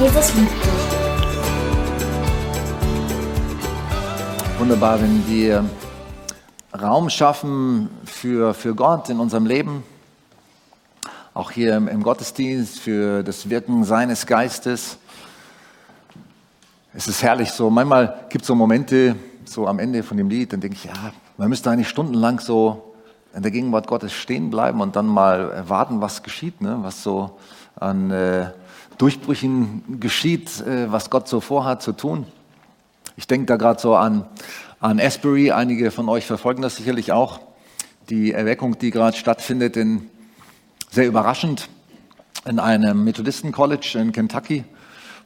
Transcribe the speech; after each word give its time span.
Jesus 0.00 0.34
liebt 0.34 0.50
dich. 0.50 0.70
Wunderbar, 4.58 5.00
wenn 5.00 5.28
wir 5.28 5.64
Raum 6.80 7.08
schaffen 7.08 7.88
für, 8.04 8.54
für 8.54 8.74
Gott 8.74 9.08
in 9.08 9.20
unserem 9.20 9.46
Leben, 9.46 9.84
auch 11.32 11.52
hier 11.52 11.76
im, 11.76 11.86
im 11.86 12.02
Gottesdienst, 12.02 12.80
für 12.80 13.22
das 13.22 13.48
Wirken 13.48 13.84
seines 13.84 14.26
Geistes. 14.26 14.98
Es 16.92 17.06
ist 17.06 17.22
herrlich 17.22 17.52
so. 17.52 17.70
Manchmal 17.70 18.26
gibt 18.30 18.42
es 18.42 18.48
so 18.48 18.56
Momente, 18.56 19.14
so 19.44 19.68
am 19.68 19.78
Ende 19.78 20.02
von 20.02 20.16
dem 20.16 20.28
Lied, 20.28 20.52
dann 20.52 20.60
denke 20.60 20.76
ich, 20.76 20.84
ja, 20.84 21.12
man 21.36 21.48
müsste 21.48 21.70
eigentlich 21.70 21.88
stundenlang 21.88 22.40
so 22.40 22.94
in 23.32 23.42
der 23.42 23.52
Gegenwart 23.52 23.86
Gottes 23.86 24.12
stehen 24.12 24.50
bleiben 24.50 24.80
und 24.80 24.96
dann 24.96 25.06
mal 25.06 25.68
warten, 25.68 26.00
was 26.00 26.24
geschieht, 26.24 26.60
ne? 26.60 26.78
was 26.80 27.02
so 27.02 27.38
an 27.76 28.10
äh, 28.10 28.50
Durchbrüchen 28.98 30.00
geschieht, 30.00 30.60
äh, 30.60 30.90
was 30.90 31.10
Gott 31.10 31.28
so 31.28 31.40
vorhat 31.40 31.82
zu 31.82 31.92
tun. 31.92 32.26
Ich 33.16 33.26
denke 33.26 33.46
da 33.46 33.56
gerade 33.56 33.80
so 33.80 33.94
an, 33.96 34.26
an 34.80 35.00
Asbury, 35.00 35.50
einige 35.50 35.90
von 35.90 36.08
euch 36.08 36.26
verfolgen 36.26 36.62
das 36.62 36.76
sicherlich 36.76 37.12
auch, 37.12 37.40
die 38.10 38.32
Erweckung, 38.32 38.78
die 38.78 38.90
gerade 38.90 39.16
stattfindet, 39.16 39.76
in, 39.76 40.10
sehr 40.90 41.06
überraschend 41.06 41.68
in 42.46 42.58
einem 42.58 43.04
Methodisten-College 43.04 43.98
in 43.98 44.12
Kentucky, 44.12 44.64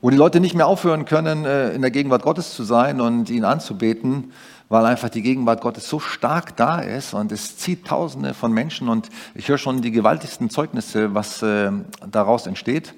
wo 0.01 0.11
die 0.11 0.17
Leute 0.17 0.41
nicht 0.41 0.55
mehr 0.55 0.67
aufhören 0.67 1.05
können, 1.05 1.45
äh, 1.45 1.73
in 1.73 1.83
der 1.83 1.91
Gegenwart 1.91 2.23
Gottes 2.23 2.55
zu 2.55 2.63
sein 2.63 3.01
und 3.01 3.31
ihn 3.31 3.45
anzubeten, 3.45 4.33
weil 4.69 4.85
einfach 4.85 5.09
die 5.09 5.23
Gegenwart 5.23 5.61
Gottes 5.61 5.89
so 5.89 5.99
stark 5.99 6.57
da 6.57 6.79
ist 6.81 7.15
und 7.15 7.33
es 7.33 7.57
zieht 7.57 7.87
Tausende 7.87 8.35
von 8.35 8.53
Menschen 8.53 8.89
und 8.89 9.09
ich 9.35 9.49
höre 9.49 9.59
schon 9.59 9.83
die 9.83 9.91
gewaltigsten 9.91 10.51
Zeugnisse, 10.51 11.15
was 11.15 11.43
äh, 11.43 11.71
daraus 12.11 12.47
entsteht. 12.47 12.95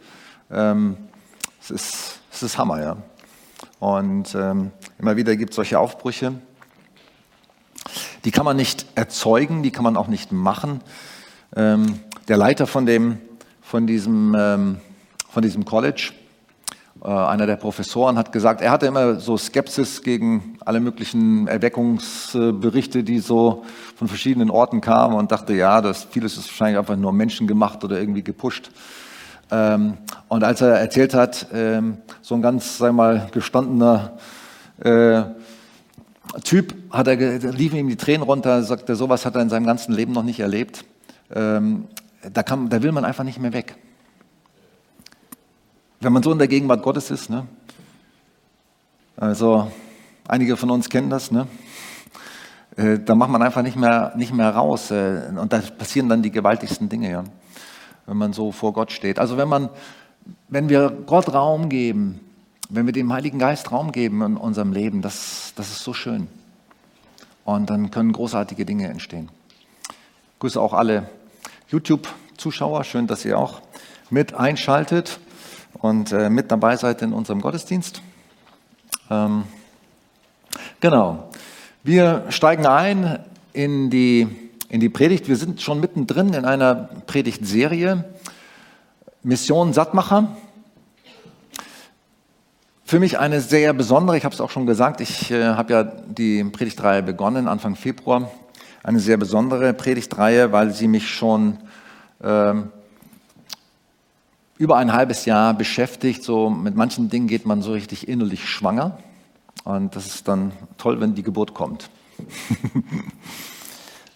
Ähm, 0.53 0.97
es, 1.61 1.71
ist, 1.71 2.20
es 2.33 2.43
ist 2.43 2.59
Hammer, 2.59 2.83
ja. 2.83 2.97
Und 3.79 4.34
ähm, 4.34 4.73
immer 4.98 5.17
wieder 5.17 5.37
gibt 5.37 5.51
es 5.51 5.57
solche 5.57 5.79
Aufbrüche. 5.79 6.33
Die 8.25 8.31
kann 8.31 8.45
man 8.45 8.57
nicht 8.57 8.87
erzeugen, 8.95 9.62
die 9.62 9.70
kann 9.70 9.84
man 9.84 9.97
auch 9.97 10.09
nicht 10.09 10.33
machen. 10.33 10.81
Ähm, 11.57 12.01
der 12.29 12.37
Leiter 12.37 12.67
von, 12.67 12.84
dem, 12.84 13.19
von, 13.62 13.87
diesem, 13.87 14.37
ähm, 14.39 14.81
von 15.31 15.42
diesem 15.42 15.65
College, 15.65 16.12
äh, 17.03 17.09
einer 17.09 17.47
der 17.47 17.57
Professoren, 17.57 18.19
hat 18.19 18.33
gesagt, 18.33 18.61
er 18.61 18.73
hatte 18.73 18.87
immer 18.87 19.20
so 19.20 19.37
Skepsis 19.37 20.03
gegen 20.03 20.59
alle 20.64 20.81
möglichen 20.81 21.47
Erweckungsberichte, 21.48 23.05
die 23.05 23.20
so 23.20 23.64
von 23.97 24.09
verschiedenen 24.09 24.51
Orten 24.51 24.81
kamen 24.81 25.14
und 25.14 25.33
dachte, 25.33 25.55
ja, 25.55 25.81
das, 25.81 26.05
vieles 26.05 26.37
ist 26.37 26.48
wahrscheinlich 26.48 26.79
einfach 26.79 26.97
nur 26.97 27.12
menschengemacht 27.12 27.83
oder 27.85 27.98
irgendwie 27.98 28.23
gepusht. 28.23 28.70
Ähm, 29.51 29.97
und 30.29 30.45
als 30.45 30.61
er 30.61 30.79
erzählt 30.79 31.15
hat, 31.15 31.48
ähm, 31.53 31.98
so 32.23 32.34
ein 32.34 32.43
ganz, 32.43 32.79
sag 32.79 32.93
mal, 32.93 33.29
gestandener 33.33 34.17
äh, 34.79 35.23
Typ, 36.45 36.75
hat 36.92 37.09
er, 37.09 37.17
liefen 37.17 37.77
ihm 37.77 37.89
die 37.89 37.97
Tränen 37.97 38.23
runter, 38.23 38.62
sagte, 38.62 38.95
sowas 38.95 39.27
hat 39.27 39.34
er 39.34 39.42
in 39.42 39.48
seinem 39.48 39.67
ganzen 39.67 39.92
Leben 39.92 40.12
noch 40.12 40.23
nicht 40.23 40.39
erlebt. 40.39 40.84
Ähm, 41.34 41.89
da, 42.33 42.45
kann, 42.45 42.69
da 42.69 42.81
will 42.83 42.92
man 42.92 43.05
einfach 43.05 43.25
nicht 43.25 43.41
mehr 43.41 43.53
weg. 43.53 43.75
Wenn 45.98 46.12
man 46.12 46.23
so 46.23 46.31
in 46.31 46.39
der 46.39 46.47
Gegenwart 46.47 46.83
Gottes 46.83 47.11
ist, 47.11 47.31
ne? 47.31 47.47
also 49.17 49.70
einige 50.29 50.57
von 50.57 50.70
uns 50.70 50.89
kennen 50.89 51.11
das, 51.11 51.33
ne? 51.33 51.48
Äh, 52.77 53.01
da 53.01 53.17
macht 53.17 53.31
man 53.31 53.42
einfach 53.42 53.62
nicht 53.62 53.77
mehr, 53.77 54.12
nicht 54.17 54.33
mehr 54.33 54.51
raus 54.51 54.92
äh, 54.92 55.33
und 55.37 55.53
da 55.53 55.61
passieren 55.77 56.09
dann 56.09 56.23
die 56.23 56.31
gewaltigsten 56.31 56.89
Dinge. 56.89 57.11
Ja 57.11 57.25
wenn 58.11 58.16
man 58.16 58.33
so 58.33 58.50
vor 58.50 58.72
Gott 58.72 58.91
steht. 58.91 59.20
Also 59.20 59.36
wenn 59.36 59.48
man, 59.48 59.69
wenn 60.48 60.69
wir 60.69 60.91
Gott 60.91 61.33
Raum 61.33 61.69
geben, 61.69 62.19
wenn 62.69 62.84
wir 62.84 62.92
dem 62.92 63.12
Heiligen 63.12 63.39
Geist 63.39 63.70
Raum 63.70 63.92
geben 63.92 64.20
in 64.22 64.36
unserem 64.36 64.72
Leben, 64.72 65.00
das, 65.00 65.52
das 65.55 65.69
ist 65.70 65.85
so 65.85 65.95
schön. 65.95 66.27
Und 67.45 67.70
dann 67.70 67.92
können 67.92 68.12
großartige 68.12 68.67
Dinge 68.67 68.89
entstehen. 68.89 69.29
Ich 69.89 70.39
grüße 70.40 70.61
auch 70.61 70.73
alle 70.73 71.08
YouTube-Zuschauer. 71.68 72.83
Schön, 72.83 73.07
dass 73.07 73.24
ihr 73.24 73.39
auch 73.39 73.62
mit 74.11 74.35
einschaltet 74.35 75.20
und 75.74 76.11
äh, 76.11 76.30
mit 76.30 76.51
dabei 76.51 76.74
seid 76.74 77.02
in 77.02 77.12
unserem 77.12 77.40
Gottesdienst. 77.40 78.02
Ähm, 79.08 79.45
genau. 80.80 81.30
Wir 81.85 82.24
steigen 82.30 82.67
ein 82.67 83.20
in 83.52 83.89
die 83.89 84.49
in 84.70 84.81
die 84.81 84.89
Predigt. 84.89 85.29
Wir 85.29 85.36
sind 85.36 85.61
schon 85.61 85.81
mittendrin 85.81 86.33
in 86.33 86.45
einer 86.45 86.89
Predigtserie. 87.07 88.05
Mission 89.23 89.73
Sattmacher. 89.73 90.29
Für 92.85 93.01
mich 93.01 93.19
eine 93.19 93.41
sehr 93.41 93.73
besondere, 93.73 94.17
ich 94.17 94.25
habe 94.25 94.35
es 94.35 94.41
auch 94.41 94.51
schon 94.51 94.67
gesagt, 94.67 95.01
ich 95.01 95.30
äh, 95.30 95.45
habe 95.45 95.73
ja 95.73 95.83
die 95.85 96.42
Predigtreihe 96.45 97.03
begonnen 97.03 97.47
Anfang 97.47 97.77
Februar. 97.77 98.30
Eine 98.83 99.01
sehr 99.01 99.17
besondere 99.17 99.75
Predigtreihe, 99.75 100.53
weil 100.53 100.73
sie 100.73 100.89
mich 100.89 101.11
schon 101.11 101.59
äh, 102.20 102.55
über 104.57 104.77
ein 104.77 104.92
halbes 104.92 105.25
Jahr 105.25 105.53
beschäftigt. 105.53 106.23
So 106.23 106.48
mit 106.48 106.77
manchen 106.77 107.11
Dingen 107.11 107.27
geht 107.27 107.45
man 107.45 107.63
so 107.63 107.73
richtig 107.73 108.09
innerlich 108.09 108.48
schwanger. 108.48 108.98
Und 109.64 109.95
das 109.97 110.07
ist 110.07 110.29
dann 110.29 110.53
toll, 110.79 111.01
wenn 111.01 111.14
die 111.14 111.23
Geburt 111.23 111.55
kommt. 111.55 111.91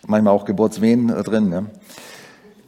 manchmal 0.07 0.35
auch 0.35 0.45
Geburtswehen 0.45 1.11
äh, 1.11 1.23
drin. 1.23 1.49
Ne? 1.49 1.67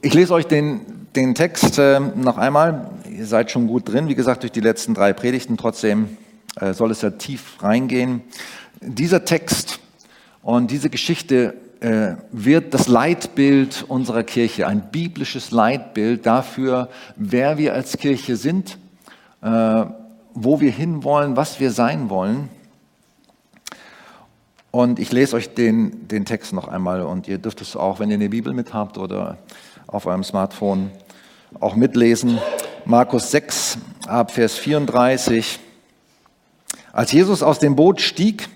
Ich 0.02 0.14
lese 0.14 0.34
euch 0.34 0.46
den, 0.46 0.80
den 1.14 1.34
Text 1.34 1.78
äh, 1.78 2.00
noch 2.00 2.38
einmal. 2.38 2.90
Ihr 3.10 3.26
seid 3.26 3.50
schon 3.50 3.66
gut 3.66 3.88
drin, 3.88 4.08
wie 4.08 4.14
gesagt, 4.14 4.42
durch 4.42 4.52
die 4.52 4.60
letzten 4.60 4.94
drei 4.94 5.12
Predigten. 5.12 5.56
Trotzdem 5.56 6.16
äh, 6.60 6.72
soll 6.72 6.90
es 6.90 7.02
ja 7.02 7.10
tief 7.10 7.62
reingehen. 7.62 8.22
Dieser 8.80 9.24
Text 9.24 9.80
und 10.42 10.70
diese 10.70 10.90
Geschichte 10.90 11.54
äh, 11.80 12.16
wird 12.32 12.72
das 12.72 12.88
Leitbild 12.88 13.84
unserer 13.88 14.22
Kirche, 14.22 14.66
ein 14.66 14.90
biblisches 14.90 15.50
Leitbild 15.50 16.24
dafür, 16.24 16.88
wer 17.16 17.58
wir 17.58 17.74
als 17.74 17.96
Kirche 17.98 18.36
sind, 18.36 18.78
äh, 19.42 19.84
wo 20.34 20.60
wir 20.60 20.70
hinwollen, 20.70 21.36
was 21.36 21.60
wir 21.60 21.70
sein 21.70 22.08
wollen. 22.10 22.48
Und 24.76 24.98
ich 24.98 25.10
lese 25.10 25.36
euch 25.36 25.54
den, 25.54 26.06
den 26.06 26.26
Text 26.26 26.52
noch 26.52 26.68
einmal 26.68 27.00
und 27.00 27.28
ihr 27.28 27.38
dürft 27.38 27.62
es 27.62 27.76
auch, 27.76 27.98
wenn 27.98 28.10
ihr 28.10 28.16
eine 28.16 28.28
Bibel 28.28 28.52
mit 28.52 28.74
habt 28.74 28.98
oder 28.98 29.38
auf 29.86 30.04
eurem 30.04 30.22
Smartphone, 30.22 30.90
auch 31.60 31.76
mitlesen. 31.76 32.38
Markus 32.84 33.30
6 33.30 33.78
ab 34.06 34.32
Vers 34.32 34.56
34. 34.56 35.60
Als 36.92 37.10
Jesus 37.10 37.42
aus 37.42 37.58
dem 37.58 37.74
Boot 37.74 38.02
stieg, 38.02 38.50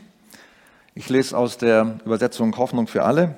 ich 0.95 1.09
lese 1.09 1.39
aus 1.39 1.57
der 1.57 1.99
Übersetzung 2.05 2.55
Hoffnung 2.59 2.87
für 2.87 3.05
alle, 3.05 3.35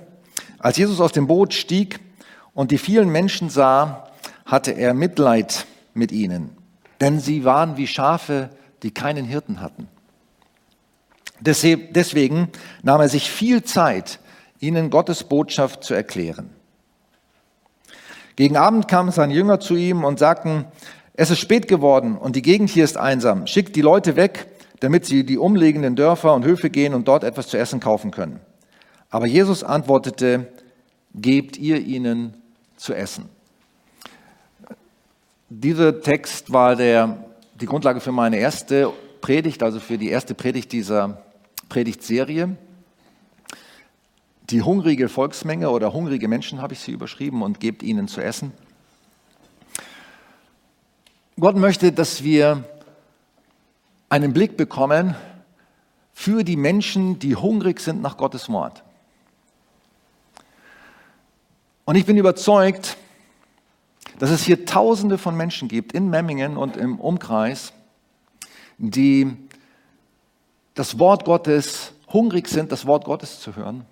als 0.58 0.76
Jesus 0.76 1.00
aus 1.00 1.12
dem 1.12 1.28
Boot 1.28 1.54
stieg 1.54 2.00
und 2.52 2.72
die 2.72 2.78
vielen 2.78 3.10
Menschen 3.10 3.48
sah, 3.48 4.08
hatte 4.44 4.72
er 4.72 4.92
Mitleid 4.92 5.66
mit 5.94 6.10
ihnen, 6.10 6.50
denn 7.00 7.20
sie 7.20 7.44
waren 7.44 7.76
wie 7.76 7.86
Schafe, 7.86 8.50
die 8.82 8.90
keinen 8.90 9.24
Hirten 9.24 9.60
hatten. 9.60 9.86
Deswegen 11.44 12.48
nahm 12.82 13.00
er 13.00 13.08
sich 13.08 13.30
viel 13.30 13.64
Zeit, 13.64 14.20
ihnen 14.60 14.90
Gottes 14.90 15.24
Botschaft 15.24 15.82
zu 15.84 15.94
erklären. 15.94 16.50
Gegen 18.36 18.56
Abend 18.56 18.88
kamen 18.88 19.10
seine 19.10 19.34
Jünger 19.34 19.60
zu 19.60 19.74
ihm 19.74 20.04
und 20.04 20.18
sagten, 20.18 20.64
es 21.14 21.30
ist 21.30 21.40
spät 21.40 21.68
geworden 21.68 22.16
und 22.16 22.36
die 22.36 22.42
Gegend 22.42 22.70
hier 22.70 22.84
ist 22.84 22.96
einsam. 22.96 23.46
Schickt 23.46 23.76
die 23.76 23.82
Leute 23.82 24.16
weg, 24.16 24.46
damit 24.80 25.04
sie 25.04 25.24
die 25.24 25.36
umliegenden 25.36 25.96
Dörfer 25.96 26.34
und 26.34 26.44
Höfe 26.44 26.70
gehen 26.70 26.94
und 26.94 27.06
dort 27.08 27.24
etwas 27.24 27.48
zu 27.48 27.58
essen 27.58 27.80
kaufen 27.80 28.10
können. 28.10 28.40
Aber 29.10 29.26
Jesus 29.26 29.62
antwortete, 29.62 30.46
gebt 31.14 31.58
ihr 31.58 31.78
ihnen 31.80 32.34
zu 32.76 32.94
essen. 32.94 33.28
Dieser 35.50 36.00
Text 36.00 36.52
war 36.52 36.76
der, 36.76 37.24
die 37.60 37.66
Grundlage 37.66 38.00
für 38.00 38.12
meine 38.12 38.38
erste 38.38 38.90
Predigt, 39.20 39.62
also 39.62 39.80
für 39.80 39.98
die 39.98 40.08
erste 40.08 40.34
Predigt 40.34 40.72
dieser 40.72 41.22
Predigtserie. 41.72 42.54
Die 44.50 44.60
hungrige 44.60 45.08
Volksmenge 45.08 45.70
oder 45.70 45.94
hungrige 45.94 46.28
Menschen 46.28 46.60
habe 46.60 46.74
ich 46.74 46.80
sie 46.80 46.92
überschrieben 46.92 47.40
und 47.40 47.60
gebt 47.60 47.82
ihnen 47.82 48.08
zu 48.08 48.20
essen. 48.20 48.52
Gott 51.40 51.56
möchte, 51.56 51.90
dass 51.90 52.22
wir 52.22 52.62
einen 54.10 54.34
Blick 54.34 54.58
bekommen 54.58 55.16
für 56.12 56.44
die 56.44 56.58
Menschen, 56.58 57.18
die 57.18 57.36
hungrig 57.36 57.80
sind 57.80 58.02
nach 58.02 58.18
Gottes 58.18 58.50
Wort. 58.50 58.84
Und 61.86 61.94
ich 61.94 62.04
bin 62.04 62.18
überzeugt, 62.18 62.98
dass 64.18 64.28
es 64.28 64.42
hier 64.42 64.66
Tausende 64.66 65.16
von 65.16 65.38
Menschen 65.38 65.68
gibt 65.68 65.92
in 65.94 66.10
Memmingen 66.10 66.58
und 66.58 66.76
im 66.76 67.00
Umkreis, 67.00 67.72
die 68.76 69.38
das 70.74 70.98
Wort 70.98 71.24
Gottes, 71.24 71.92
hungrig 72.12 72.48
sind, 72.48 72.72
das 72.72 72.86
Wort 72.86 73.04
Gottes 73.04 73.40
zu 73.40 73.56
hören. 73.56 73.84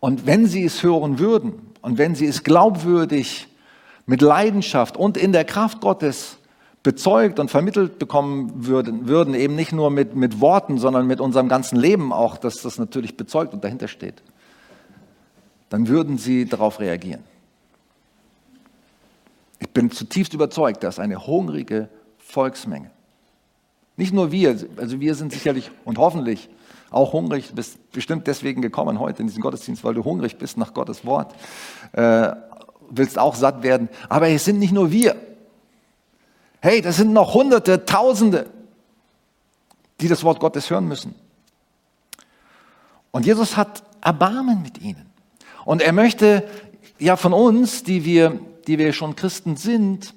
Und 0.00 0.26
wenn 0.26 0.46
sie 0.46 0.64
es 0.64 0.82
hören 0.82 1.18
würden 1.18 1.54
und 1.80 1.98
wenn 1.98 2.14
sie 2.14 2.26
es 2.26 2.42
glaubwürdig 2.42 3.48
mit 4.06 4.20
Leidenschaft 4.20 4.96
und 4.96 5.16
in 5.16 5.32
der 5.32 5.44
Kraft 5.44 5.80
Gottes 5.80 6.38
bezeugt 6.82 7.38
und 7.38 7.50
vermittelt 7.50 7.98
bekommen 7.98 8.66
würden, 8.66 9.06
würden 9.06 9.34
eben 9.34 9.54
nicht 9.54 9.72
nur 9.72 9.90
mit, 9.90 10.16
mit 10.16 10.40
Worten, 10.40 10.78
sondern 10.78 11.06
mit 11.06 11.20
unserem 11.20 11.48
ganzen 11.48 11.76
Leben 11.76 12.12
auch, 12.12 12.36
dass 12.36 12.62
das 12.62 12.78
natürlich 12.78 13.16
bezeugt 13.16 13.54
und 13.54 13.62
dahinter 13.62 13.86
steht, 13.86 14.22
dann 15.68 15.86
würden 15.88 16.18
sie 16.18 16.46
darauf 16.46 16.80
reagieren. 16.80 17.22
Ich 19.60 19.70
bin 19.70 19.92
zutiefst 19.92 20.34
überzeugt, 20.34 20.82
dass 20.82 20.98
eine 20.98 21.24
hungrige 21.24 21.88
Volksmenge, 22.18 22.90
nicht 23.96 24.12
nur 24.12 24.32
wir, 24.32 24.56
also 24.76 25.00
wir 25.00 25.14
sind 25.14 25.32
sicherlich 25.32 25.70
und 25.84 25.98
hoffentlich 25.98 26.48
auch 26.90 27.12
hungrig, 27.12 27.52
bist 27.54 27.92
bestimmt 27.92 28.26
deswegen 28.26 28.62
gekommen 28.62 28.98
heute 29.00 29.22
in 29.22 29.26
diesen 29.26 29.42
Gottesdienst, 29.42 29.82
weil 29.84 29.94
du 29.94 30.04
hungrig 30.04 30.36
bist 30.36 30.56
nach 30.56 30.74
Gottes 30.74 31.04
Wort, 31.04 31.34
äh, 31.92 32.32
willst 32.90 33.18
auch 33.18 33.34
satt 33.34 33.62
werden. 33.62 33.88
Aber 34.08 34.28
es 34.28 34.44
sind 34.44 34.58
nicht 34.58 34.72
nur 34.72 34.90
wir. 34.90 35.16
Hey, 36.60 36.80
das 36.80 36.96
sind 36.96 37.12
noch 37.12 37.34
Hunderte, 37.34 37.84
Tausende, 37.84 38.48
die 40.00 40.08
das 40.08 40.22
Wort 40.22 40.40
Gottes 40.40 40.70
hören 40.70 40.86
müssen. 40.86 41.14
Und 43.10 43.26
Jesus 43.26 43.56
hat 43.56 43.82
Erbarmen 44.00 44.62
mit 44.62 44.80
ihnen. 44.80 45.06
Und 45.64 45.82
er 45.82 45.92
möchte 45.92 46.48
ja 46.98 47.16
von 47.16 47.32
uns, 47.32 47.84
die 47.84 48.04
wir, 48.04 48.38
die 48.66 48.78
wir 48.78 48.92
schon 48.92 49.16
Christen 49.16 49.56
sind 49.56 50.14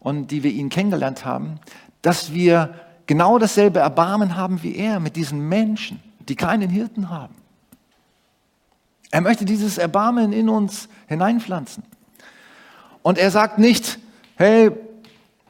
und 0.00 0.30
die 0.30 0.42
wir 0.42 0.50
ihn 0.50 0.68
kennengelernt 0.68 1.24
haben, 1.24 1.60
dass 2.02 2.32
wir 2.32 2.74
genau 3.06 3.38
dasselbe 3.38 3.80
Erbarmen 3.80 4.36
haben 4.36 4.62
wie 4.62 4.76
er 4.76 5.00
mit 5.00 5.16
diesen 5.16 5.48
Menschen, 5.48 6.02
die 6.28 6.36
keinen 6.36 6.70
Hirten 6.70 7.10
haben. 7.10 7.34
Er 9.10 9.20
möchte 9.20 9.44
dieses 9.44 9.78
Erbarmen 9.78 10.32
in 10.32 10.48
uns 10.48 10.88
hineinpflanzen. 11.06 11.84
Und 13.02 13.18
er 13.18 13.30
sagt 13.30 13.58
nicht, 13.58 13.98
hey, 14.36 14.72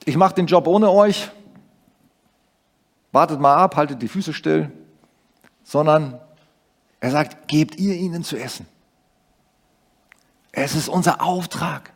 ich 0.04 0.16
mache 0.16 0.34
den 0.34 0.46
Job 0.46 0.66
ohne 0.66 0.90
euch, 0.90 1.30
wartet 3.12 3.40
mal 3.40 3.56
ab, 3.56 3.76
haltet 3.76 4.02
die 4.02 4.08
Füße 4.08 4.34
still, 4.34 4.70
sondern 5.64 6.20
er 7.00 7.10
sagt, 7.10 7.48
gebt 7.48 7.76
ihr 7.76 7.94
ihnen 7.94 8.24
zu 8.24 8.36
essen. 8.36 8.66
Es 10.52 10.74
ist 10.74 10.88
unser 10.88 11.22
Auftrag. 11.22 11.92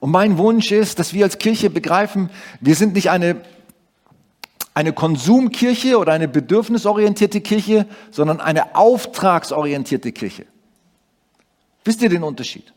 Und 0.00 0.10
mein 0.10 0.38
Wunsch 0.38 0.72
ist, 0.72 0.98
dass 0.98 1.12
wir 1.12 1.24
als 1.24 1.38
Kirche 1.38 1.70
begreifen, 1.70 2.30
wir 2.60 2.74
sind 2.74 2.94
nicht 2.94 3.10
eine, 3.10 3.40
eine 4.74 4.92
Konsumkirche 4.92 5.98
oder 5.98 6.12
eine 6.12 6.28
bedürfnisorientierte 6.28 7.40
Kirche, 7.40 7.86
sondern 8.10 8.40
eine 8.40 8.74
auftragsorientierte 8.74 10.12
Kirche. 10.12 10.46
Wisst 11.84 12.00
ihr 12.02 12.08
den 12.08 12.22
Unterschied? 12.22 12.72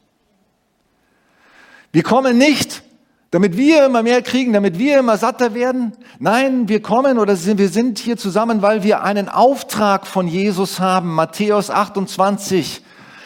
Wir 1.92 2.04
kommen 2.04 2.38
nicht 2.38 2.84
damit 3.36 3.58
wir 3.58 3.88
immer 3.88 4.02
mehr 4.02 4.22
kriegen, 4.22 4.54
damit 4.54 4.80
wir 4.80 4.98
immer 4.98 5.18
satter 5.18 5.54
werden. 5.54 5.92
Nein, 6.20 6.70
wir 6.70 6.82
kommen 6.82 7.20
oder 7.20 7.36
wir 7.36 7.68
sind 7.68 8.00
hier 8.00 8.16
zusammen, 8.16 8.62
weil 8.62 8.84
wir 8.84 9.04
einen 9.04 9.28
Auftrag 9.28 10.08
von 10.08 10.30
Jesus 10.30 10.80
haben. 10.80 11.14
Matthäus 11.14 11.70
28. 11.70 12.82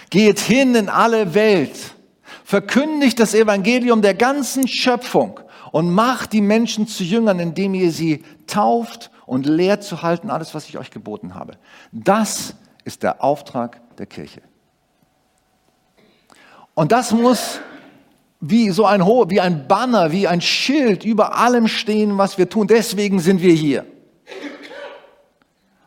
Geht 0.10 0.40
hin 0.40 0.74
in 0.74 0.90
alle 0.90 1.36
Welt, 1.36 1.94
verkündigt 2.44 3.20
das 3.20 3.36
Evangelium 3.36 4.02
der 4.02 4.16
ganzen 4.16 4.68
Schöpfung 4.68 5.40
und 5.72 5.90
macht 5.92 6.34
die 6.34 6.42
Menschen 6.42 6.88
zu 6.88 7.04
Jüngern, 7.04 7.40
indem 7.40 7.74
ihr 7.74 7.92
sie 7.92 8.24
tauft 8.48 9.12
und 9.26 9.46
lehrt 9.46 9.84
zu 9.84 10.02
halten, 10.02 10.30
alles, 10.30 10.56
was 10.56 10.68
ich 10.70 10.78
euch 10.78 10.92
geboten 10.92 11.36
habe. 11.36 11.58
Das 11.92 12.56
ist 12.84 13.04
der 13.04 13.24
Auftrag 13.24 13.82
der 13.98 14.06
Kirche. 14.06 14.42
Und 16.74 16.92
das 16.92 17.12
muss 17.12 17.60
wie 18.40 18.70
so 18.70 18.86
ein, 18.86 19.02
wie 19.02 19.42
ein 19.42 19.68
Banner, 19.68 20.12
wie 20.12 20.28
ein 20.28 20.42
Schild 20.42 21.04
über 21.04 21.38
allem 21.38 21.68
stehen, 21.68 22.18
was 22.18 22.38
wir 22.38 22.50
tun. 22.50 22.68
Deswegen 22.68 23.20
sind 23.20 23.42
wir 23.42 23.54
hier. 23.54 23.86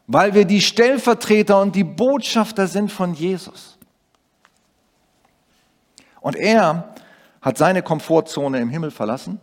Weil 0.06 0.34
wir 0.34 0.44
die 0.44 0.61
Stellvertreter 0.61 1.61
und 1.61 1.75
die 1.75 1.84
Botschafter 1.84 2.67
sind 2.67 2.93
von 2.93 3.14
Jesus. 3.14 3.79
Und 6.20 6.37
er 6.37 6.94
hat 7.40 7.56
seine 7.58 7.82
Komfortzone 7.82 8.61
im 8.61 8.69
Himmel 8.69 8.90
verlassen. 8.90 9.40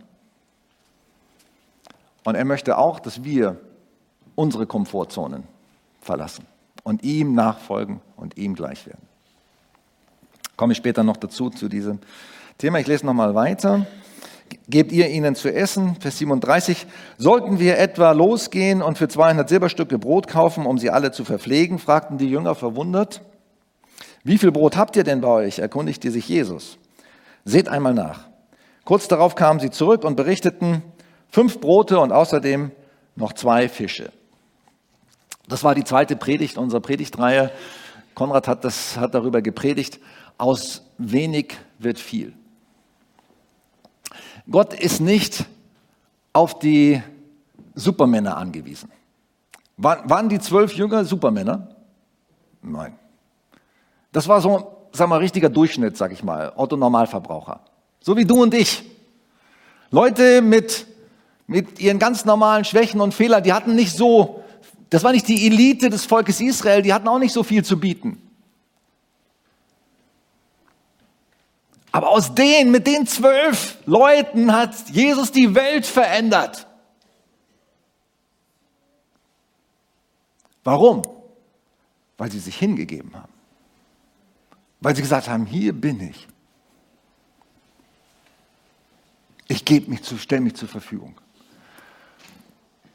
Und 2.24 2.36
er 2.36 2.46
möchte 2.46 2.78
auch, 2.78 3.00
dass 3.00 3.24
wir 3.24 3.58
unsere 4.36 4.66
Komfortzonen 4.66 5.44
verlassen 6.02 6.46
und 6.84 7.04
ihm 7.04 7.34
nachfolgen 7.34 8.02
und 8.16 8.38
ihm 8.38 8.56
gleich 8.56 8.86
werden. 8.86 9.08
Komme 10.56 10.74
ich 10.74 10.78
später 10.78 11.04
noch 11.04 11.18
dazu, 11.18 11.50
zu 11.50 11.70
diesem 11.70 12.00
Thema. 12.58 12.80
Ich 12.80 12.88
lese 12.88 13.06
nochmal 13.06 13.36
weiter. 13.36 13.86
Gebt 14.68 14.92
ihr 14.92 15.10
ihnen 15.10 15.36
zu 15.36 15.54
essen, 15.54 15.96
Vers 16.00 16.18
37. 16.18 16.88
Sollten 17.18 17.60
wir 17.60 17.78
etwa 17.78 18.12
losgehen 18.12 18.82
und 18.82 18.98
für 18.98 19.08
200 19.08 19.48
Silberstücke 19.48 20.00
Brot 20.00 20.28
kaufen, 20.28 20.66
um 20.66 20.78
sie 20.78 20.90
alle 20.90 21.12
zu 21.12 21.24
verpflegen? 21.24 21.80
fragten 21.80 22.18
die 22.18 22.30
Jünger 22.30 22.56
verwundert. 22.56 23.22
Wie 24.24 24.38
viel 24.38 24.52
Brot 24.52 24.76
habt 24.76 24.96
ihr 24.96 25.04
denn 25.04 25.22
bei 25.22 25.30
euch? 25.30 25.60
erkundigte 25.60 26.12
sich 26.12 26.28
Jesus. 26.28 26.78
Seht 27.46 27.70
einmal 27.70 27.94
nach. 27.94 28.28
Kurz 28.84 29.08
darauf 29.08 29.36
kamen 29.36 29.60
sie 29.60 29.70
zurück 29.70 30.04
und 30.04 30.16
berichteten, 30.16 30.82
fünf 31.30 31.60
Brote 31.60 32.00
und 32.00 32.12
außerdem 32.12 32.72
noch 33.16 33.34
zwei 33.34 33.70
Fische. 33.70 34.12
Das 35.48 35.64
war 35.64 35.76
die 35.76 35.84
zweite 35.84 36.16
Predigt 36.16 36.58
unserer 36.58 36.80
Predigtreihe. 36.80 37.52
Konrad 38.14 38.48
hat, 38.48 38.64
das, 38.64 38.98
hat 38.98 39.14
darüber 39.14 39.42
gepredigt. 39.42 40.00
Aus 40.38 40.84
wenig 40.98 41.58
wird 41.80 42.00
viel. 42.00 42.34
Gott 44.50 44.74
ist 44.74 45.00
nicht 45.00 45.46
auf 46.34 46.60
die 46.60 47.02
Supermänner 47.76 48.38
angewiesen. 48.38 48.92
Waren 49.78 50.30
die 50.30 50.40
zwölf 50.40 50.74
Jünger 50.74 51.06
Supermänner? 51.06 51.68
Nein. 52.62 52.98
Das 54.12 54.28
war 54.28 54.42
so, 54.42 54.90
sag 54.92 55.08
mal, 55.08 55.18
richtiger 55.18 55.50
Durchschnitt, 55.50 55.96
sag 55.98 56.12
ich 56.12 56.24
mal, 56.24 56.52
Otto 56.56 56.76
Normalverbraucher. 56.76 57.62
So 58.02 58.18
wie 58.18 58.26
du 58.26 58.42
und 58.42 58.54
ich. 58.54 58.84
Leute 59.92 60.42
mit, 60.42 60.86
mit 61.50 61.80
ihren 61.80 61.98
ganz 61.98 62.26
normalen 62.26 62.64
Schwächen 62.64 63.02
und 63.02 63.14
Fehlern, 63.14 63.44
die 63.44 63.54
hatten 63.54 63.74
nicht 63.74 63.96
so, 63.96 64.44
das 64.92 65.04
war 65.04 65.12
nicht 65.12 65.28
die 65.28 65.48
Elite 65.48 65.90
des 65.90 66.06
Volkes 66.06 66.40
Israel, 66.40 66.84
die 66.84 66.94
hatten 66.94 67.08
auch 67.08 67.18
nicht 67.18 67.34
so 67.34 67.42
viel 67.42 67.66
zu 67.66 67.80
bieten. 67.80 68.22
Aber 71.92 72.10
aus 72.10 72.36
den, 72.36 72.70
mit 72.70 72.86
den 72.86 73.08
zwölf 73.08 73.80
Leuten 73.88 74.54
hat 74.54 74.76
Jesus 74.92 75.32
die 75.32 75.56
Welt 75.56 75.88
verändert. 75.88 76.68
Warum? 80.64 81.02
Weil 82.16 82.32
sie 82.32 82.38
sich 82.38 82.58
hingegeben 82.58 83.16
haben. 83.16 83.34
Weil 84.82 84.96
sie 84.96 85.02
gesagt 85.02 85.28
haben, 85.28 85.48
hier 85.48 85.74
bin 85.74 86.00
ich. 86.00 86.28
Ich 89.48 89.66
gebe 89.66 89.90
mich 89.90 90.04
zu, 90.04 90.20
stelle 90.20 90.42
mich 90.42 90.54
zur 90.54 90.70
Verfügung. 90.70 91.16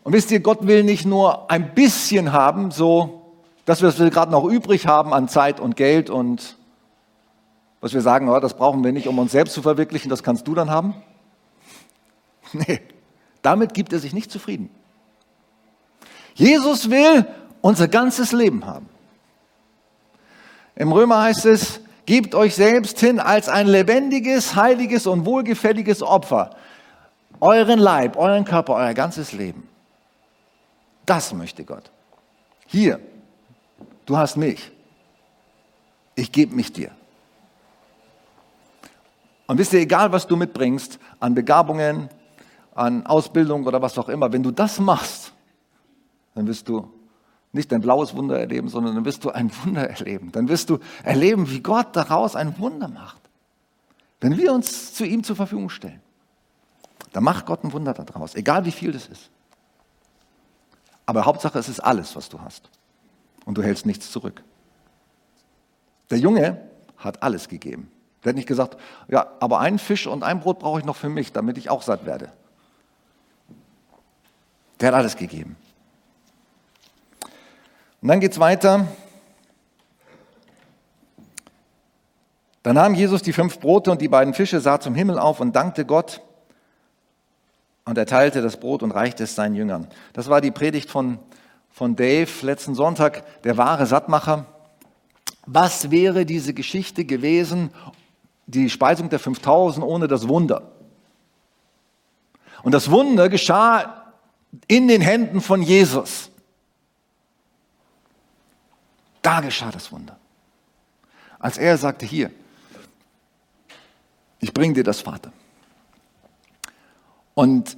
Und 0.05 0.13
wisst 0.13 0.31
ihr, 0.31 0.41
Gott 0.41 0.67
will 0.67 0.85
nicht 0.85 1.07
nur 1.07 1.51
ein 1.51 1.75
bisschen 1.75 2.33
haben, 2.33 2.71
so, 2.71 3.23
dass 3.65 3.81
wir 3.81 3.89
es 3.89 3.97
gerade 3.97 4.31
noch 4.31 4.45
übrig 4.45 4.87
haben 4.87 5.15
an 5.15 5.29
Zeit 5.29 5.59
und 5.59 5.77
Geld 5.77 6.11
und 6.11 6.57
was 7.81 7.95
wir 7.95 8.03
sagen, 8.03 8.29
oh, 8.29 8.39
das 8.39 8.55
brauchen 8.55 8.85
wir 8.85 8.93
nicht, 8.93 9.09
um 9.09 9.19
uns 9.19 9.33
selbst 9.33 9.55
zu 9.55 9.63
verwirklichen, 9.63 10.11
das 10.11 10.23
kannst 10.23 10.47
du 10.47 10.55
dann 10.55 10.71
haben? 10.71 10.95
Nee, 12.53 12.81
damit 13.43 13.75
gibt 13.75 13.93
er 13.93 13.99
sich 13.99 14.13
nicht 14.13 14.31
zufrieden. 14.31 14.71
Jesus 16.35 16.89
will 16.89 17.27
unser 17.63 17.89
ganzes 17.89 18.31
Leben 18.31 18.65
haben. 18.65 18.89
Im 20.77 20.93
Römer 20.93 21.23
heißt 21.23 21.47
es, 21.47 21.81
gebt 22.07 22.37
euch 22.37 22.55
selbst 22.55 23.01
hin 23.01 23.19
als 23.19 23.49
ein 23.49 23.67
lebendiges, 23.67 24.55
heiliges 24.55 25.09
und 25.09 25.25
wohlgefälliges 25.25 26.01
Opfer. 26.03 26.51
Euren 27.41 27.81
Leib, 27.81 28.17
euren 28.17 28.45
Körper, 28.45 28.75
euer 28.75 28.95
ganzes 28.95 29.33
Leben. 29.33 29.69
Das 31.07 31.33
möchte 31.33 31.65
Gott. 31.65 31.91
Hier, 32.67 33.01
du 34.07 34.17
hast 34.17 34.37
mich. 34.37 34.73
Ich 36.15 36.33
gebe 36.33 36.55
mich 36.55 36.73
dir. 36.73 36.91
Und 39.47 39.59
wisst 39.59 39.73
ihr, 39.73 39.81
egal 39.81 40.13
was 40.13 40.27
du 40.27 40.37
mitbringst 40.37 40.99
an 41.21 41.35
Begabungen, 41.35 42.09
an 42.75 43.07
Ausbildung 43.07 43.67
oder 43.67 43.83
was 43.83 43.99
auch 43.99 44.09
immer, 44.09 44.33
wenn 44.33 44.43
du 44.43 44.51
das 44.51 44.79
machst, 44.81 45.33
dann 46.35 46.47
wirst 46.47 46.69
du 46.69 46.91
nicht 47.53 47.73
ein 47.73 47.81
blaues 47.81 48.15
Wunder 48.17 48.39
erleben, 48.39 48.69
sondern 48.69 48.97
dann 48.97 49.05
wirst 49.05 49.25
du 49.25 49.31
ein 49.31 49.51
Wunder 49.65 49.89
erleben. 49.89 50.33
Dann 50.33 50.49
wirst 50.49 50.71
du 50.71 50.79
erleben, 51.05 51.49
wie 51.51 51.61
Gott 51.61 51.95
daraus 51.95 52.35
ein 52.35 52.59
Wunder 52.59 52.89
macht. 52.89 53.21
Wenn 54.21 54.37
wir 54.37 54.53
uns 54.53 54.95
zu 54.95 55.05
ihm 55.05 55.23
zur 55.23 55.37
Verfügung 55.37 55.69
stellen, 55.69 56.01
dann 57.13 57.23
macht 57.23 57.47
Gott 57.47 57.63
ein 57.63 57.73
Wunder 57.73 57.93
daraus, 57.93 58.35
egal 58.35 58.65
wie 58.65 58.73
viel 58.73 58.91
das 58.91 59.07
ist. 59.07 59.31
Aber 61.07 61.25
Hauptsache, 61.25 61.59
es 61.59 61.69
ist 61.69 61.81
alles, 61.81 62.17
was 62.17 62.29
du 62.29 62.41
hast. 62.41 62.71
Und 63.45 63.59
du 63.59 63.63
hältst 63.63 63.87
nichts 63.87 64.11
zurück. 64.11 64.43
Der 66.11 66.19
Junge 66.19 66.61
hat 66.97 67.23
alles 67.23 67.49
gegeben. 67.49 67.91
Der 68.23 68.31
hat 68.31 68.37
nicht 68.37 68.49
gesagt, 68.49 68.79
ja, 69.09 69.27
aber 69.41 69.61
einen 69.61 69.79
Fisch 69.79 70.07
und 70.07 70.23
ein 70.23 70.41
Brot 70.41 70.59
brauche 70.59 70.79
ich 70.79 70.87
noch 70.87 70.97
für 70.97 71.11
mich, 71.11 71.33
damit 71.33 71.59
ich 71.59 71.69
auch 71.69 71.83
satt 71.83 72.07
werde. 72.07 72.33
Der 74.81 74.89
hat 74.89 74.95
alles 74.95 75.17
gegeben. 75.17 75.57
Und 78.01 78.09
dann 78.09 78.21
geht 78.21 78.33
es 78.33 78.39
weiter. 78.39 78.89
Dann 82.63 82.77
nahm 82.77 82.95
Jesus 82.95 83.21
die 83.21 83.35
fünf 83.35 83.61
Brote 83.61 83.91
und 83.91 84.01
die 84.01 84.09
beiden 84.09 84.33
Fische, 84.33 84.59
sah 84.61 84.81
zum 84.81 84.95
Himmel 84.95 85.19
auf 85.19 85.41
und 85.41 85.55
dankte 85.55 85.85
Gott. 85.85 86.23
Und 87.85 87.99
er 87.99 88.07
teilte 88.07 88.41
das 88.41 88.59
Brot 88.59 88.83
und 88.83 88.93
reichte 88.93 89.25
es 89.25 89.35
seinen 89.35 89.55
Jüngern. 89.55 89.89
Das 90.15 90.29
war 90.29 90.41
die 90.41 90.51
Predigt 90.51 90.91
von, 90.91 91.19
von 91.71 91.97
Dave 91.97 92.31
letzten 92.43 92.75
Sonntag, 92.75 93.43
der 93.43 93.57
wahre 93.57 93.87
Sattmacher. 93.87 94.47
Was 95.47 95.91
wäre 95.91 96.25
diese 96.25 96.55
Geschichte 96.55 97.05
gewesen, 97.05 97.71
die 98.47 98.71
Speisung 98.71 99.11
der 99.11 99.19
5000 99.19 99.85
ohne 99.85 100.09
das 100.09 100.29
Wunder? 100.29 100.73
Und 102.63 102.73
das 102.73 102.91
Wunder 102.91 103.29
geschah 103.29 104.13
in 104.67 104.89
den 104.89 105.03
Händen 105.03 105.43
von 105.43 105.61
Jesus. 105.61 106.31
Da 109.21 109.41
geschah 109.41 109.71
das 109.71 109.93
Wunder. 109.93 110.19
Als 111.39 111.59
er 111.59 111.77
sagte, 111.77 112.07
hier, 112.07 112.31
ich 114.41 114.55
bringe 114.55 114.75
dir 114.75 114.85
das 114.85 115.01
Vater. 115.01 115.33
Und 117.35 117.77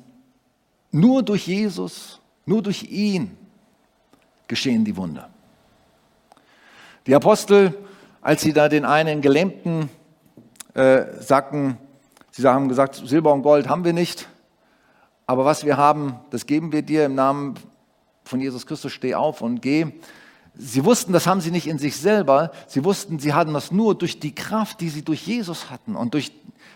nur 0.92 1.22
durch 1.22 1.46
Jesus, 1.46 2.20
nur 2.44 2.62
durch 2.62 2.84
ihn 2.84 3.36
geschehen 4.48 4.84
die 4.84 4.96
Wunder. 4.96 5.30
Die 7.06 7.14
Apostel, 7.14 7.74
als 8.20 8.42
sie 8.42 8.52
da 8.52 8.68
den 8.68 8.84
einen 8.84 9.20
Gelähmten 9.20 9.88
äh, 10.74 11.04
sagten, 11.20 11.78
sie 12.30 12.46
haben 12.46 12.68
gesagt, 12.68 12.96
Silber 12.96 13.32
und 13.32 13.42
Gold 13.42 13.68
haben 13.68 13.84
wir 13.84 13.92
nicht, 13.92 14.28
aber 15.26 15.44
was 15.44 15.64
wir 15.64 15.76
haben, 15.76 16.20
das 16.30 16.46
geben 16.46 16.72
wir 16.72 16.82
dir 16.82 17.06
im 17.06 17.14
Namen 17.14 17.54
von 18.24 18.40
Jesus 18.40 18.66
Christus, 18.66 18.92
steh 18.92 19.14
auf 19.14 19.40
und 19.40 19.60
geh. 19.60 19.86
Sie 20.58 20.84
wussten, 20.84 21.12
das 21.12 21.26
haben 21.26 21.40
sie 21.40 21.50
nicht 21.50 21.66
in 21.66 21.78
sich 21.78 21.96
selber, 21.96 22.50
sie 22.66 22.82
wussten, 22.82 23.18
sie 23.18 23.34
hatten 23.34 23.52
das 23.52 23.70
nur 23.70 23.94
durch 23.94 24.20
die 24.20 24.34
Kraft, 24.34 24.80
die 24.80 24.88
sie 24.88 25.02
durch 25.02 25.26
Jesus 25.26 25.70
hatten 25.70 25.94
und 25.96 26.14
durch, 26.14 26.32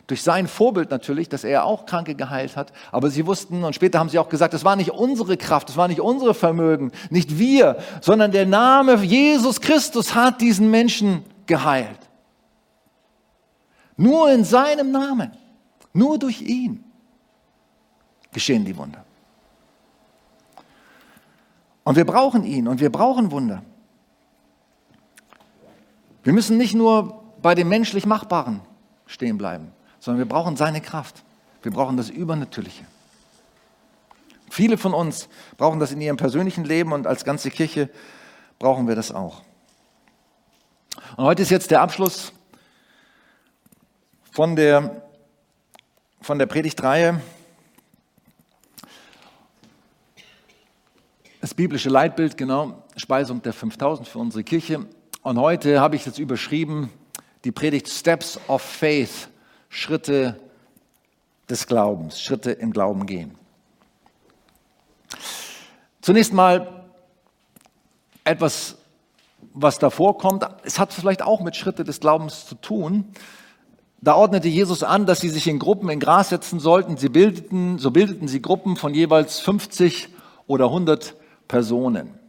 durch 0.07 0.23
sein 0.23 0.49
Vorbild 0.49 0.91
natürlich, 0.91 1.31
dass 1.31 1.45
er 1.45 1.65
auch 1.65 1.87
Kranke 1.87 2.15
geheilt 2.15 2.57
hat. 2.57 2.73
Aber 2.93 3.09
sie 3.09 3.27
wussten, 3.27 3.65
und 3.65 3.75
später 3.75 3.99
haben 3.99 4.11
sie 4.11 4.19
auch 4.19 4.29
gesagt, 4.29 4.53
es 4.53 4.67
war 4.67 4.77
nicht 4.77 4.91
unsere 4.91 5.39
Kraft, 5.39 5.71
es 5.71 5.79
war 5.79 5.89
nicht 5.89 6.01
unsere 6.01 6.35
Vermögen, 6.35 6.93
nicht 7.09 7.39
wir, 7.39 7.79
sondern 8.03 8.33
der 8.33 8.45
Name 8.45 9.03
Jesus 9.03 9.63
Christus 9.63 10.15
hat 10.15 10.43
diesen 10.43 10.71
Menschen 10.71 11.25
geheilt. 11.47 12.01
Nur 13.97 14.31
in 14.31 14.45
seinem 14.45 14.91
Namen, 14.91 15.33
nur 15.95 16.19
durch 16.19 16.43
ihn 16.43 16.85
geschehen 18.31 18.65
die 18.65 18.77
Wunder. 18.77 19.05
Und 21.83 21.97
wir 21.97 22.05
brauchen 22.05 22.45
ihn 22.45 22.69
und 22.69 22.79
wir 22.79 22.93
brauchen 22.93 23.31
Wunder. 23.31 23.63
Wir 26.23 26.33
müssen 26.33 26.57
nicht 26.59 26.75
nur 26.75 27.23
bei 27.41 27.55
dem 27.55 27.69
menschlich 27.69 28.05
Machbaren 28.05 28.61
stehen 29.07 29.39
bleiben, 29.39 29.73
sondern 29.99 30.19
wir 30.19 30.29
brauchen 30.29 30.57
seine 30.57 30.81
Kraft. 30.81 31.23
Wir 31.63 31.73
brauchen 31.73 31.97
das 31.97 32.11
Übernatürliche. 32.11 32.85
Viele 34.51 34.77
von 34.77 34.93
uns 34.93 35.29
brauchen 35.57 35.79
das 35.79 35.93
in 35.93 36.01
ihrem 36.01 36.17
persönlichen 36.17 36.65
Leben 36.65 36.93
und 36.93 37.07
als 37.07 37.25
ganze 37.25 37.51
Kirche 37.51 37.89
brauchen 38.59 38.89
wir 38.89 38.97
das 38.97 39.13
auch. 39.13 39.43
Und 41.17 41.25
heute 41.25 41.43
ist 41.43 41.51
jetzt 41.51 41.71
der 41.71 41.81
Abschluss 41.81 42.33
von 44.33 44.57
der, 44.57 45.03
von 46.21 46.39
der 46.39 46.47
Predigtreihe. 46.47 47.21
Das 51.41 51.55
biblische 51.55 51.89
Leitbild, 51.89 52.37
genau, 52.37 52.83
Speisung 52.97 53.41
der 53.43 53.53
5000 53.53 54.07
für 54.07 54.19
unsere 54.19 54.45
Kirche. 54.45 54.87
Und 55.23 55.39
heute 55.39 55.81
habe 55.81 55.97
ich 55.97 56.07
jetzt 56.07 56.19
überschrieben, 56.19 56.89
die 57.45 57.53
Predigt 57.53 57.89
Steps 57.89 58.41
of 58.49 58.63
Faith, 58.63 59.29
Schritte 59.69 60.41
des 61.51 61.67
Glaubens, 61.67 62.23
Schritte 62.23 62.53
im 62.53 62.73
Glauben 62.73 63.05
gehen. 63.05 63.35
Zunächst 66.01 66.33
mal 66.33 66.87
etwas, 68.25 68.79
was 69.53 69.79
davor 69.79 70.17
kommt. 70.17 70.47
Es 70.65 70.79
hat 70.79 70.95
vielleicht 70.95 71.21
auch 71.21 71.43
mit 71.43 71.55
Schritte 71.55 71.85
des 71.85 72.01
Glaubens 72.01 72.47
zu 72.47 72.55
tun. 72.55 73.13
Da 74.01 74.15
ordnete 74.15 74.49
Jesus 74.49 74.83
an, 74.83 75.05
dass 75.05 75.21
sie 75.21 75.29
sich 75.29 75.47
in 75.49 75.59
Gruppen 75.59 75.91
in 75.91 76.01
Gras 76.01 76.31
setzen 76.31 76.61
sollten. 76.61 76.97
Sie 76.97 77.11
bildeten, 77.11 77.79
so 77.79 77.91
bildeten 77.91 78.27
sie 78.27 78.41
Gruppen 78.41 78.77
von 78.77 78.95
jeweils 78.95 79.41
50 79.41 80.09
oder 80.47 80.67
100 80.67 81.15
Personen. 81.47 82.20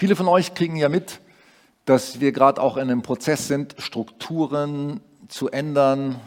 Viele 0.00 0.16
von 0.16 0.28
euch 0.28 0.54
kriegen 0.54 0.76
ja 0.76 0.88
mit, 0.88 1.20
dass 1.84 2.20
wir 2.20 2.32
gerade 2.32 2.62
auch 2.62 2.78
in 2.78 2.84
einem 2.84 3.02
Prozess 3.02 3.48
sind, 3.48 3.74
Strukturen 3.76 5.02
zu 5.28 5.50
ändern, 5.50 6.18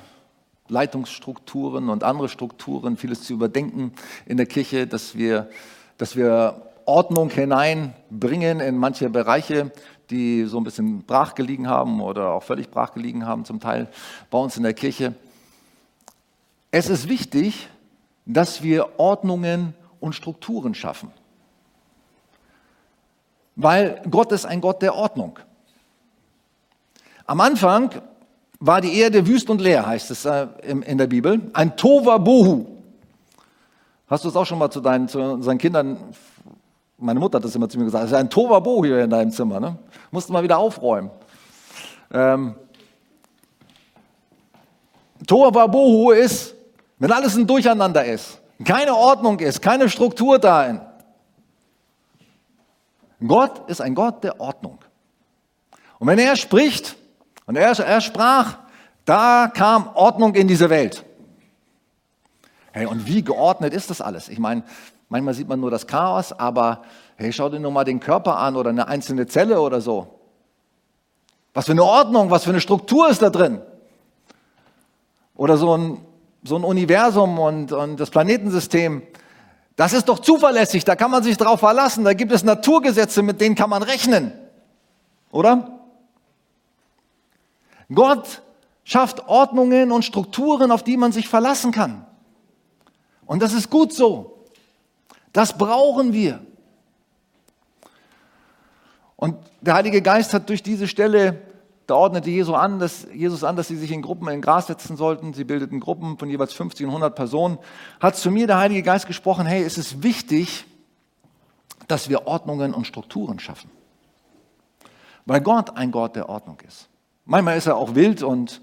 Leitungsstrukturen 0.67 1.89
und 1.89 2.03
andere 2.03 2.29
Strukturen, 2.29 2.97
vieles 2.97 3.23
zu 3.23 3.33
überdenken 3.33 3.93
in 4.27 4.37
der 4.37 4.45
Kirche, 4.45 4.85
dass 4.85 5.17
wir, 5.17 5.49
dass 5.97 6.15
wir 6.15 6.61
Ordnung 6.85 7.31
hineinbringen 7.31 8.59
in 8.59 8.77
manche 8.77 9.09
Bereiche, 9.09 9.71
die 10.11 10.43
so 10.43 10.59
ein 10.59 10.63
bisschen 10.63 11.01
brach 11.01 11.33
gelegen 11.33 11.67
haben 11.67 11.99
oder 11.99 12.29
auch 12.33 12.43
völlig 12.43 12.69
brach 12.69 12.93
gelegen 12.93 13.25
haben, 13.25 13.43
zum 13.43 13.59
Teil 13.59 13.87
bei 14.29 14.37
uns 14.37 14.55
in 14.55 14.61
der 14.61 14.75
Kirche. 14.75 15.15
Es 16.69 16.89
ist 16.89 17.09
wichtig, 17.09 17.69
dass 18.27 18.61
wir 18.61 18.99
Ordnungen 18.99 19.73
und 19.99 20.13
Strukturen 20.13 20.75
schaffen. 20.75 21.09
Weil 23.55 24.01
Gott 24.09 24.31
ist 24.31 24.45
ein 24.45 24.61
Gott 24.61 24.81
der 24.81 24.95
Ordnung. 24.95 25.39
Am 27.25 27.39
Anfang 27.41 27.91
war 28.59 28.81
die 28.81 28.97
Erde 28.97 29.25
wüst 29.27 29.49
und 29.49 29.61
leer, 29.61 29.85
heißt 29.85 30.11
es 30.11 30.25
äh, 30.25 30.47
in 30.63 30.97
der 30.97 31.07
Bibel. 31.07 31.41
Ein 31.53 31.75
Tova 31.77 32.17
Bohu. 32.17 32.65
Hast 34.07 34.23
du 34.23 34.29
es 34.29 34.35
auch 34.35 34.45
schon 34.45 34.59
mal 34.59 34.69
zu 34.69 34.81
deinen, 34.81 35.07
zu 35.07 35.19
unseren 35.19 35.57
Kindern 35.57 35.97
meine 37.03 37.19
Mutter 37.19 37.37
hat 37.37 37.43
das 37.43 37.55
immer 37.55 37.67
zu 37.67 37.77
mir 37.77 37.85
gesagt, 37.85 38.05
es 38.05 38.11
ist 38.11 38.17
ein 38.17 38.29
Tovabo 38.29 38.83
hier 38.83 39.03
in 39.03 39.09
deinem 39.09 39.31
Zimmer, 39.31 39.59
ne? 39.59 39.77
Musst 40.11 40.29
du 40.29 40.33
mal 40.33 40.43
wieder 40.43 40.57
aufräumen. 40.57 41.11
Ähm, 42.11 42.55
Tohuwabohu 45.27 46.11
ist, 46.11 46.55
wenn 46.99 47.11
alles 47.11 47.35
ein 47.35 47.45
Durcheinander 47.45 48.05
ist, 48.05 48.39
keine 48.63 48.95
Ordnung 48.95 49.39
ist, 49.39 49.61
keine 49.61 49.89
Struktur 49.89 50.39
da 50.39 50.65
ist. 50.65 50.81
Gott 53.27 53.69
ist 53.69 53.81
ein 53.81 53.95
Gott 53.95 54.23
der 54.23 54.39
Ordnung. 54.39 54.79
Und 55.99 56.07
wenn 56.07 56.19
er 56.19 56.35
spricht, 56.35 56.95
und 57.45 57.55
er, 57.55 57.77
er 57.77 58.01
sprach, 58.01 58.57
da 59.05 59.51
kam 59.53 59.89
Ordnung 59.95 60.35
in 60.35 60.47
diese 60.47 60.69
Welt. 60.69 61.03
Hey, 62.71 62.85
und 62.85 63.05
wie 63.05 63.23
geordnet 63.23 63.73
ist 63.73 63.89
das 63.89 64.01
alles? 64.01 64.29
Ich 64.29 64.39
meine, 64.39 64.63
Manchmal 65.13 65.35
sieht 65.35 65.47
man 65.47 65.59
nur 65.59 65.69
das 65.69 65.85
Chaos, 65.85 66.33
aber 66.33 66.81
hey, 67.17 67.31
schau 67.31 67.47
dir 67.47 67.59
nur 67.59 67.69
mal 67.69 67.83
den 67.83 67.99
Körper 67.99 68.39
an 68.39 68.55
oder 68.55 68.71
eine 68.71 68.87
einzelne 68.87 69.27
Zelle 69.27 69.61
oder 69.61 69.79
so. 69.79 70.07
Was 71.53 71.67
für 71.67 71.73
eine 71.73 71.83
Ordnung, 71.83 72.31
was 72.31 72.45
für 72.45 72.49
eine 72.49 72.59
Struktur 72.59 73.09
ist 73.09 73.21
da 73.21 73.29
drin? 73.29 73.61
Oder 75.35 75.57
so 75.57 75.77
ein, 75.77 75.99
so 76.43 76.55
ein 76.55 76.63
Universum 76.63 77.37
und, 77.37 77.71
und 77.71 77.99
das 77.99 78.09
Planetensystem. 78.09 79.03
Das 79.75 79.93
ist 79.93 80.07
doch 80.07 80.19
zuverlässig, 80.19 80.85
da 80.85 80.95
kann 80.95 81.09
man 81.09 81.23
sich 81.23 81.37
drauf 81.37 81.59
verlassen. 81.59 82.03
Da 82.03 82.13
gibt 82.13 82.31
es 82.31 82.43
Naturgesetze, 82.43 83.21
mit 83.21 83.41
denen 83.41 83.55
kann 83.55 83.69
man 83.69 83.81
rechnen. 83.81 84.31
Oder? 85.31 85.79
Gott 87.93 88.41
schafft 88.83 89.27
Ordnungen 89.27 89.91
und 89.91 90.05
Strukturen, 90.05 90.71
auf 90.71 90.83
die 90.83 90.97
man 90.97 91.11
sich 91.11 91.27
verlassen 91.27 91.71
kann. 91.71 92.05
Und 93.25 93.41
das 93.41 93.53
ist 93.53 93.69
gut 93.69 93.93
so. 93.93 94.45
Das 95.31 95.57
brauchen 95.57 96.13
wir. 96.13 96.45
Und 99.15 99.37
der 99.61 99.73
Heilige 99.73 100.01
Geist 100.01 100.33
hat 100.33 100.49
durch 100.49 100.61
diese 100.61 100.87
Stelle, 100.87 101.41
da 101.87 101.95
ordnete 101.95 102.29
Jesus 102.29 102.55
an, 102.55 102.79
dass, 102.79 103.07
Jesus 103.13 103.43
an, 103.43 103.55
dass 103.55 103.67
sie 103.67 103.75
sich 103.75 103.91
in 103.91 104.01
Gruppen 104.01 104.27
in 104.29 104.41
Gras 104.41 104.67
setzen 104.67 104.95
sollten. 104.95 105.33
Sie 105.33 105.43
bildeten 105.43 105.79
Gruppen 105.79 106.17
von 106.17 106.29
jeweils 106.29 106.53
50 106.53 106.85
und 106.85 106.91
100 106.91 107.15
Personen. 107.15 107.57
Hat 107.99 108.15
zu 108.15 108.31
mir 108.31 108.47
der 108.47 108.57
Heilige 108.57 108.83
Geist 108.83 109.07
gesprochen, 109.07 109.45
hey, 109.45 109.63
es 109.63 109.77
ist 109.77 110.01
wichtig, 110.01 110.65
dass 111.87 112.07
wir 112.07 112.25
Ordnungen 112.25 112.73
und 112.73 112.87
Strukturen 112.87 113.39
schaffen. 113.39 113.69
Weil 115.25 115.41
Gott 115.41 115.75
ein 115.75 115.91
Gott 115.91 116.15
der 116.15 116.29
Ordnung 116.29 116.57
ist. 116.65 116.89
Manchmal 117.25 117.57
ist 117.57 117.67
er 117.67 117.75
auch 117.75 117.95
wild 117.95 118.23
und, 118.23 118.61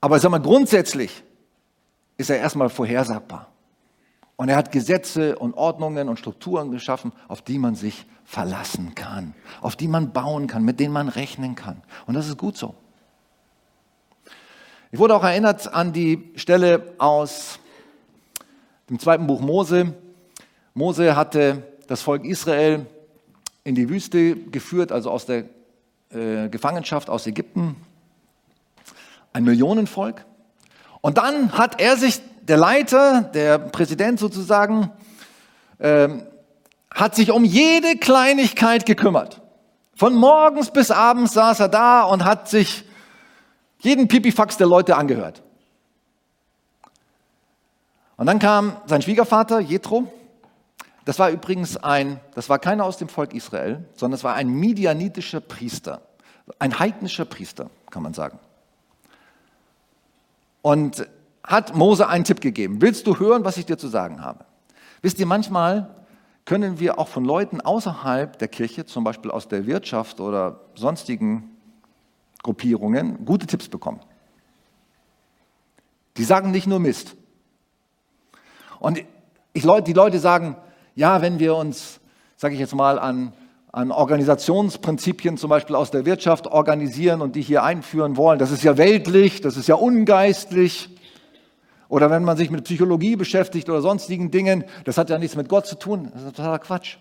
aber 0.00 0.18
sag 0.18 0.30
mal, 0.30 0.40
grundsätzlich 0.40 1.22
ist 2.16 2.30
er 2.30 2.38
erstmal 2.38 2.68
vorhersagbar. 2.68 3.48
Und 4.36 4.48
er 4.48 4.56
hat 4.56 4.72
Gesetze 4.72 5.38
und 5.38 5.54
Ordnungen 5.54 6.08
und 6.08 6.18
Strukturen 6.18 6.70
geschaffen, 6.70 7.12
auf 7.26 7.42
die 7.42 7.58
man 7.58 7.74
sich 7.74 8.06
verlassen 8.28 8.94
kann, 8.94 9.32
auf 9.62 9.74
die 9.74 9.88
man 9.88 10.12
bauen 10.12 10.48
kann, 10.48 10.62
mit 10.62 10.78
denen 10.80 10.92
man 10.92 11.08
rechnen 11.08 11.54
kann. 11.54 11.80
Und 12.06 12.12
das 12.12 12.28
ist 12.28 12.36
gut 12.36 12.58
so. 12.58 12.74
Ich 14.92 14.98
wurde 14.98 15.14
auch 15.14 15.24
erinnert 15.24 15.72
an 15.72 15.94
die 15.94 16.30
Stelle 16.36 16.94
aus 16.98 17.58
Im 18.90 18.98
zweiten 18.98 19.26
Buch 19.26 19.40
Mose. 19.40 19.94
Mose 20.74 21.16
hatte 21.16 21.62
das 21.86 22.02
Volk 22.02 22.26
Israel 22.26 22.84
in 23.64 23.74
die 23.74 23.88
Wüste 23.88 24.36
geführt, 24.36 24.92
also 24.92 25.10
aus 25.10 25.24
der 25.24 25.44
äh, 26.10 26.50
Gefangenschaft 26.50 27.08
aus 27.08 27.26
Ägypten. 27.26 27.76
Ein 29.32 29.44
Millionenvolk. 29.44 30.26
Und 31.00 31.16
dann 31.16 31.52
hat 31.52 31.80
er 31.80 31.96
sich, 31.96 32.20
der 32.42 32.58
Leiter, 32.58 33.22
der 33.22 33.58
Präsident 33.58 34.18
sozusagen, 34.18 34.90
ähm, 35.80 36.24
hat 36.94 37.14
sich 37.14 37.30
um 37.30 37.44
jede 37.44 37.96
Kleinigkeit 37.96 38.86
gekümmert. 38.86 39.40
Von 39.94 40.14
morgens 40.14 40.70
bis 40.70 40.90
abends 40.90 41.32
saß 41.32 41.60
er 41.60 41.68
da 41.68 42.04
und 42.04 42.24
hat 42.24 42.48
sich 42.48 42.84
jeden 43.80 44.08
Pipifax 44.08 44.56
der 44.56 44.66
Leute 44.66 44.96
angehört. 44.96 45.42
Und 48.16 48.26
dann 48.26 48.38
kam 48.38 48.76
sein 48.86 49.02
Schwiegervater 49.02 49.60
Jethro. 49.60 50.12
Das 51.04 51.18
war 51.18 51.30
übrigens 51.30 51.76
ein, 51.76 52.20
das 52.34 52.48
war 52.48 52.58
keiner 52.58 52.84
aus 52.84 52.96
dem 52.96 53.08
Volk 53.08 53.32
Israel, 53.32 53.84
sondern 53.94 54.16
es 54.16 54.24
war 54.24 54.34
ein 54.34 54.48
midianitischer 54.48 55.40
Priester, 55.40 56.02
ein 56.58 56.78
heidnischer 56.78 57.24
Priester, 57.24 57.70
kann 57.90 58.02
man 58.02 58.14
sagen. 58.14 58.38
Und 60.62 61.06
hat 61.42 61.74
Mose 61.74 62.08
einen 62.08 62.24
Tipp 62.24 62.40
gegeben. 62.40 62.82
Willst 62.82 63.06
du 63.06 63.18
hören, 63.18 63.44
was 63.44 63.56
ich 63.56 63.66
dir 63.66 63.78
zu 63.78 63.88
sagen 63.88 64.22
habe? 64.22 64.44
Wisst 65.00 65.18
ihr, 65.18 65.26
manchmal 65.26 65.88
können 66.48 66.80
wir 66.80 66.98
auch 66.98 67.08
von 67.08 67.26
Leuten 67.26 67.60
außerhalb 67.60 68.38
der 68.38 68.48
Kirche, 68.48 68.86
zum 68.86 69.04
Beispiel 69.04 69.30
aus 69.30 69.48
der 69.48 69.66
Wirtschaft 69.66 70.18
oder 70.18 70.62
sonstigen 70.74 71.50
Gruppierungen, 72.42 73.26
gute 73.26 73.46
Tipps 73.46 73.68
bekommen. 73.68 74.00
Die 76.16 76.24
sagen 76.24 76.50
nicht 76.50 76.66
nur 76.66 76.80
Mist. 76.80 77.16
Und 78.80 79.04
ich, 79.52 79.66
die 79.84 79.92
Leute 79.92 80.18
sagen, 80.20 80.56
ja, 80.94 81.20
wenn 81.20 81.38
wir 81.38 81.54
uns, 81.54 82.00
sage 82.36 82.54
ich 82.54 82.60
jetzt 82.60 82.74
mal, 82.74 82.98
an, 82.98 83.34
an 83.70 83.92
Organisationsprinzipien 83.92 85.36
zum 85.36 85.50
Beispiel 85.50 85.76
aus 85.76 85.90
der 85.90 86.06
Wirtschaft 86.06 86.46
organisieren 86.46 87.20
und 87.20 87.36
die 87.36 87.42
hier 87.42 87.62
einführen 87.62 88.16
wollen, 88.16 88.38
das 88.38 88.52
ist 88.52 88.62
ja 88.62 88.78
weltlich, 88.78 89.42
das 89.42 89.58
ist 89.58 89.68
ja 89.68 89.74
ungeistlich. 89.74 90.97
Oder 91.88 92.10
wenn 92.10 92.22
man 92.22 92.36
sich 92.36 92.50
mit 92.50 92.64
Psychologie 92.64 93.16
beschäftigt 93.16 93.68
oder 93.68 93.80
sonstigen 93.80 94.30
Dingen, 94.30 94.64
das 94.84 94.98
hat 94.98 95.08
ja 95.10 95.18
nichts 95.18 95.36
mit 95.36 95.48
Gott 95.48 95.66
zu 95.66 95.78
tun. 95.78 96.10
Das 96.12 96.22
ist 96.22 96.36
totaler 96.36 96.58
Quatsch. 96.58 96.98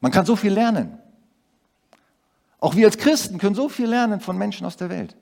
Man 0.00 0.12
kann 0.12 0.26
so 0.26 0.36
viel 0.36 0.52
lernen. 0.52 0.98
Auch 2.60 2.74
wir 2.74 2.86
als 2.86 2.98
Christen 2.98 3.38
können 3.38 3.54
so 3.54 3.68
viel 3.68 3.88
lernen 3.88 4.20
von 4.20 4.36
Menschen 4.36 4.66
aus 4.66 4.76
der 4.76 4.90
Welt. 4.90 5.16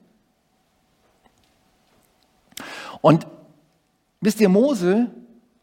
Und 3.03 3.27
wisst 4.21 4.41
ihr, 4.41 4.49
Mose 4.49 5.11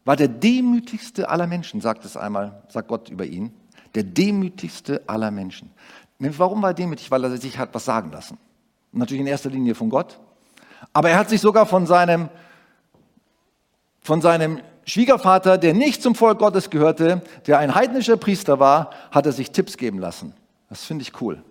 war 0.04 0.16
der 0.16 0.28
demütigste 0.28 1.28
aller 1.28 1.46
Menschen, 1.46 1.80
sagt 1.80 2.04
es 2.04 2.16
einmal, 2.16 2.62
sagt 2.68 2.88
Gott 2.88 3.08
über 3.08 3.24
ihn. 3.24 3.52
Der 3.94 4.04
demütigste 4.04 5.02
aller 5.08 5.30
Menschen. 5.30 5.70
Warum 6.18 6.62
war 6.62 6.70
er 6.70 6.74
demütig? 6.74 7.10
Weil 7.10 7.24
er 7.24 7.36
sich 7.36 7.58
hat 7.58 7.74
was 7.74 7.84
sagen 7.84 8.12
lassen. 8.12 8.38
natürlich 8.92 9.20
in 9.20 9.26
erster 9.26 9.50
Linie 9.50 9.74
von 9.74 9.90
Gott, 9.90 10.20
aber 10.92 11.10
er 11.10 11.18
hat 11.18 11.28
sich 11.28 11.40
sogar 11.40 11.66
von 11.66 11.86
seinem, 11.86 12.28
von 14.02 14.20
seinem 14.20 14.60
Schwiegervater, 14.86 15.58
der 15.58 15.74
nicht 15.74 16.02
zum 16.02 16.14
Volk 16.14 16.38
Gottes 16.38 16.70
gehörte, 16.70 17.22
der 17.46 17.58
ein 17.58 17.74
heidnischer 17.74 18.16
Priester 18.16 18.60
war, 18.60 18.90
hat 19.10 19.26
er 19.26 19.32
sich 19.32 19.50
Tipps 19.50 19.76
geben 19.76 19.98
lassen. 19.98 20.34
Das 20.68 20.84
finde 20.84 21.02
ich 21.02 21.20
cool. 21.20 21.42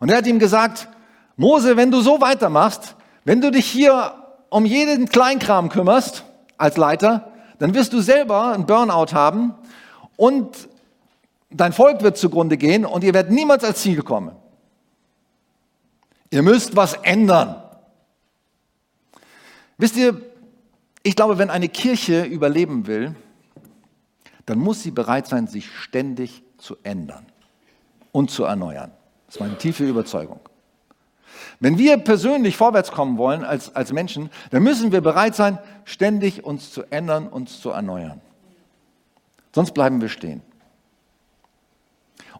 Und 0.00 0.10
er 0.10 0.18
hat 0.18 0.26
ihm 0.26 0.38
gesagt, 0.38 0.88
Mose, 1.36 1.76
wenn 1.76 1.90
du 1.90 2.00
so 2.00 2.20
weitermachst, 2.20 2.96
wenn 3.24 3.40
du 3.40 3.50
dich 3.50 3.66
hier 3.66 4.14
um 4.50 4.66
jeden 4.66 5.08
Kleinkram 5.08 5.68
kümmerst 5.68 6.24
als 6.56 6.76
Leiter, 6.76 7.32
dann 7.58 7.74
wirst 7.74 7.92
du 7.92 8.00
selber 8.00 8.52
einen 8.52 8.66
Burnout 8.66 9.12
haben 9.12 9.54
und 10.16 10.68
dein 11.50 11.72
Volk 11.72 12.02
wird 12.02 12.16
zugrunde 12.16 12.56
gehen 12.56 12.84
und 12.84 13.04
ihr 13.04 13.14
werdet 13.14 13.32
niemals 13.32 13.64
als 13.64 13.80
Ziel 13.80 14.02
kommen. 14.02 14.32
Ihr 16.34 16.42
müsst 16.42 16.74
was 16.74 16.94
ändern. 16.94 17.62
Wisst 19.78 19.96
ihr, 19.96 20.20
ich 21.04 21.14
glaube, 21.14 21.38
wenn 21.38 21.48
eine 21.48 21.68
Kirche 21.68 22.24
überleben 22.24 22.88
will, 22.88 23.14
dann 24.44 24.58
muss 24.58 24.82
sie 24.82 24.90
bereit 24.90 25.28
sein, 25.28 25.46
sich 25.46 25.70
ständig 25.70 26.42
zu 26.58 26.76
ändern 26.82 27.24
und 28.10 28.32
zu 28.32 28.42
erneuern. 28.42 28.90
Das 29.26 29.36
ist 29.36 29.40
meine 29.42 29.56
tiefe 29.58 29.84
Überzeugung. 29.84 30.40
Wenn 31.60 31.78
wir 31.78 31.98
persönlich 31.98 32.56
vorwärts 32.56 32.90
kommen 32.90 33.16
wollen 33.16 33.44
als, 33.44 33.72
als 33.76 33.92
Menschen, 33.92 34.28
dann 34.50 34.64
müssen 34.64 34.90
wir 34.90 35.02
bereit 35.02 35.36
sein, 35.36 35.60
ständig 35.84 36.44
uns 36.44 36.72
zu 36.72 36.82
ändern, 36.90 37.28
uns 37.28 37.60
zu 37.60 37.70
erneuern. 37.70 38.20
Sonst 39.52 39.70
bleiben 39.70 40.00
wir 40.00 40.08
stehen. 40.08 40.42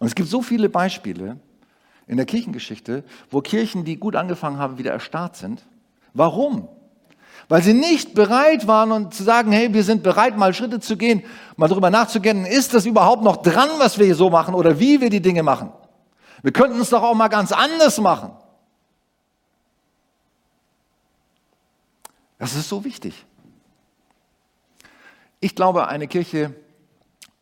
Und 0.00 0.08
es 0.08 0.16
gibt 0.16 0.28
so 0.28 0.42
viele 0.42 0.68
Beispiele, 0.68 1.38
in 2.06 2.16
der 2.16 2.26
Kirchengeschichte, 2.26 3.04
wo 3.30 3.40
Kirchen, 3.40 3.84
die 3.84 3.96
gut 3.96 4.16
angefangen 4.16 4.58
haben, 4.58 4.78
wieder 4.78 4.92
erstarrt 4.92 5.36
sind. 5.36 5.64
Warum? 6.12 6.68
Weil 7.48 7.62
sie 7.62 7.74
nicht 7.74 8.14
bereit 8.14 8.66
waren 8.66 8.92
und 8.92 9.14
zu 9.14 9.22
sagen, 9.22 9.52
hey, 9.52 9.72
wir 9.72 9.84
sind 9.84 10.02
bereit, 10.02 10.36
mal 10.36 10.54
Schritte 10.54 10.80
zu 10.80 10.96
gehen, 10.96 11.24
mal 11.56 11.68
darüber 11.68 11.90
nachzugehen, 11.90 12.46
ist 12.46 12.74
das 12.74 12.86
überhaupt 12.86 13.22
noch 13.22 13.38
dran, 13.38 13.68
was 13.78 13.98
wir 13.98 14.14
so 14.14 14.30
machen 14.30 14.54
oder 14.54 14.78
wie 14.78 15.00
wir 15.00 15.10
die 15.10 15.20
Dinge 15.20 15.42
machen? 15.42 15.72
Wir 16.42 16.52
könnten 16.52 16.80
es 16.80 16.90
doch 16.90 17.02
auch 17.02 17.14
mal 17.14 17.28
ganz 17.28 17.52
anders 17.52 18.00
machen. 18.00 18.32
Das 22.38 22.54
ist 22.54 22.68
so 22.68 22.84
wichtig. 22.84 23.24
Ich 25.40 25.54
glaube, 25.54 25.88
eine 25.88 26.06
Kirche 26.08 26.54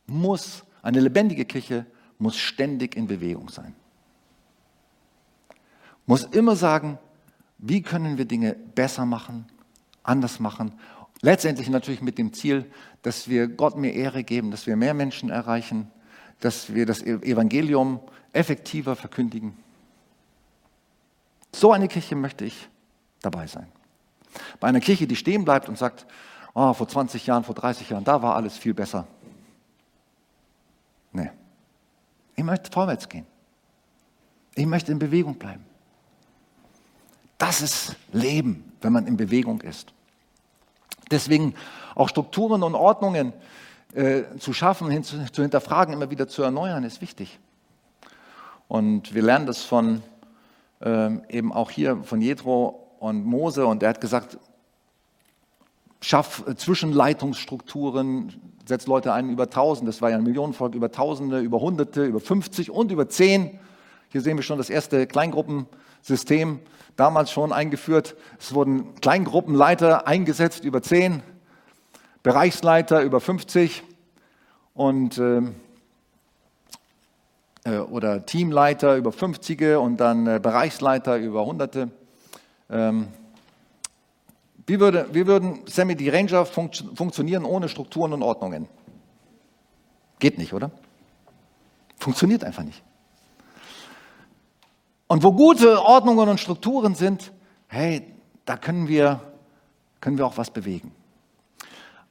muss, 0.06 0.64
eine 0.82 1.00
lebendige 1.00 1.44
Kirche 1.44 1.86
muss 2.18 2.36
ständig 2.36 2.96
in 2.96 3.06
Bewegung 3.06 3.48
sein 3.48 3.74
muss 6.06 6.24
immer 6.24 6.56
sagen, 6.56 6.98
wie 7.58 7.82
können 7.82 8.18
wir 8.18 8.24
Dinge 8.24 8.54
besser 8.54 9.06
machen, 9.06 9.46
anders 10.02 10.40
machen. 10.40 10.72
Letztendlich 11.20 11.70
natürlich 11.70 12.02
mit 12.02 12.18
dem 12.18 12.32
Ziel, 12.32 12.70
dass 13.02 13.28
wir 13.28 13.46
Gott 13.46 13.76
mehr 13.76 13.94
Ehre 13.94 14.24
geben, 14.24 14.50
dass 14.50 14.66
wir 14.66 14.76
mehr 14.76 14.94
Menschen 14.94 15.30
erreichen, 15.30 15.90
dass 16.40 16.74
wir 16.74 16.86
das 16.86 17.02
Evangelium 17.02 18.00
effektiver 18.32 18.96
verkündigen. 18.96 19.56
So 21.54 21.72
eine 21.72 21.86
Kirche 21.86 22.16
möchte 22.16 22.44
ich 22.44 22.68
dabei 23.20 23.46
sein. 23.46 23.68
Bei 24.58 24.68
einer 24.68 24.80
Kirche, 24.80 25.06
die 25.06 25.16
stehen 25.16 25.44
bleibt 25.44 25.68
und 25.68 25.78
sagt, 25.78 26.06
oh, 26.54 26.72
vor 26.72 26.88
20 26.88 27.26
Jahren, 27.26 27.44
vor 27.44 27.54
30 27.54 27.90
Jahren, 27.90 28.04
da 28.04 28.22
war 28.22 28.34
alles 28.34 28.56
viel 28.56 28.74
besser. 28.74 29.06
Nee. 31.12 31.30
Ich 32.34 32.42
möchte 32.42 32.72
vorwärts 32.72 33.08
gehen. 33.08 33.26
Ich 34.54 34.66
möchte 34.66 34.90
in 34.90 34.98
Bewegung 34.98 35.34
bleiben. 35.34 35.64
Das 37.42 37.60
ist 37.60 37.96
Leben, 38.12 38.72
wenn 38.82 38.92
man 38.92 39.08
in 39.08 39.16
Bewegung 39.16 39.62
ist. 39.62 39.92
Deswegen 41.10 41.56
auch 41.96 42.08
Strukturen 42.08 42.62
und 42.62 42.76
Ordnungen 42.76 43.32
äh, 43.94 44.22
zu 44.38 44.52
schaffen, 44.52 44.88
hin, 44.88 45.02
zu, 45.02 45.16
zu, 45.32 45.42
hinterfragen, 45.42 45.92
immer 45.92 46.08
wieder 46.08 46.28
zu 46.28 46.44
erneuern, 46.44 46.84
ist 46.84 47.00
wichtig. 47.00 47.40
Und 48.68 49.12
wir 49.12 49.22
lernen 49.22 49.46
das 49.46 49.64
von 49.64 50.04
ähm, 50.82 51.22
eben 51.28 51.52
auch 51.52 51.72
hier 51.72 52.04
von 52.04 52.20
Jethro 52.20 52.88
und 53.00 53.26
Mose 53.26 53.66
und 53.66 53.82
er 53.82 53.88
hat 53.88 54.00
gesagt, 54.00 54.38
schaff 56.00 56.44
Zwischenleitungsstrukturen, 56.54 58.40
setz 58.66 58.86
Leute 58.86 59.12
ein 59.12 59.30
über 59.30 59.50
tausend, 59.50 59.88
das 59.88 60.00
war 60.00 60.10
ja 60.10 60.16
ein 60.16 60.22
Millionenvolk, 60.22 60.76
über 60.76 60.92
Tausende, 60.92 61.40
über 61.40 61.60
Hunderte, 61.60 62.04
über 62.04 62.20
50 62.20 62.70
und 62.70 62.92
über 62.92 63.08
zehn. 63.08 63.58
Hier 64.10 64.20
sehen 64.20 64.36
wir 64.36 64.44
schon 64.44 64.58
das 64.58 64.70
erste 64.70 65.08
Kleingruppensystem 65.08 66.60
damals 66.96 67.30
schon 67.30 67.52
eingeführt. 67.52 68.16
Es 68.38 68.54
wurden 68.54 68.94
Kleingruppenleiter 69.00 70.06
eingesetzt, 70.06 70.64
über 70.64 70.82
zehn, 70.82 71.22
Bereichsleiter 72.22 73.02
über 73.02 73.20
50 73.20 73.82
und 74.74 75.18
äh, 75.18 75.42
äh, 77.64 77.78
oder 77.78 78.24
Teamleiter 78.26 78.96
über 78.96 79.12
50 79.12 79.76
und 79.76 79.98
dann 79.98 80.26
äh, 80.26 80.40
Bereichsleiter 80.42 81.16
über 81.16 81.44
Hunderte. 81.44 81.90
Ähm, 82.70 83.08
wie, 84.66 84.80
würde, 84.80 85.06
wie 85.12 85.26
würden 85.26 85.60
Sammy 85.66 85.96
die 85.96 86.08
Ranger 86.08 86.46
funkt, 86.46 86.84
funktionieren 86.94 87.44
ohne 87.44 87.68
Strukturen 87.68 88.12
und 88.12 88.22
Ordnungen? 88.22 88.68
Geht 90.18 90.38
nicht, 90.38 90.52
oder? 90.52 90.70
Funktioniert 91.98 92.44
einfach 92.44 92.62
nicht. 92.62 92.82
Und 95.12 95.22
wo 95.22 95.32
gute 95.32 95.82
Ordnungen 95.82 96.26
und 96.30 96.40
Strukturen 96.40 96.94
sind, 96.94 97.34
hey, 97.68 98.14
da 98.46 98.56
können 98.56 98.88
wir, 98.88 99.20
können 100.00 100.16
wir 100.16 100.24
auch 100.24 100.38
was 100.38 100.50
bewegen. 100.50 100.90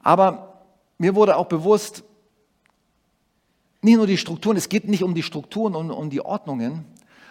Aber 0.04 0.62
mir 0.98 1.16
wurde 1.16 1.36
auch 1.36 1.46
bewusst, 1.46 2.04
nicht 3.80 3.96
nur 3.96 4.06
die 4.06 4.18
Strukturen, 4.18 4.56
es 4.56 4.68
geht 4.68 4.86
nicht 4.86 5.02
um 5.02 5.16
die 5.16 5.24
Strukturen 5.24 5.74
und 5.74 5.90
um 5.90 6.10
die 6.10 6.24
Ordnungen, 6.24 6.84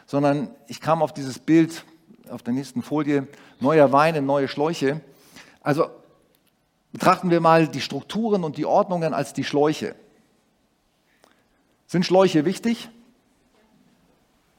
sondern 0.07 0.53
ich 0.67 0.81
kam 0.81 1.01
auf 1.01 1.13
dieses 1.13 1.39
Bild 1.39 1.85
auf 2.29 2.43
der 2.43 2.53
nächsten 2.53 2.81
Folie, 2.81 3.29
neuer 3.61 3.93
Wein 3.93 4.15
in 4.15 4.25
neue 4.25 4.49
Schläuche. 4.49 4.99
Also 5.61 5.85
betrachten 6.91 7.29
wir 7.29 7.39
mal 7.39 7.69
die 7.69 7.79
Strukturen 7.79 8.43
und 8.43 8.57
die 8.57 8.65
Ordnungen 8.65 9.13
als 9.13 9.31
die 9.31 9.45
Schläuche. 9.45 9.95
Sind 11.87 12.05
Schläuche 12.05 12.43
wichtig? 12.43 12.89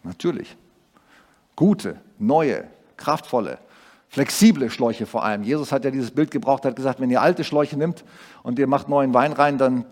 Natürlich. 0.05 0.57
Gute, 1.56 1.96
neue, 2.18 2.64
kraftvolle, 2.96 3.58
flexible 4.08 4.70
Schläuche 4.70 5.06
vor 5.06 5.24
allem. 5.24 5.42
Jesus 5.42 5.72
hat 5.72 5.84
ja 5.84 5.90
dieses 5.90 6.10
Bild 6.10 6.30
gebraucht, 6.30 6.64
hat 6.64 6.76
gesagt, 6.76 7.00
wenn 7.00 7.10
ihr 7.10 7.22
alte 7.22 7.44
Schläuche 7.44 7.76
nimmt 7.76 8.04
und 8.42 8.58
ihr 8.58 8.66
macht 8.66 8.88
neuen 8.88 9.14
Wein 9.14 9.32
rein, 9.32 9.58
dann, 9.58 9.84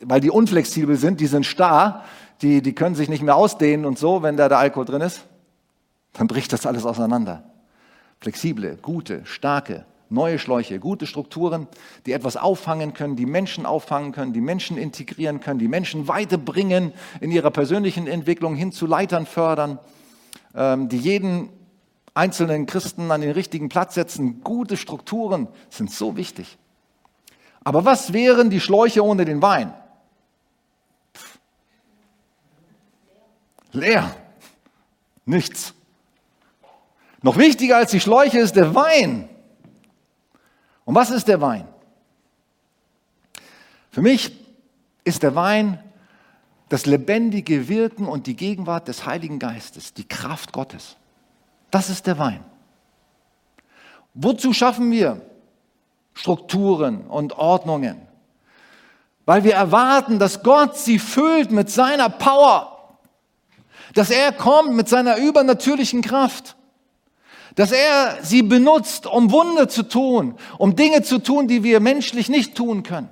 weil 0.00 0.20
die 0.20 0.30
unflexibel 0.30 0.96
sind, 0.96 1.20
die 1.20 1.26
sind 1.26 1.46
starr, 1.46 2.04
die, 2.42 2.62
die 2.62 2.74
können 2.74 2.94
sich 2.94 3.08
nicht 3.08 3.22
mehr 3.22 3.36
ausdehnen 3.36 3.84
und 3.86 3.98
so, 3.98 4.22
wenn 4.22 4.36
da 4.36 4.48
der 4.48 4.58
Alkohol 4.58 4.84
drin 4.84 5.00
ist, 5.00 5.24
dann 6.12 6.26
bricht 6.26 6.52
das 6.52 6.66
alles 6.66 6.84
auseinander. 6.84 7.44
Flexible, 8.20 8.76
gute, 8.82 9.24
starke, 9.24 9.84
neue 10.10 10.38
Schläuche, 10.38 10.78
gute 10.78 11.06
Strukturen, 11.06 11.68
die 12.06 12.12
etwas 12.12 12.36
auffangen 12.36 12.94
können, 12.94 13.16
die 13.16 13.26
Menschen 13.26 13.66
auffangen 13.66 14.12
können, 14.12 14.32
die 14.32 14.40
Menschen 14.40 14.76
integrieren 14.76 15.40
können, 15.40 15.58
die 15.58 15.68
Menschen 15.68 16.08
weiterbringen 16.08 16.92
in 17.20 17.30
ihrer 17.30 17.50
persönlichen 17.50 18.06
Entwicklung 18.06 18.56
hin 18.56 18.72
zu 18.72 18.86
Leitern 18.86 19.26
fördern, 19.26 19.78
die 20.54 20.98
jeden 20.98 21.50
einzelnen 22.14 22.66
Christen 22.66 23.10
an 23.10 23.20
den 23.20 23.30
richtigen 23.30 23.68
Platz 23.68 23.94
setzen. 23.94 24.42
Gute 24.42 24.76
Strukturen 24.76 25.48
sind 25.70 25.92
so 25.92 26.16
wichtig. 26.16 26.58
Aber 27.62 27.84
was 27.84 28.12
wären 28.12 28.50
die 28.50 28.60
Schläuche 28.60 29.04
ohne 29.04 29.24
den 29.24 29.42
Wein? 29.42 29.72
Pff. 31.14 31.38
Leer. 33.72 34.14
Nichts. 35.26 35.74
Noch 37.22 37.36
wichtiger 37.36 37.76
als 37.76 37.90
die 37.90 38.00
Schläuche 38.00 38.38
ist 38.38 38.56
der 38.56 38.74
Wein. 38.74 39.28
Und 40.84 40.94
was 40.94 41.10
ist 41.10 41.28
der 41.28 41.40
Wein? 41.40 41.68
Für 43.90 44.00
mich 44.00 44.32
ist 45.04 45.22
der 45.22 45.34
Wein 45.34 45.82
das 46.68 46.86
lebendige 46.86 47.68
Wirken 47.68 48.06
und 48.06 48.26
die 48.26 48.36
Gegenwart 48.36 48.88
des 48.88 49.06
Heiligen 49.06 49.38
Geistes, 49.38 49.94
die 49.94 50.06
Kraft 50.06 50.52
Gottes. 50.52 50.96
Das 51.70 51.90
ist 51.90 52.06
der 52.06 52.18
Wein. 52.18 52.44
Wozu 54.14 54.52
schaffen 54.52 54.90
wir 54.90 55.22
Strukturen 56.14 57.02
und 57.02 57.34
Ordnungen? 57.34 58.00
Weil 59.24 59.44
wir 59.44 59.54
erwarten, 59.54 60.18
dass 60.18 60.42
Gott 60.42 60.76
sie 60.76 60.98
füllt 60.98 61.50
mit 61.50 61.70
seiner 61.70 62.08
Power, 62.08 62.96
dass 63.94 64.10
er 64.10 64.32
kommt 64.32 64.74
mit 64.74 64.88
seiner 64.88 65.16
übernatürlichen 65.18 66.02
Kraft 66.02 66.56
dass 67.58 67.72
er 67.72 68.18
sie 68.22 68.44
benutzt, 68.44 69.04
um 69.04 69.32
Wunder 69.32 69.68
zu 69.68 69.82
tun, 69.82 70.36
um 70.58 70.76
Dinge 70.76 71.02
zu 71.02 71.18
tun, 71.18 71.48
die 71.48 71.64
wir 71.64 71.80
menschlich 71.80 72.28
nicht 72.28 72.54
tun 72.54 72.84
können. 72.84 73.10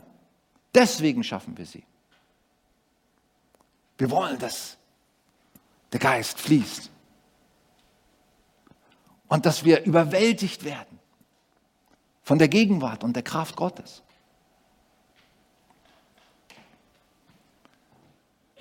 Deswegen 0.72 1.24
schaffen 1.24 1.58
wir 1.58 1.66
sie. 1.66 1.82
Wir 3.98 4.10
wollen, 4.10 4.38
dass 4.38 4.76
der 5.92 6.00
Geist 6.00 6.38
fließt 6.38 6.90
und 9.28 9.46
dass 9.46 9.64
wir 9.64 9.84
überwältigt 9.84 10.64
werden 10.64 10.98
von 12.22 12.38
der 12.38 12.48
Gegenwart 12.48 13.04
und 13.04 13.14
der 13.14 13.22
Kraft 13.22 13.56
Gottes. 13.56 14.02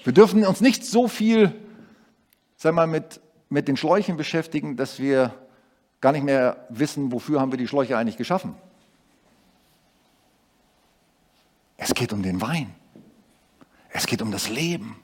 Wir 0.03 0.13
dürfen 0.13 0.45
uns 0.45 0.61
nicht 0.61 0.85
so 0.85 1.07
viel, 1.07 1.53
sag 2.57 2.75
mal, 2.75 2.85
mit, 2.85 3.19
mit 3.49 3.67
den 3.67 3.75
Schläuchen 3.75 4.17
beschäftigen, 4.17 4.77
dass 4.77 4.99
wir 4.99 5.33
gar 5.99 6.11
nicht 6.11 6.23
mehr 6.23 6.67
wissen, 6.69 7.11
wofür 7.11 7.41
haben 7.41 7.51
wir 7.51 7.57
die 7.57 7.67
Schläuche 7.67 7.97
eigentlich 7.97 8.17
geschaffen. 8.17 8.55
Es 11.77 11.93
geht 11.95 12.13
um 12.13 12.21
den 12.21 12.39
Wein. 12.39 12.75
Es 13.89 14.05
geht 14.05 14.21
um 14.21 14.31
das 14.31 14.49
Leben, 14.49 15.01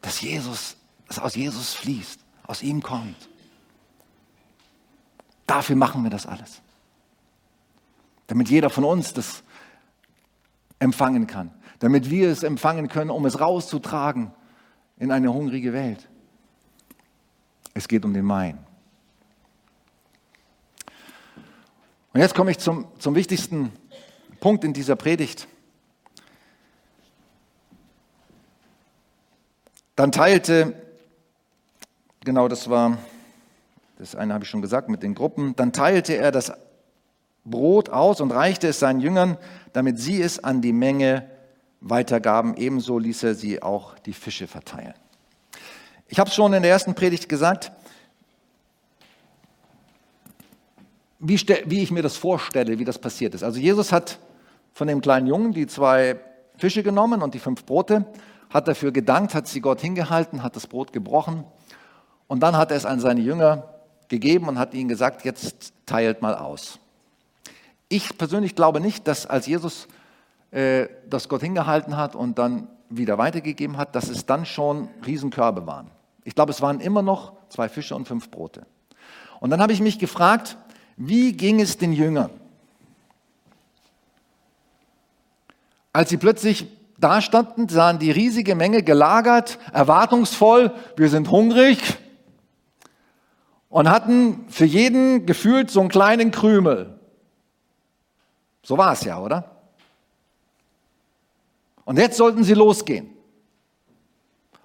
das 0.00 0.20
Jesus, 0.20 0.76
das 1.06 1.18
aus 1.18 1.34
Jesus 1.34 1.74
fließt, 1.74 2.20
aus 2.46 2.62
ihm 2.62 2.82
kommt. 2.82 3.28
Dafür 5.46 5.76
machen 5.76 6.02
wir 6.02 6.10
das 6.10 6.26
alles. 6.26 6.60
Damit 8.26 8.50
jeder 8.50 8.68
von 8.68 8.84
uns 8.84 9.14
das 9.14 9.42
empfangen 10.78 11.26
kann. 11.26 11.50
Damit 11.78 12.10
wir 12.10 12.30
es 12.30 12.42
empfangen 12.42 12.88
können, 12.88 13.10
um 13.10 13.24
es 13.24 13.40
rauszutragen 13.40 14.32
in 14.98 15.10
eine 15.10 15.32
hungrige 15.32 15.72
Welt. 15.72 16.08
Es 17.74 17.88
geht 17.88 18.04
um 18.04 18.12
den 18.12 18.28
Wein. 18.28 18.58
Und 22.12 22.20
jetzt 22.20 22.34
komme 22.34 22.50
ich 22.50 22.58
zum, 22.58 22.86
zum 22.98 23.14
wichtigsten 23.14 23.72
Punkt 24.40 24.64
in 24.64 24.72
dieser 24.72 24.96
Predigt. 24.96 25.46
Dann 29.98 30.12
teilte, 30.12 30.74
genau 32.20 32.46
das 32.46 32.70
war, 32.70 32.98
das 33.98 34.14
eine 34.14 34.32
habe 34.32 34.44
ich 34.44 34.48
schon 34.48 34.62
gesagt 34.62 34.88
mit 34.88 35.02
den 35.02 35.12
Gruppen, 35.16 35.56
dann 35.56 35.72
teilte 35.72 36.16
er 36.16 36.30
das 36.30 36.52
Brot 37.44 37.88
aus 37.88 38.20
und 38.20 38.30
reichte 38.30 38.68
es 38.68 38.78
seinen 38.78 39.00
Jüngern, 39.00 39.38
damit 39.72 39.98
sie 39.98 40.22
es 40.22 40.38
an 40.44 40.62
die 40.62 40.72
Menge 40.72 41.28
weitergaben. 41.80 42.56
Ebenso 42.56 42.96
ließ 42.96 43.24
er 43.24 43.34
sie 43.34 43.60
auch 43.60 43.98
die 43.98 44.12
Fische 44.12 44.46
verteilen. 44.46 44.94
Ich 46.06 46.20
habe 46.20 46.30
es 46.30 46.36
schon 46.36 46.52
in 46.52 46.62
der 46.62 46.70
ersten 46.70 46.94
Predigt 46.94 47.28
gesagt, 47.28 47.72
wie, 51.18 51.40
wie 51.64 51.82
ich 51.82 51.90
mir 51.90 52.02
das 52.02 52.16
vorstelle, 52.16 52.78
wie 52.78 52.84
das 52.84 53.00
passiert 53.00 53.34
ist. 53.34 53.42
Also 53.42 53.58
Jesus 53.58 53.90
hat 53.90 54.20
von 54.74 54.86
dem 54.86 55.00
kleinen 55.00 55.26
Jungen 55.26 55.50
die 55.50 55.66
zwei 55.66 56.20
Fische 56.56 56.84
genommen 56.84 57.20
und 57.20 57.34
die 57.34 57.40
fünf 57.40 57.64
Brote, 57.64 58.06
hat 58.50 58.68
dafür 58.68 58.92
gedankt, 58.92 59.34
hat 59.34 59.46
sie 59.46 59.60
Gott 59.60 59.80
hingehalten, 59.80 60.42
hat 60.42 60.56
das 60.56 60.66
Brot 60.66 60.92
gebrochen 60.92 61.44
und 62.26 62.40
dann 62.40 62.56
hat 62.56 62.70
er 62.70 62.76
es 62.76 62.86
an 62.86 63.00
seine 63.00 63.20
Jünger 63.20 63.74
gegeben 64.08 64.48
und 64.48 64.58
hat 64.58 64.74
ihnen 64.74 64.88
gesagt, 64.88 65.24
jetzt 65.24 65.72
teilt 65.86 66.22
mal 66.22 66.34
aus. 66.34 66.78
Ich 67.88 68.16
persönlich 68.18 68.54
glaube 68.54 68.80
nicht, 68.80 69.06
dass 69.06 69.26
als 69.26 69.46
Jesus 69.46 69.88
äh, 70.50 70.88
das 71.08 71.28
Gott 71.28 71.42
hingehalten 71.42 71.96
hat 71.96 72.14
und 72.14 72.38
dann 72.38 72.68
wieder 72.90 73.18
weitergegeben 73.18 73.76
hat, 73.76 73.94
dass 73.94 74.08
es 74.08 74.26
dann 74.26 74.46
schon 74.46 74.88
Riesenkörbe 75.04 75.66
waren. 75.66 75.90
Ich 76.24 76.34
glaube, 76.34 76.52
es 76.52 76.62
waren 76.62 76.80
immer 76.80 77.02
noch 77.02 77.32
zwei 77.48 77.68
Fische 77.68 77.94
und 77.94 78.08
fünf 78.08 78.30
Brote. 78.30 78.66
Und 79.40 79.50
dann 79.50 79.60
habe 79.60 79.72
ich 79.72 79.80
mich 79.80 79.98
gefragt, 79.98 80.56
wie 80.96 81.32
ging 81.32 81.60
es 81.60 81.78
den 81.78 81.92
Jüngern? 81.92 82.30
Als 85.92 86.10
sie 86.10 86.16
plötzlich 86.16 86.66
da 86.98 87.22
standen, 87.22 87.68
sahen 87.68 87.98
die 87.98 88.10
riesige 88.10 88.54
Menge 88.54 88.82
gelagert, 88.82 89.58
erwartungsvoll, 89.72 90.74
wir 90.96 91.08
sind 91.08 91.30
hungrig 91.30 91.78
und 93.68 93.88
hatten 93.88 94.46
für 94.48 94.64
jeden 94.64 95.24
gefühlt 95.24 95.70
so 95.70 95.80
einen 95.80 95.88
kleinen 95.88 96.30
Krümel. 96.30 96.98
So 98.62 98.76
war 98.76 98.92
es 98.92 99.02
ja, 99.02 99.20
oder? 99.20 99.62
Und 101.84 101.98
jetzt 101.98 102.18
sollten 102.18 102.44
sie 102.44 102.54
losgehen 102.54 103.08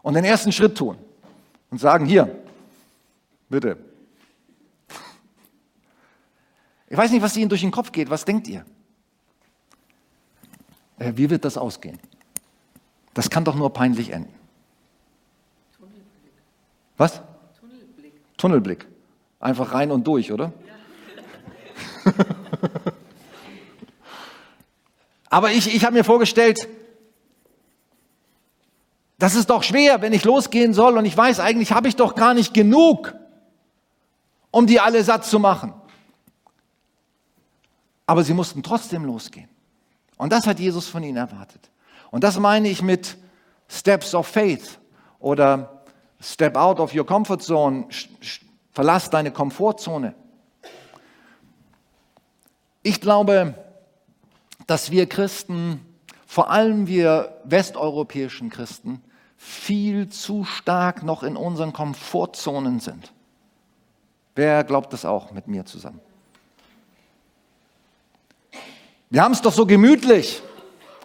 und 0.02 0.15
den 0.15 0.26
ersten 0.26 0.52
Schritt 0.52 0.78
tun 0.78 0.98
und 1.69 1.80
sagen, 1.80 2.06
hier, 2.06 2.36
bitte, 3.48 3.78
Ich 6.93 7.00
weiß 7.00 7.10
nicht, 7.10 7.24
was 7.24 7.36
Ihnen 7.36 7.50
durch 7.50 7.62
den 7.62 7.72
Kopf 7.72 7.91
geht. 7.91 8.12
Was 8.12 8.24
denkt 8.24 8.48
ihr? 8.48 8.63
Äh, 11.00 11.13
wie 11.15 11.28
wird 11.28 11.43
das 11.43 11.58
ausgehen? 11.58 11.98
Das 13.13 13.30
kann 13.30 13.45
doch 13.45 13.56
nur 13.56 13.71
peinlich 13.71 14.12
enden. 14.12 14.34
Tunnelblick. 15.78 16.34
Was? 16.97 17.21
Tunnelblick. 17.60 18.38
Tunnelblick. 18.38 18.88
Einfach 19.39 19.73
rein 19.73 19.91
und 19.91 20.08
durch, 20.08 20.32
oder? 20.32 20.54
Ja. 22.06 22.13
Aber 25.30 25.52
ich, 25.52 25.73
ich 25.73 25.84
habe 25.84 25.95
mir 25.95 26.04
vorgestellt, 26.04 26.67
das 29.17 29.36
ist 29.36 29.49
doch 29.49 29.63
schwer, 29.63 30.02
wenn 30.02 30.13
ich 30.13 30.26
losgehen 30.26 30.73
soll 30.73 30.97
und 30.97 31.06
ich 31.06 31.15
weiß, 31.15 31.39
eigentlich 31.39 31.71
habe 31.71 31.88
ich 31.88 31.95
doch 31.95 32.13
gar 32.13 32.34
nicht 32.34 32.54
genug, 32.54 33.15
um 34.52 34.67
die 34.67 34.80
alle 34.80 35.04
satt 35.04 35.26
zu 35.26 35.39
machen. 35.39 35.73
Aber 38.06 38.23
sie 38.23 38.34
mussten 38.34 38.62
trotzdem 38.63 39.06
losgehen. 39.06 39.49
Und 40.17 40.32
das 40.32 40.45
hat 40.45 40.60
Jesus 40.60 40.88
von 40.88 41.04
ihnen 41.04 41.17
erwartet. 41.17 41.69
Und 42.13 42.23
das 42.23 42.38
meine 42.38 42.69
ich 42.69 42.84
mit 42.84 43.17
Steps 43.67 44.13
of 44.13 44.28
Faith 44.28 44.78
oder 45.17 45.82
Step 46.21 46.56
out 46.56 46.80
of 46.80 46.93
your 46.93 47.08
comfort 47.08 47.39
zone. 47.39 47.88
Verlass 48.71 49.10
deine 49.10 49.32
Komfortzone. 49.32 50.13
Ich 52.84 53.02
glaube, 53.02 53.56
dass 54.67 54.91
wir 54.91 55.10
Christen, 55.10 55.84
vor 56.28 56.52
allem 56.52 56.86
wir 56.86 57.41
westeuropäischen 57.45 58.52
Christen, 58.52 59.02
viel 59.36 60.08
zu 60.08 60.43
stark 60.45 61.02
noch 61.02 61.23
in 61.23 61.36
unseren 61.36 61.73
Komfortzonen 61.73 62.80
sind. 62.80 63.12
Wer 64.36 64.63
glaubt 64.63 64.93
das 64.93 65.04
auch 65.04 65.32
mit 65.32 65.47
mir 65.47 65.65
zusammen? 65.65 65.99
Wir 69.10 69.23
haben 69.23 69.32
es 69.32 69.41
doch 69.41 69.54
so 69.54 69.65
gemütlich 69.65 70.43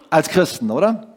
als 0.09 0.29
Christen, 0.29 0.71
oder? 0.71 1.15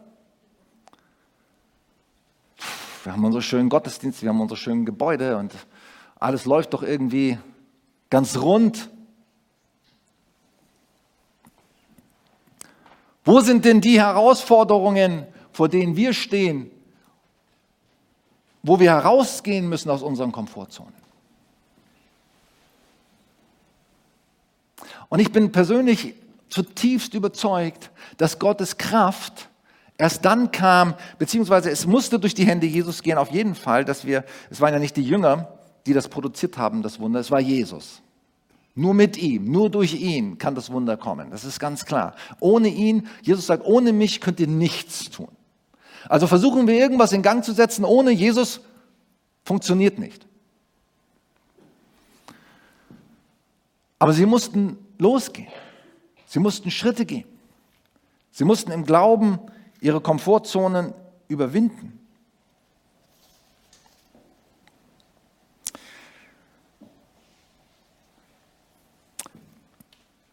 Wir 3.03 3.11
haben 3.11 3.25
unsere 3.25 3.41
schönen 3.41 3.69
Gottesdienste, 3.69 4.21
wir 4.23 4.29
haben 4.29 4.39
unsere 4.39 4.57
schönen 4.57 4.85
Gebäude 4.85 5.37
und 5.37 5.53
alles 6.19 6.45
läuft 6.45 6.73
doch 6.73 6.83
irgendwie 6.83 7.37
ganz 8.09 8.37
rund. 8.37 8.89
Wo 13.25 13.39
sind 13.41 13.65
denn 13.65 13.81
die 13.81 13.99
Herausforderungen, 13.99 15.27
vor 15.51 15.69
denen 15.69 15.95
wir 15.95 16.13
stehen, 16.13 16.71
wo 18.61 18.79
wir 18.79 18.91
herausgehen 18.91 19.67
müssen 19.67 19.89
aus 19.89 20.01
unseren 20.01 20.31
Komfortzonen? 20.31 20.93
Und 25.09 25.19
ich 25.19 25.31
bin 25.31 25.51
persönlich 25.51 26.15
zutiefst 26.53 27.13
überzeugt, 27.13 27.91
dass 28.17 28.39
Gottes 28.39 28.77
Kraft 28.77 29.49
erst 29.97 30.23
dann 30.25 30.51
kam, 30.51 30.93
beziehungsweise 31.17 31.69
es 31.69 31.85
musste 31.85 32.19
durch 32.19 32.33
die 32.33 32.45
Hände 32.45 32.67
Jesus 32.67 33.01
gehen, 33.01 33.17
auf 33.17 33.31
jeden 33.31 33.55
Fall, 33.55 33.85
dass 33.85 34.05
wir, 34.05 34.23
es 34.49 34.61
waren 34.61 34.73
ja 34.73 34.79
nicht 34.79 34.95
die 34.95 35.03
Jünger, 35.03 35.57
die 35.85 35.93
das 35.93 36.07
produziert 36.07 36.57
haben, 36.57 36.83
das 36.83 36.99
Wunder, 36.99 37.19
es 37.19 37.31
war 37.31 37.39
Jesus. 37.39 38.01
Nur 38.75 38.93
mit 38.93 39.17
ihm, 39.17 39.51
nur 39.51 39.69
durch 39.69 39.93
ihn 39.93 40.37
kann 40.37 40.55
das 40.55 40.71
Wunder 40.71 40.97
kommen. 40.97 41.29
Das 41.29 41.43
ist 41.43 41.59
ganz 41.59 41.85
klar. 41.85 42.15
Ohne 42.39 42.69
ihn, 42.69 43.07
Jesus 43.21 43.45
sagt, 43.45 43.63
ohne 43.65 43.93
mich 43.93 44.19
könnt 44.19 44.39
ihr 44.39 44.47
nichts 44.47 45.11
tun. 45.11 45.29
Also 46.09 46.27
versuchen 46.27 46.67
wir 46.67 46.75
irgendwas 46.75 47.13
in 47.13 47.21
Gang 47.21 47.43
zu 47.43 47.53
setzen, 47.53 47.85
ohne 47.85 48.11
Jesus 48.11 48.61
funktioniert 49.43 49.99
nicht. 49.99 50.25
Aber 53.99 54.13
sie 54.13 54.25
mussten 54.25 54.77
losgehen. 54.97 55.47
Sie 56.33 56.39
mussten 56.39 56.71
Schritte 56.71 57.05
gehen. 57.05 57.25
Sie 58.31 58.43
mussten 58.43 58.71
im 58.71 58.85
Glauben 58.85 59.37
ihre 59.81 60.01
Komfortzonen 60.01 60.95
überwinden. 61.27 61.99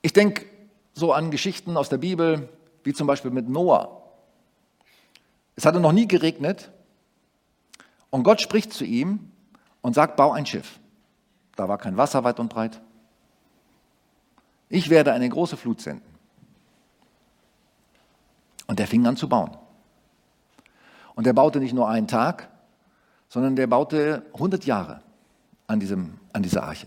Ich 0.01 0.15
denke 0.15 0.47
so 0.95 1.13
an 1.13 1.31
Geschichten 1.31 1.77
aus 1.77 1.91
der 1.91 1.99
Bibel, 1.99 2.49
wie 2.83 2.95
zum 2.95 3.07
Beispiel 3.07 3.31
mit 3.31 3.51
Noah. 3.51 4.03
Es 5.55 5.67
hatte 5.67 5.81
noch 5.81 5.93
nie 5.93 6.09
geregnet 6.09 6.73
und 8.09 8.23
Gott 8.23 8.41
spricht 8.41 8.73
zu 8.73 8.87
ihm 8.87 9.31
und 9.83 9.93
sagt, 9.93 10.17
bau 10.17 10.33
ein 10.33 10.47
Schiff. 10.47 10.81
Da 11.57 11.69
war 11.69 11.77
kein 11.77 11.99
Wasser 11.99 12.25
weit 12.25 12.41
und 12.41 12.49
breit. 12.49 12.81
Ich 14.71 14.89
werde 14.89 15.13
eine 15.13 15.29
große 15.29 15.57
Flut 15.57 15.81
senden. 15.81 16.09
Und 18.67 18.79
er 18.79 18.87
fing 18.87 19.05
an 19.07 19.17
zu 19.17 19.29
bauen. 19.29 19.57
Und 21.17 21.27
er 21.27 21.33
baute 21.33 21.59
nicht 21.59 21.75
nur 21.75 21.89
einen 21.89 22.07
Tag, 22.07 22.49
sondern 23.29 23.57
der 23.57 23.67
baute 23.67 24.25
100 24.33 24.65
Jahre 24.65 25.03
an, 25.67 25.81
diesem, 25.81 26.19
an 26.33 26.43
dieser 26.45 26.63
Arche. 26.63 26.87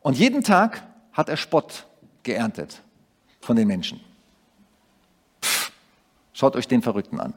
Und 0.00 0.18
jeden 0.18 0.42
Tag 0.42 0.82
hat 1.12 1.28
er 1.28 1.36
Spott 1.36 1.86
geerntet 2.24 2.82
von 3.40 3.54
den 3.54 3.68
Menschen. 3.68 4.00
Pff, 5.40 5.72
schaut 6.32 6.56
euch 6.56 6.66
den 6.66 6.82
Verrückten 6.82 7.20
an. 7.20 7.34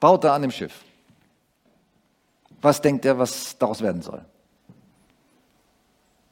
Baut 0.00 0.24
er 0.24 0.32
an 0.34 0.42
dem 0.42 0.50
Schiff. 0.50 0.84
Was 2.60 2.80
denkt 2.80 3.04
er, 3.04 3.16
was 3.16 3.56
daraus 3.58 3.80
werden 3.80 4.02
soll? 4.02 4.24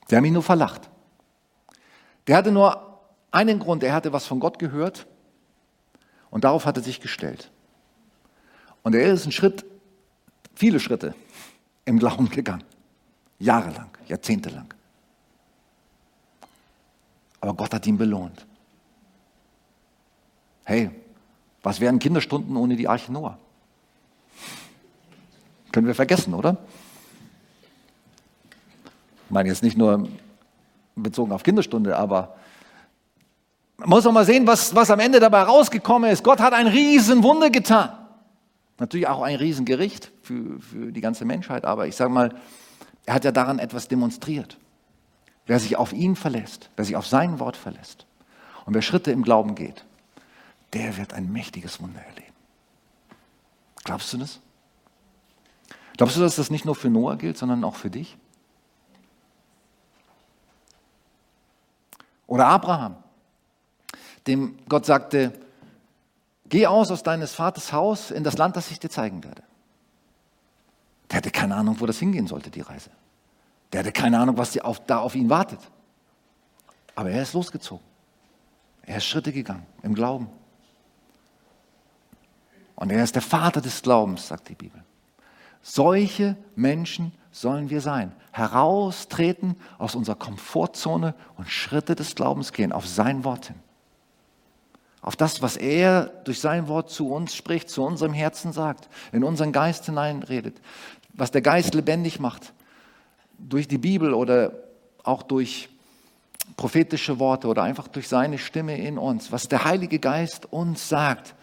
Sie 0.06 0.16
haben 0.16 0.24
ihn 0.24 0.32
nur 0.32 0.42
verlacht. 0.42 0.90
Der 2.26 2.36
hatte 2.36 2.52
nur 2.52 3.00
einen 3.30 3.58
Grund, 3.58 3.82
er 3.82 3.92
hatte 3.92 4.12
was 4.12 4.26
von 4.26 4.40
Gott 4.40 4.58
gehört 4.58 5.06
und 6.30 6.44
darauf 6.44 6.66
hat 6.66 6.76
er 6.76 6.82
sich 6.82 7.00
gestellt. 7.00 7.50
Und 8.82 8.94
er 8.94 9.12
ist 9.12 9.22
einen 9.22 9.32
Schritt, 9.32 9.64
viele 10.54 10.78
Schritte 10.78 11.14
im 11.84 11.98
Glauben 11.98 12.28
gegangen. 12.28 12.64
Jahrelang, 13.38 13.90
jahrzehntelang. 14.06 14.72
Aber 17.40 17.54
Gott 17.54 17.74
hat 17.74 17.86
ihn 17.86 17.98
belohnt. 17.98 18.46
Hey, 20.64 20.90
was 21.62 21.80
wären 21.80 21.98
Kinderstunden 21.98 22.56
ohne 22.56 22.76
die 22.76 22.88
Arche 22.88 23.12
Noah? 23.12 23.38
Können 25.72 25.86
wir 25.86 25.94
vergessen, 25.94 26.34
oder? 26.34 26.56
Ich 29.34 29.36
meine 29.36 29.48
jetzt 29.48 29.64
nicht 29.64 29.76
nur 29.76 30.08
bezogen 30.94 31.32
auf 31.32 31.42
Kinderstunde, 31.42 31.96
aber 31.96 32.36
man 33.78 33.88
muss 33.88 34.06
auch 34.06 34.12
mal 34.12 34.24
sehen, 34.24 34.46
was, 34.46 34.76
was 34.76 34.92
am 34.92 35.00
Ende 35.00 35.18
dabei 35.18 35.42
rausgekommen 35.42 36.08
ist. 36.08 36.22
Gott 36.22 36.38
hat 36.38 36.52
ein 36.52 36.68
Riesenwunder 36.68 37.50
getan. 37.50 37.90
Natürlich 38.78 39.08
auch 39.08 39.22
ein 39.22 39.34
Riesengericht 39.34 40.12
für, 40.22 40.60
für 40.60 40.92
die 40.92 41.00
ganze 41.00 41.24
Menschheit, 41.24 41.64
aber 41.64 41.88
ich 41.88 41.96
sage 41.96 42.12
mal, 42.12 42.32
er 43.06 43.14
hat 43.14 43.24
ja 43.24 43.32
daran 43.32 43.58
etwas 43.58 43.88
demonstriert. 43.88 44.56
Wer 45.46 45.58
sich 45.58 45.74
auf 45.78 45.92
ihn 45.92 46.14
verlässt, 46.14 46.70
wer 46.76 46.84
sich 46.84 46.94
auf 46.94 47.08
sein 47.08 47.40
Wort 47.40 47.56
verlässt 47.56 48.06
und 48.66 48.74
wer 48.74 48.82
Schritte 48.82 49.10
im 49.10 49.24
Glauben 49.24 49.56
geht, 49.56 49.84
der 50.74 50.96
wird 50.96 51.12
ein 51.12 51.32
mächtiges 51.32 51.80
Wunder 51.80 51.98
erleben. 51.98 52.36
Glaubst 53.82 54.12
du 54.12 54.18
das? 54.18 54.38
Glaubst 55.96 56.14
du, 56.14 56.20
dass 56.20 56.36
das 56.36 56.50
nicht 56.50 56.64
nur 56.64 56.76
für 56.76 56.88
Noah 56.88 57.16
gilt, 57.16 57.36
sondern 57.36 57.64
auch 57.64 57.74
für 57.74 57.90
dich? 57.90 58.16
Oder 62.34 62.48
Abraham, 62.48 62.96
dem 64.26 64.58
Gott 64.68 64.86
sagte, 64.86 65.32
geh 66.48 66.66
aus 66.66 66.90
aus 66.90 67.04
deines 67.04 67.32
Vaters 67.32 67.72
Haus 67.72 68.10
in 68.10 68.24
das 68.24 68.36
Land, 68.36 68.56
das 68.56 68.72
ich 68.72 68.80
dir 68.80 68.88
zeigen 68.88 69.22
werde. 69.22 69.44
Der 71.08 71.18
hatte 71.18 71.30
keine 71.30 71.54
Ahnung, 71.54 71.76
wo 71.78 71.86
das 71.86 72.00
hingehen 72.00 72.26
sollte, 72.26 72.50
die 72.50 72.62
Reise. 72.62 72.90
Der 73.72 73.78
hatte 73.78 73.92
keine 73.92 74.18
Ahnung, 74.18 74.36
was 74.36 74.58
da 74.88 74.98
auf 74.98 75.14
ihn 75.14 75.30
wartet. 75.30 75.60
Aber 76.96 77.08
er 77.08 77.22
ist 77.22 77.34
losgezogen. 77.34 77.86
Er 78.82 78.96
ist 78.96 79.04
Schritte 79.04 79.32
gegangen 79.32 79.64
im 79.84 79.94
Glauben. 79.94 80.28
Und 82.74 82.90
er 82.90 83.04
ist 83.04 83.14
der 83.14 83.22
Vater 83.22 83.60
des 83.60 83.80
Glaubens, 83.80 84.26
sagt 84.26 84.48
die 84.48 84.56
Bibel. 84.56 84.82
Solche 85.62 86.36
Menschen 86.56 87.12
sollen 87.34 87.68
wir 87.68 87.80
sein. 87.80 88.12
Heraustreten 88.30 89.56
aus 89.76 89.96
unserer 89.96 90.14
Komfortzone 90.14 91.14
und 91.36 91.48
Schritte 91.50 91.96
des 91.96 92.14
Glaubens 92.14 92.52
gehen, 92.52 92.70
auf 92.70 92.86
sein 92.86 93.24
Wort 93.24 93.46
hin. 93.46 93.56
Auf 95.02 95.16
das, 95.16 95.42
was 95.42 95.56
er 95.56 96.06
durch 96.24 96.40
sein 96.40 96.68
Wort 96.68 96.90
zu 96.90 97.10
uns 97.10 97.34
spricht, 97.34 97.68
zu 97.68 97.82
unserem 97.82 98.12
Herzen 98.12 98.52
sagt, 98.52 98.88
in 99.10 99.24
unseren 99.24 99.50
Geist 99.50 99.84
hineinredet, 99.86 100.56
was 101.12 101.32
der 101.32 101.42
Geist 101.42 101.74
lebendig 101.74 102.20
macht, 102.20 102.52
durch 103.36 103.66
die 103.66 103.78
Bibel 103.78 104.14
oder 104.14 104.52
auch 105.02 105.24
durch 105.24 105.68
prophetische 106.56 107.18
Worte 107.18 107.48
oder 107.48 107.64
einfach 107.64 107.88
durch 107.88 108.06
seine 108.06 108.38
Stimme 108.38 108.78
in 108.78 108.96
uns, 108.96 109.32
was 109.32 109.48
der 109.48 109.64
Heilige 109.64 109.98
Geist 109.98 110.52
uns 110.52 110.88
sagt, 110.88 111.34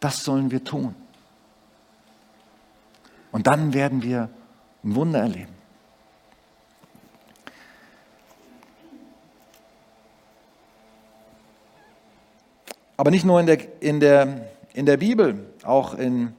das 0.00 0.24
sollen 0.24 0.50
wir 0.50 0.64
tun. 0.64 0.96
Und 3.30 3.46
dann 3.46 3.72
werden 3.72 4.02
wir 4.02 4.30
Wunder 4.94 5.20
erleben. 5.20 5.58
Aber 12.96 13.12
nicht 13.12 13.24
nur 13.24 13.38
in 13.38 13.46
der, 13.46 13.80
in 13.80 14.00
der, 14.00 14.48
in 14.74 14.84
der 14.84 14.96
Bibel, 14.96 15.54
auch 15.62 15.94
in, 15.94 16.32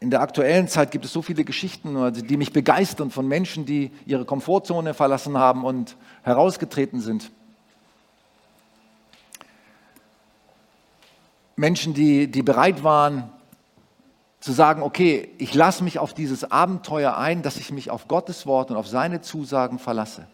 in 0.00 0.10
der 0.10 0.20
aktuellen 0.20 0.66
Zeit 0.66 0.90
gibt 0.90 1.04
es 1.04 1.12
so 1.12 1.22
viele 1.22 1.44
Geschichten, 1.44 2.12
die 2.12 2.36
mich 2.36 2.52
begeistern 2.52 3.10
von 3.10 3.28
Menschen, 3.28 3.66
die 3.66 3.92
ihre 4.04 4.24
Komfortzone 4.24 4.94
verlassen 4.94 5.38
haben 5.38 5.64
und 5.64 5.96
herausgetreten 6.22 7.00
sind. 7.00 7.30
Menschen, 11.54 11.94
die, 11.94 12.28
die 12.28 12.42
bereit 12.42 12.82
waren, 12.82 13.30
zu 14.40 14.52
sagen, 14.52 14.82
okay, 14.82 15.30
ich 15.38 15.54
lasse 15.54 15.84
mich 15.84 15.98
auf 15.98 16.14
dieses 16.14 16.50
Abenteuer 16.50 17.16
ein, 17.16 17.42
dass 17.42 17.58
ich 17.58 17.70
mich 17.70 17.90
auf 17.90 18.08
Gottes 18.08 18.46
Wort 18.46 18.70
und 18.70 18.76
auf 18.76 18.88
seine 18.88 19.20
Zusagen 19.20 19.78
verlasse 19.78 20.26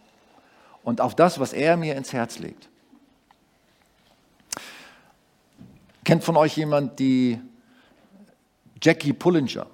und 0.85 1.01
auf 1.01 1.16
das, 1.16 1.40
was 1.40 1.53
er 1.53 1.77
mir 1.77 1.97
ins 1.97 2.12
Herz 2.12 2.38
legt. 2.38 2.69
Kennt 6.05 6.23
von 6.23 6.37
euch 6.37 6.57
jemand 6.57 7.01
die 7.01 7.40
Jackie 8.81 9.12
Pullinger? 9.12 9.66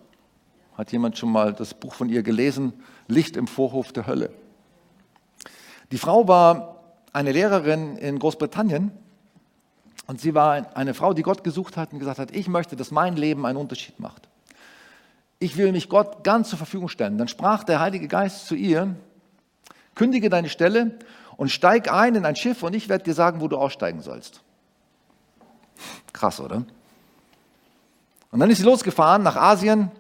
Hat 0.79 0.90
jemand 0.90 1.18
schon 1.18 1.31
mal 1.31 1.53
das 1.53 1.75
Buch 1.75 1.92
von 1.92 2.09
ihr 2.09 2.23
gelesen? 2.23 2.73
Licht 3.07 3.37
im 3.37 3.47
Vorhof 3.47 3.92
der 3.92 4.07
Hölle. 4.07 4.31
Die 5.90 5.99
Frau 5.99 6.27
war 6.27 6.81
eine 7.12 7.33
Lehrerin 7.33 7.99
in 7.99 8.18
Großbritannien 8.18 8.92
und 10.12 10.20
sie 10.20 10.35
war 10.35 10.77
eine 10.77 10.92
Frau, 10.92 11.14
die 11.14 11.22
Gott 11.22 11.42
gesucht 11.42 11.79
hat 11.79 11.94
und 11.94 11.98
gesagt 11.98 12.18
hat, 12.18 12.33
ich 12.33 12.46
möchte, 12.46 12.77
dass 12.77 12.90
mein 12.90 13.16
Leben 13.16 13.46
einen 13.46 13.57
Unterschied 13.57 13.98
macht. 13.98 14.29
Ich 15.38 15.57
will 15.57 15.72
mich 15.72 15.88
Gott 15.88 16.22
ganz 16.22 16.51
zur 16.51 16.59
Verfügung 16.59 16.90
stellen. 16.90 17.16
Dann 17.16 17.29
sprach 17.29 17.64
der 17.64 17.81
Heilige 17.81 18.09
Geist 18.09 18.46
zu 18.46 18.55
ihr, 18.55 18.94
kündige 19.94 20.29
deine 20.29 20.51
Stelle 20.51 20.98
und 21.38 21.48
steig 21.48 21.90
ein 21.90 22.14
in 22.14 22.27
ein 22.27 22.37
Schiff 22.37 22.62
und 22.62 22.75
ich 22.75 22.90
werde 22.90 23.05
dir 23.05 23.14
sagen, 23.14 23.40
wo 23.40 23.48
du 23.48 23.57
aussteigen 23.57 24.03
sollst. 24.03 24.42
Krass, 26.12 26.40
oder? 26.40 26.57
Und 28.31 28.38
dann 28.38 28.51
ist 28.51 28.59
sie 28.59 28.64
losgefahren 28.64 29.22
nach 29.22 29.37
Asien, 29.37 29.90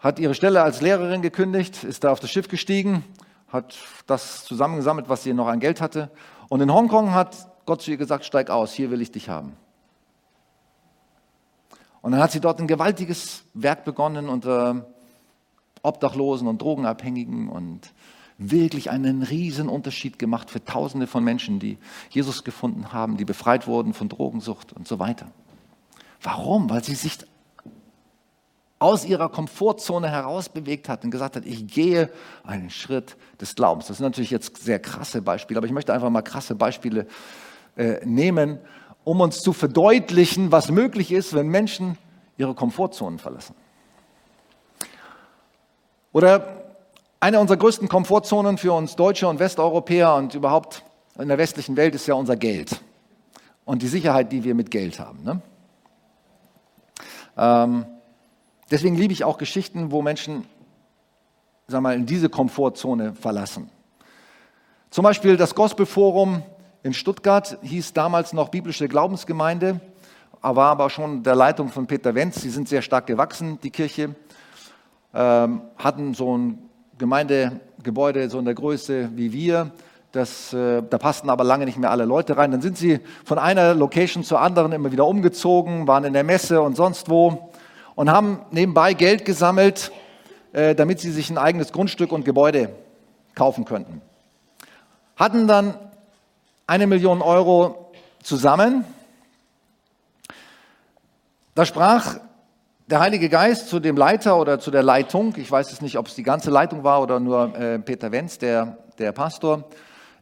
hat 0.00 0.18
ihre 0.18 0.34
Stelle 0.34 0.62
als 0.62 0.82
Lehrerin 0.82 1.22
gekündigt, 1.22 1.82
ist 1.82 2.04
da 2.04 2.12
auf 2.12 2.20
das 2.20 2.30
Schiff 2.30 2.48
gestiegen, 2.48 3.06
hat 3.48 3.78
das 4.06 4.44
zusammengesammelt, 4.44 5.08
was 5.08 5.22
sie 5.22 5.32
noch 5.32 5.48
an 5.48 5.60
Geld 5.60 5.80
hatte. 5.80 6.10
Und 6.50 6.60
in 6.60 6.70
Hongkong 6.70 7.14
hat 7.14 7.49
Gott 7.66 7.82
zu 7.82 7.90
ihr 7.90 7.96
gesagt, 7.96 8.24
steig 8.24 8.50
aus, 8.50 8.72
hier 8.72 8.90
will 8.90 9.00
ich 9.00 9.12
dich 9.12 9.28
haben. 9.28 9.56
Und 12.02 12.12
dann 12.12 12.20
hat 12.20 12.32
sie 12.32 12.40
dort 12.40 12.60
ein 12.60 12.66
gewaltiges 12.66 13.44
Werk 13.54 13.84
begonnen 13.84 14.28
unter 14.28 14.86
Obdachlosen 15.82 16.48
und 16.48 16.62
Drogenabhängigen 16.62 17.48
und 17.48 17.92
wirklich 18.38 18.90
einen 18.90 19.22
riesen 19.22 19.68
Unterschied 19.68 20.18
gemacht 20.18 20.50
für 20.50 20.64
Tausende 20.64 21.06
von 21.06 21.22
Menschen, 21.22 21.58
die 21.58 21.76
Jesus 22.08 22.42
gefunden 22.42 22.92
haben, 22.92 23.18
die 23.18 23.26
befreit 23.26 23.66
wurden 23.66 23.92
von 23.92 24.08
Drogensucht 24.08 24.72
und 24.72 24.88
so 24.88 24.98
weiter. 24.98 25.26
Warum? 26.22 26.70
Weil 26.70 26.82
sie 26.82 26.94
sich 26.94 27.18
aus 28.78 29.04
ihrer 29.04 29.28
Komfortzone 29.28 30.08
herausbewegt 30.08 30.88
hat 30.88 31.04
und 31.04 31.10
gesagt 31.10 31.36
hat, 31.36 31.44
ich 31.44 31.66
gehe 31.66 32.10
einen 32.44 32.70
Schritt 32.70 33.18
des 33.38 33.54
Glaubens. 33.54 33.88
Das 33.88 33.98
sind 33.98 34.04
natürlich 34.04 34.30
jetzt 34.30 34.56
sehr 34.56 34.78
krasse 34.78 35.20
Beispiele, 35.20 35.58
aber 35.58 35.66
ich 35.66 35.72
möchte 35.72 35.92
einfach 35.92 36.08
mal 36.08 36.22
krasse 36.22 36.54
Beispiele 36.54 37.06
äh, 37.80 38.04
nehmen, 38.04 38.58
um 39.04 39.22
uns 39.22 39.40
zu 39.40 39.54
verdeutlichen, 39.54 40.52
was 40.52 40.70
möglich 40.70 41.10
ist, 41.12 41.32
wenn 41.32 41.48
Menschen 41.48 41.96
ihre 42.36 42.54
Komfortzonen 42.54 43.18
verlassen. 43.18 43.54
Oder 46.12 46.74
eine 47.20 47.40
unserer 47.40 47.56
größten 47.56 47.88
Komfortzonen 47.88 48.58
für 48.58 48.74
uns 48.74 48.96
Deutsche 48.96 49.26
und 49.28 49.38
Westeuropäer 49.38 50.14
und 50.14 50.34
überhaupt 50.34 50.84
in 51.18 51.28
der 51.28 51.38
westlichen 51.38 51.76
Welt 51.78 51.94
ist 51.94 52.06
ja 52.06 52.12
unser 52.12 52.36
Geld 52.36 52.82
und 53.64 53.80
die 53.80 53.88
Sicherheit, 53.88 54.30
die 54.30 54.44
wir 54.44 54.54
mit 54.54 54.70
Geld 54.70 55.00
haben. 55.00 55.22
Ne? 55.22 55.40
Ähm, 57.38 57.86
deswegen 58.70 58.96
liebe 58.96 59.14
ich 59.14 59.24
auch 59.24 59.38
Geschichten, 59.38 59.90
wo 59.90 60.02
Menschen 60.02 60.44
sag 61.66 61.80
mal, 61.80 61.94
in 61.94 62.04
diese 62.04 62.28
Komfortzone 62.28 63.14
verlassen. 63.14 63.70
Zum 64.90 65.02
Beispiel 65.04 65.38
das 65.38 65.54
Gospelforum 65.54 66.42
in 66.82 66.94
Stuttgart 66.94 67.58
hieß 67.62 67.92
damals 67.92 68.32
noch 68.32 68.48
biblische 68.48 68.88
Glaubensgemeinde, 68.88 69.80
war 70.40 70.70
aber 70.70 70.88
schon 70.88 71.22
der 71.22 71.34
Leitung 71.34 71.68
von 71.68 71.86
Peter 71.86 72.14
Wenz. 72.14 72.40
Sie 72.40 72.48
sind 72.48 72.68
sehr 72.68 72.80
stark 72.80 73.06
gewachsen, 73.06 73.58
die 73.62 73.70
Kirche, 73.70 74.14
ähm, 75.12 75.60
hatten 75.76 76.14
so 76.14 76.38
ein 76.38 76.58
Gemeindegebäude 76.96 78.30
so 78.30 78.38
in 78.38 78.46
der 78.46 78.54
Größe 78.54 79.10
wie 79.14 79.32
wir. 79.32 79.72
Das, 80.12 80.52
äh, 80.52 80.82
da 80.88 80.98
passten 80.98 81.30
aber 81.30 81.44
lange 81.44 81.66
nicht 81.66 81.78
mehr 81.78 81.90
alle 81.90 82.04
Leute 82.04 82.36
rein. 82.36 82.50
Dann 82.50 82.62
sind 82.62 82.78
sie 82.78 83.00
von 83.24 83.38
einer 83.38 83.74
Location 83.74 84.24
zur 84.24 84.40
anderen 84.40 84.72
immer 84.72 84.90
wieder 84.90 85.06
umgezogen, 85.06 85.86
waren 85.86 86.04
in 86.04 86.14
der 86.14 86.24
Messe 86.24 86.62
und 86.62 86.76
sonst 86.76 87.10
wo 87.10 87.50
und 87.94 88.10
haben 88.10 88.40
nebenbei 88.50 88.94
Geld 88.94 89.24
gesammelt, 89.24 89.92
äh, 90.52 90.74
damit 90.74 91.00
sie 91.00 91.12
sich 91.12 91.28
ein 91.30 91.38
eigenes 91.38 91.72
Grundstück 91.72 92.10
und 92.10 92.24
Gebäude 92.24 92.70
kaufen 93.34 93.66
könnten. 93.66 94.00
Hatten 95.16 95.46
dann 95.46 95.74
eine 96.70 96.86
Million 96.86 97.20
Euro 97.20 97.90
zusammen. 98.22 98.84
Da 101.56 101.66
sprach 101.66 102.20
der 102.86 103.00
Heilige 103.00 103.28
Geist 103.28 103.68
zu 103.68 103.80
dem 103.80 103.96
Leiter 103.96 104.38
oder 104.38 104.60
zu 104.60 104.70
der 104.70 104.84
Leitung, 104.84 105.34
ich 105.36 105.50
weiß 105.50 105.72
es 105.72 105.80
nicht, 105.80 105.98
ob 105.98 106.06
es 106.06 106.14
die 106.14 106.22
ganze 106.22 106.48
Leitung 106.48 106.84
war 106.84 107.02
oder 107.02 107.18
nur 107.18 107.58
äh, 107.58 107.80
Peter 107.80 108.12
Wenz, 108.12 108.38
der, 108.38 108.78
der 109.00 109.10
Pastor, 109.10 109.64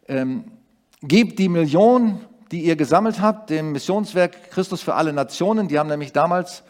ähm, 0.09 0.45
gebt 1.03 1.39
die 1.39 1.51
Million, 1.51 2.19
die 2.51 2.63
ihr 2.63 2.77
gesammelt 2.77 3.21
habt, 3.21 3.51
dem 3.51 3.73
Missionswerk 3.73 4.51
Christus 4.51 4.81
für 4.81 4.95
alle 4.95 5.13
Nationen. 5.13 5.69
Die 5.69 5.79
haben 5.79 5.91
nämlich 5.91 6.15
damals 6.15 6.63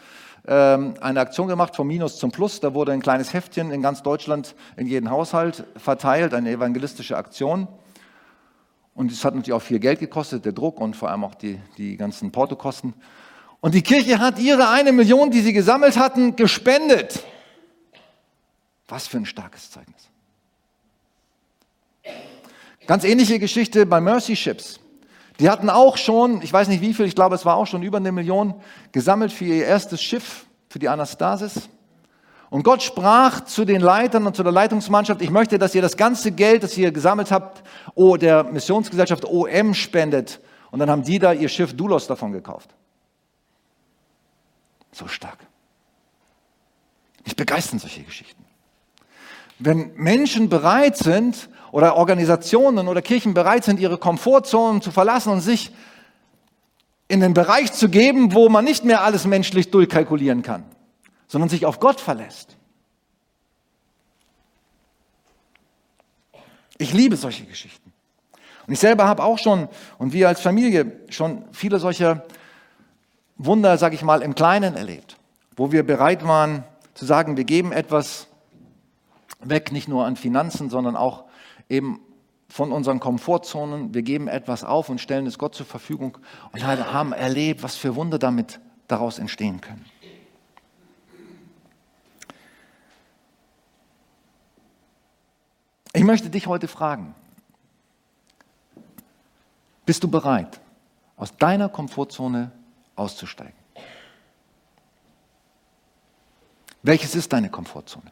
ähm, 0.45 0.95
eine 0.99 1.21
Aktion 1.21 1.47
gemacht 1.47 1.77
vom 1.77 1.87
Minus 1.87 2.17
zum 2.17 2.31
Plus. 2.31 2.59
Da 2.59 2.73
wurde 2.73 2.91
ein 2.91 3.01
kleines 3.01 3.31
Heftchen 3.31 3.71
in 3.71 3.81
ganz 3.81 4.03
Deutschland 4.03 4.55
in 4.75 4.87
jeden 4.87 5.09
Haushalt 5.09 5.63
verteilt, 5.77 6.33
eine 6.33 6.51
evangelistische 6.51 7.15
Aktion. 7.15 7.69
Und 8.99 9.13
es 9.13 9.23
hat 9.23 9.33
natürlich 9.33 9.53
auch 9.53 9.61
viel 9.61 9.79
Geld 9.79 10.01
gekostet, 10.01 10.43
der 10.43 10.51
Druck 10.51 10.81
und 10.81 10.93
vor 10.93 11.09
allem 11.09 11.23
auch 11.23 11.33
die, 11.33 11.57
die 11.77 11.95
ganzen 11.95 12.33
Portokosten. 12.33 12.93
Und 13.61 13.73
die 13.73 13.81
Kirche 13.81 14.19
hat 14.19 14.37
ihre 14.39 14.67
eine 14.67 14.91
Million, 14.91 15.31
die 15.31 15.39
sie 15.39 15.53
gesammelt 15.53 15.97
hatten, 15.97 16.35
gespendet. 16.35 17.23
Was 18.89 19.07
für 19.07 19.15
ein 19.15 19.25
starkes 19.25 19.71
Zeugnis. 19.71 20.09
Ganz 22.87 23.05
ähnliche 23.05 23.39
Geschichte 23.39 23.85
bei 23.85 24.01
Mercy 24.01 24.35
Ships. 24.35 24.81
Die 25.39 25.49
hatten 25.49 25.69
auch 25.69 25.95
schon, 25.95 26.41
ich 26.41 26.51
weiß 26.51 26.67
nicht 26.67 26.81
wie 26.81 26.93
viel, 26.93 27.05
ich 27.05 27.15
glaube, 27.15 27.35
es 27.35 27.45
war 27.45 27.55
auch 27.55 27.67
schon 27.67 27.83
über 27.83 27.99
eine 27.99 28.11
Million 28.11 28.53
gesammelt 28.91 29.31
für 29.31 29.45
ihr 29.45 29.65
erstes 29.65 30.03
Schiff, 30.03 30.45
für 30.67 30.79
die 30.79 30.89
Anastasis. 30.89 31.69
Und 32.49 32.63
Gott 32.63 32.81
sprach 32.81 33.45
zu 33.45 33.63
den 33.63 33.81
Leitern 33.81 34.25
und 34.25 34.35
zu 34.35 34.43
der 34.43 34.51
Leitungsmannschaft, 34.51 35.21
ich 35.21 35.29
möchte, 35.29 35.59
dass 35.59 35.75
ihr 35.75 35.81
das 35.81 35.97
ganze 35.97 36.31
Geld, 36.31 36.63
das 36.63 36.77
ihr 36.77 36.91
gesammelt 36.91 37.31
habt, 37.31 37.63
der 37.95 38.43
Missionsgesellschaft 38.43 39.25
OM 39.25 39.73
spendet. 39.73 40.39
Und 40.71 40.79
dann 40.79 40.89
haben 40.89 41.03
die 41.03 41.19
da 41.19 41.33
ihr 41.33 41.49
Schiff 41.49 41.75
Dulos 41.75 42.07
davon 42.07 42.31
gekauft. 42.31 42.69
So 44.91 45.07
stark. 45.07 45.37
Mich 47.23 47.35
begeistern 47.35 47.79
solche 47.79 48.01
Geschichten. 48.01 48.43
Wenn 49.59 49.93
Menschen 49.95 50.49
bereit 50.49 50.97
sind, 50.97 51.49
oder 51.71 51.95
Organisationen 51.95 52.87
oder 52.87 53.01
Kirchen 53.01 53.33
bereit 53.33 53.63
sind, 53.63 53.79
ihre 53.79 53.97
Komfortzonen 53.97 54.81
zu 54.81 54.91
verlassen 54.91 55.31
und 55.31 55.41
sich 55.41 55.71
in 57.07 57.21
den 57.21 57.33
Bereich 57.33 57.73
zu 57.73 57.89
geben, 57.89 58.33
wo 58.33 58.49
man 58.49 58.65
nicht 58.65 58.85
mehr 58.85 59.03
alles 59.03 59.25
menschlich 59.25 59.71
durchkalkulieren 59.71 60.41
kann, 60.41 60.63
sondern 61.29 61.49
sich 61.49 61.65
auf 61.65 61.79
Gott 61.79 62.01
verlässt. 62.01 62.57
Ich 66.77 66.93
liebe 66.93 67.15
solche 67.15 67.45
Geschichten. 67.45 67.93
Und 68.67 68.73
ich 68.73 68.79
selber 68.79 69.07
habe 69.07 69.23
auch 69.23 69.37
schon, 69.37 69.69
und 69.97 70.11
wir 70.11 70.27
als 70.27 70.41
Familie, 70.41 70.99
schon 71.09 71.45
viele 71.51 71.79
solcher 71.79 72.25
Wunder, 73.37 73.77
sage 73.77 73.95
ich 73.95 74.01
mal, 74.01 74.21
im 74.21 74.35
Kleinen 74.35 74.75
erlebt, 74.75 75.17
wo 75.55 75.71
wir 75.71 75.83
bereit 75.83 76.27
waren 76.27 76.63
zu 76.93 77.05
sagen, 77.05 77.37
wir 77.37 77.45
geben 77.45 77.71
etwas 77.71 78.27
weg, 79.39 79.71
nicht 79.71 79.87
nur 79.87 80.05
an 80.05 80.17
Finanzen, 80.17 80.69
sondern 80.69 80.95
auch 80.95 81.25
eben 81.69 82.01
von 82.49 82.71
unseren 82.71 82.99
Komfortzonen, 82.99 83.93
wir 83.93 84.01
geben 84.01 84.27
etwas 84.27 84.63
auf 84.63 84.89
und 84.89 84.99
stellen 84.99 85.27
es 85.27 85.37
Gott 85.37 85.53
zur 85.53 85.65
Verfügung 85.65 86.17
und 86.51 86.65
haben 86.65 87.13
erlebt, 87.13 87.61
was 87.61 87.75
für 87.75 87.95
Wunder 87.95 88.17
damit 88.17 88.59
daraus 88.87 89.19
entstehen 89.19 89.61
können. 89.61 89.85
Ich 95.93 96.03
möchte 96.03 96.29
dich 96.29 96.47
heute 96.47 96.67
fragen, 96.67 97.15
bist 99.85 100.03
du 100.03 100.07
bereit, 100.07 100.59
aus 101.17 101.35
deiner 101.35 101.67
Komfortzone 101.67 102.51
auszusteigen? 102.95 103.57
Welches 106.83 107.15
ist 107.15 107.33
deine 107.33 107.49
Komfortzone? 107.49 108.11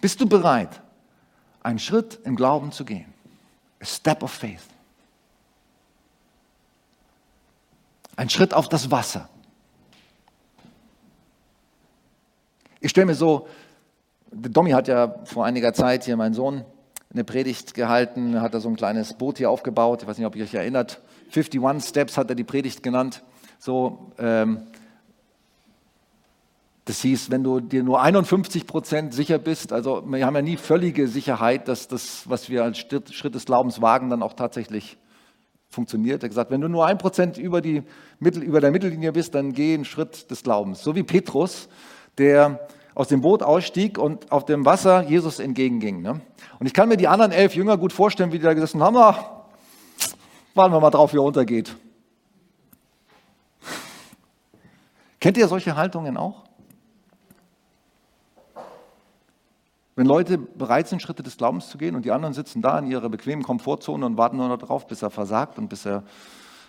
Bist 0.00 0.20
du 0.20 0.26
bereit, 0.28 0.80
einen 1.62 1.78
Schritt 1.78 2.20
im 2.24 2.36
Glauben 2.36 2.70
zu 2.72 2.84
gehen? 2.84 3.12
A 3.80 3.84
step 3.84 4.22
of 4.22 4.32
faith. 4.32 4.62
Ein 8.14 8.30
Schritt 8.30 8.54
auf 8.54 8.68
das 8.68 8.90
Wasser. 8.90 9.28
Ich 12.80 12.90
stelle 12.90 13.06
mir 13.06 13.14
so, 13.14 13.48
Domi 14.38 14.70
hat 14.70 14.88
ja 14.88 15.16
vor 15.24 15.44
einiger 15.44 15.72
Zeit 15.72 16.04
hier, 16.04 16.16
mein 16.16 16.34
Sohn, 16.34 16.64
eine 17.12 17.24
Predigt 17.24 17.74
gehalten, 17.74 18.40
hat 18.40 18.52
da 18.54 18.60
so 18.60 18.68
ein 18.68 18.76
kleines 18.76 19.14
Boot 19.14 19.38
hier 19.38 19.50
aufgebaut. 19.50 20.02
Ich 20.02 20.08
weiß 20.08 20.18
nicht, 20.18 20.26
ob 20.26 20.36
ihr 20.36 20.44
euch 20.44 20.54
erinnert. 20.54 21.00
51 21.34 21.88
Steps 21.88 22.18
hat 22.18 22.28
er 22.28 22.34
die 22.34 22.44
Predigt 22.44 22.82
genannt. 22.82 23.22
So, 23.58 24.12
ähm, 24.18 24.66
das 26.84 27.00
hieß, 27.00 27.30
wenn 27.30 27.42
du 27.42 27.60
dir 27.60 27.82
nur 27.82 28.00
51 28.00 28.66
Prozent 28.66 29.14
sicher 29.14 29.38
bist, 29.38 29.72
also 29.72 30.04
wir 30.06 30.24
haben 30.24 30.36
ja 30.36 30.42
nie 30.42 30.56
völlige 30.56 31.08
Sicherheit, 31.08 31.66
dass 31.66 31.88
das, 31.88 32.28
was 32.28 32.48
wir 32.48 32.62
als 32.62 32.78
Schritt 32.78 33.34
des 33.34 33.44
Glaubens 33.44 33.80
wagen, 33.80 34.08
dann 34.10 34.22
auch 34.22 34.34
tatsächlich 34.34 34.96
funktioniert. 35.68 36.22
Er 36.22 36.26
hat 36.26 36.30
gesagt, 36.30 36.50
wenn 36.50 36.60
du 36.60 36.68
nur 36.68 36.86
ein 36.86 36.98
Prozent 36.98 37.38
über, 37.38 37.60
über 38.20 38.60
der 38.60 38.70
Mittellinie 38.70 39.12
bist, 39.12 39.34
dann 39.34 39.52
geh 39.52 39.74
einen 39.74 39.84
Schritt 39.84 40.30
des 40.30 40.44
Glaubens. 40.44 40.82
So 40.82 40.94
wie 40.94 41.02
Petrus, 41.02 41.68
der 42.18 42.68
aus 42.96 43.08
dem 43.08 43.20
Boot 43.20 43.42
ausstieg 43.42 43.98
und 43.98 44.32
auf 44.32 44.46
dem 44.46 44.64
Wasser 44.64 45.02
Jesus 45.02 45.38
entgegenging. 45.38 46.00
Ne? 46.00 46.22
Und 46.58 46.66
ich 46.66 46.72
kann 46.72 46.88
mir 46.88 46.96
die 46.96 47.08
anderen 47.08 47.30
elf 47.30 47.54
Jünger 47.54 47.76
gut 47.76 47.92
vorstellen, 47.92 48.32
wie 48.32 48.38
die 48.38 48.44
da 48.44 48.54
gesessen 48.54 48.82
haben, 48.82 48.96
ach, 48.96 49.22
warten 50.54 50.72
wir 50.72 50.80
mal 50.80 50.88
drauf, 50.88 51.12
wie 51.12 51.18
er 51.18 51.22
untergeht. 51.22 51.76
Kennt 55.20 55.36
ihr 55.36 55.46
solche 55.46 55.76
Haltungen 55.76 56.16
auch? 56.16 56.44
Wenn 59.94 60.06
Leute 60.06 60.38
bereit 60.38 60.88
sind, 60.88 61.02
Schritte 61.02 61.22
des 61.22 61.36
Glaubens 61.36 61.68
zu 61.68 61.76
gehen 61.76 61.96
und 61.96 62.06
die 62.06 62.12
anderen 62.12 62.32
sitzen 62.32 62.62
da 62.62 62.78
in 62.78 62.86
ihrer 62.86 63.10
bequemen 63.10 63.44
Komfortzone 63.44 64.06
und 64.06 64.16
warten 64.16 64.38
nur 64.38 64.48
noch 64.48 64.58
darauf, 64.58 64.86
bis 64.86 65.02
er 65.02 65.10
versagt 65.10 65.58
und 65.58 65.68
bis 65.68 65.84
er 65.84 66.02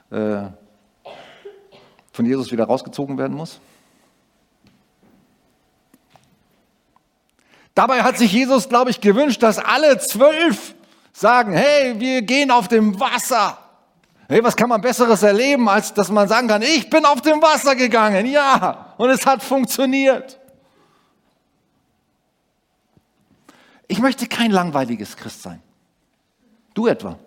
äh, 0.09 0.49
von 2.11 2.25
Jesus 2.25 2.51
wieder 2.51 2.65
rausgezogen 2.65 3.17
werden 3.17 3.37
muss? 3.37 3.61
Dabei 7.77 8.01
hat 8.01 8.17
sich 8.17 8.33
Jesus, 8.33 8.67
glaube 8.67 8.89
ich, 8.89 9.01
gewünscht, 9.01 9.43
dass 9.43 9.59
alle 9.59 9.99
zwölf 9.99 10.73
sagen, 11.13 11.53
hey, 11.53 11.99
wir 11.99 12.23
gehen 12.23 12.49
auf 12.49 12.67
dem 12.67 12.99
Wasser. 12.99 13.55
Hey, 14.27 14.43
was 14.43 14.55
kann 14.55 14.67
man 14.67 14.81
Besseres 14.81 15.21
erleben, 15.21 15.69
als 15.69 15.93
dass 15.93 16.09
man 16.09 16.27
sagen 16.27 16.47
kann, 16.47 16.63
ich 16.63 16.89
bin 16.89 17.05
auf 17.05 17.21
dem 17.21 17.39
Wasser 17.39 17.75
gegangen, 17.75 18.25
ja, 18.25 18.95
und 18.97 19.11
es 19.11 19.27
hat 19.27 19.43
funktioniert. 19.43 20.39
Ich 23.87 23.99
möchte 23.99 24.25
kein 24.25 24.49
langweiliges 24.49 25.15
Christ 25.15 25.43
sein. 25.43 25.61
Du 26.73 26.87
etwa. 26.87 27.19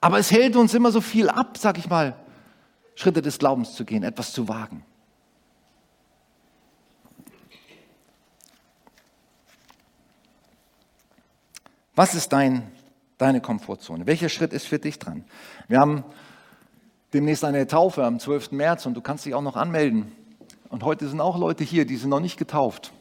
Aber 0.00 0.20
es 0.20 0.30
hält 0.30 0.54
uns 0.54 0.72
immer 0.72 0.92
so 0.92 1.00
viel 1.00 1.28
ab, 1.28 1.58
sag 1.58 1.78
ich 1.78 1.88
mal, 1.88 2.14
Schritte 2.94 3.22
des 3.22 3.40
Glaubens 3.40 3.74
zu 3.74 3.84
gehen, 3.84 4.04
etwas 4.04 4.32
zu 4.32 4.46
wagen. 4.46 4.84
Was 11.94 12.14
ist 12.14 12.32
dein, 12.32 12.70
deine 13.18 13.40
Komfortzone? 13.40 14.06
Welcher 14.06 14.28
Schritt 14.28 14.52
ist 14.52 14.66
für 14.66 14.78
dich 14.78 14.98
dran? 14.98 15.24
Wir 15.68 15.78
haben 15.78 16.04
demnächst 17.12 17.44
eine 17.44 17.66
Taufe 17.66 18.04
am 18.04 18.18
12. 18.18 18.52
März 18.52 18.86
und 18.86 18.94
du 18.94 19.00
kannst 19.00 19.26
dich 19.26 19.34
auch 19.34 19.42
noch 19.42 19.56
anmelden. 19.56 20.12
Und 20.68 20.84
heute 20.84 21.08
sind 21.08 21.20
auch 21.20 21.36
Leute 21.36 21.64
hier, 21.64 21.84
die 21.84 21.96
sind 21.96 22.10
noch 22.10 22.20
nicht 22.20 22.36
getauft. 22.36 22.92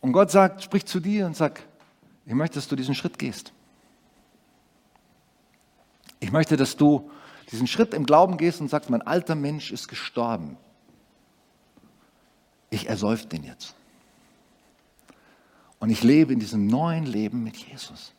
Und 0.00 0.12
Gott 0.12 0.30
sagt, 0.30 0.62
sprich 0.62 0.86
zu 0.86 1.00
dir 1.00 1.26
und 1.26 1.36
sagt, 1.36 1.62
ich 2.24 2.32
möchte, 2.32 2.54
dass 2.54 2.68
du 2.68 2.76
diesen 2.76 2.94
Schritt 2.94 3.18
gehst. 3.18 3.52
Ich 6.20 6.32
möchte, 6.32 6.56
dass 6.56 6.76
du 6.76 7.10
diesen 7.50 7.66
Schritt 7.66 7.92
im 7.92 8.06
Glauben 8.06 8.36
gehst 8.36 8.60
und 8.60 8.68
sagst, 8.68 8.88
mein 8.88 9.02
alter 9.02 9.34
Mensch 9.34 9.70
ist 9.70 9.88
gestorben. 9.88 10.56
Ich 12.70 12.88
ersäufe 12.88 13.26
den 13.26 13.42
jetzt. 13.42 13.74
Und 15.80 15.90
ich 15.90 16.02
lebe 16.04 16.32
in 16.32 16.38
diesem 16.38 16.66
neuen 16.66 17.04
Leben 17.04 17.42
mit 17.42 17.56
Jesus. 17.56 18.12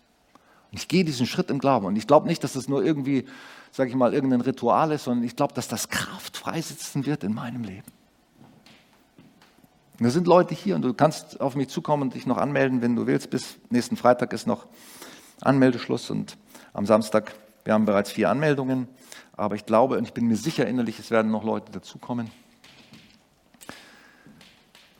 Und 0.72 0.80
ich 0.80 0.88
gehe 0.88 1.06
diesen 1.06 1.26
Schritt 1.26 1.50
im 1.50 1.60
Glauben. 1.60 1.86
Und 1.86 1.96
ich 1.96 2.08
glaube 2.08 2.28
nicht, 2.28 2.44
dass 2.44 2.54
das 2.54 2.68
nur 2.68 2.84
irgendwie, 2.84 3.26
sage 3.72 3.90
ich 3.90 3.96
mal, 3.96 4.14
irgendein 4.14 4.42
Ritual 4.42 4.92
ist, 4.92 5.06
sondern 5.06 5.24
ich 5.24 5.36
glaube, 5.36 5.54
dass 5.54 5.68
das 5.68 5.90
Kraft 5.90 6.38
freisetzen 6.38 7.06
wird 7.06 7.24
in 7.24 7.34
meinem 7.34 7.64
Leben. 7.64 7.92
Und 10.00 10.06
da 10.06 10.10
sind 10.10 10.26
Leute 10.26 10.56
hier 10.56 10.76
und 10.76 10.82
du 10.82 10.96
kannst 10.96 11.40
auf 11.40 11.56
mich 11.56 11.68
zukommen 11.68 12.04
und 12.04 12.16
dich 12.16 12.26
noch 12.26 12.38
anmelden, 12.38 12.82
wenn 12.82 12.96
du 12.96 13.06
willst. 13.06 13.30
Bis 13.30 13.58
nächsten 13.70 13.96
Freitag 13.96 14.34
ist 14.34 14.48
noch 14.48 14.66
Anmeldeschluss 15.42 16.10
und 16.10 16.38
am 16.74 16.88
Samstag, 16.88 17.36
wir 17.66 17.74
haben 17.74 17.86
bereits 17.86 18.12
vier 18.12 18.30
Anmeldungen. 18.30 18.88
Aber 19.34 19.54
ich 19.54 19.68
glaube 19.68 20.00
und 20.00 20.06
ich 20.06 20.14
bin 20.14 20.26
mir 20.26 20.38
sicher 20.38 20.66
innerlich, 20.66 20.98
es 20.98 21.12
werden 21.12 21.32
noch 21.32 21.44
Leute 21.44 21.72
dazukommen. 21.72 22.32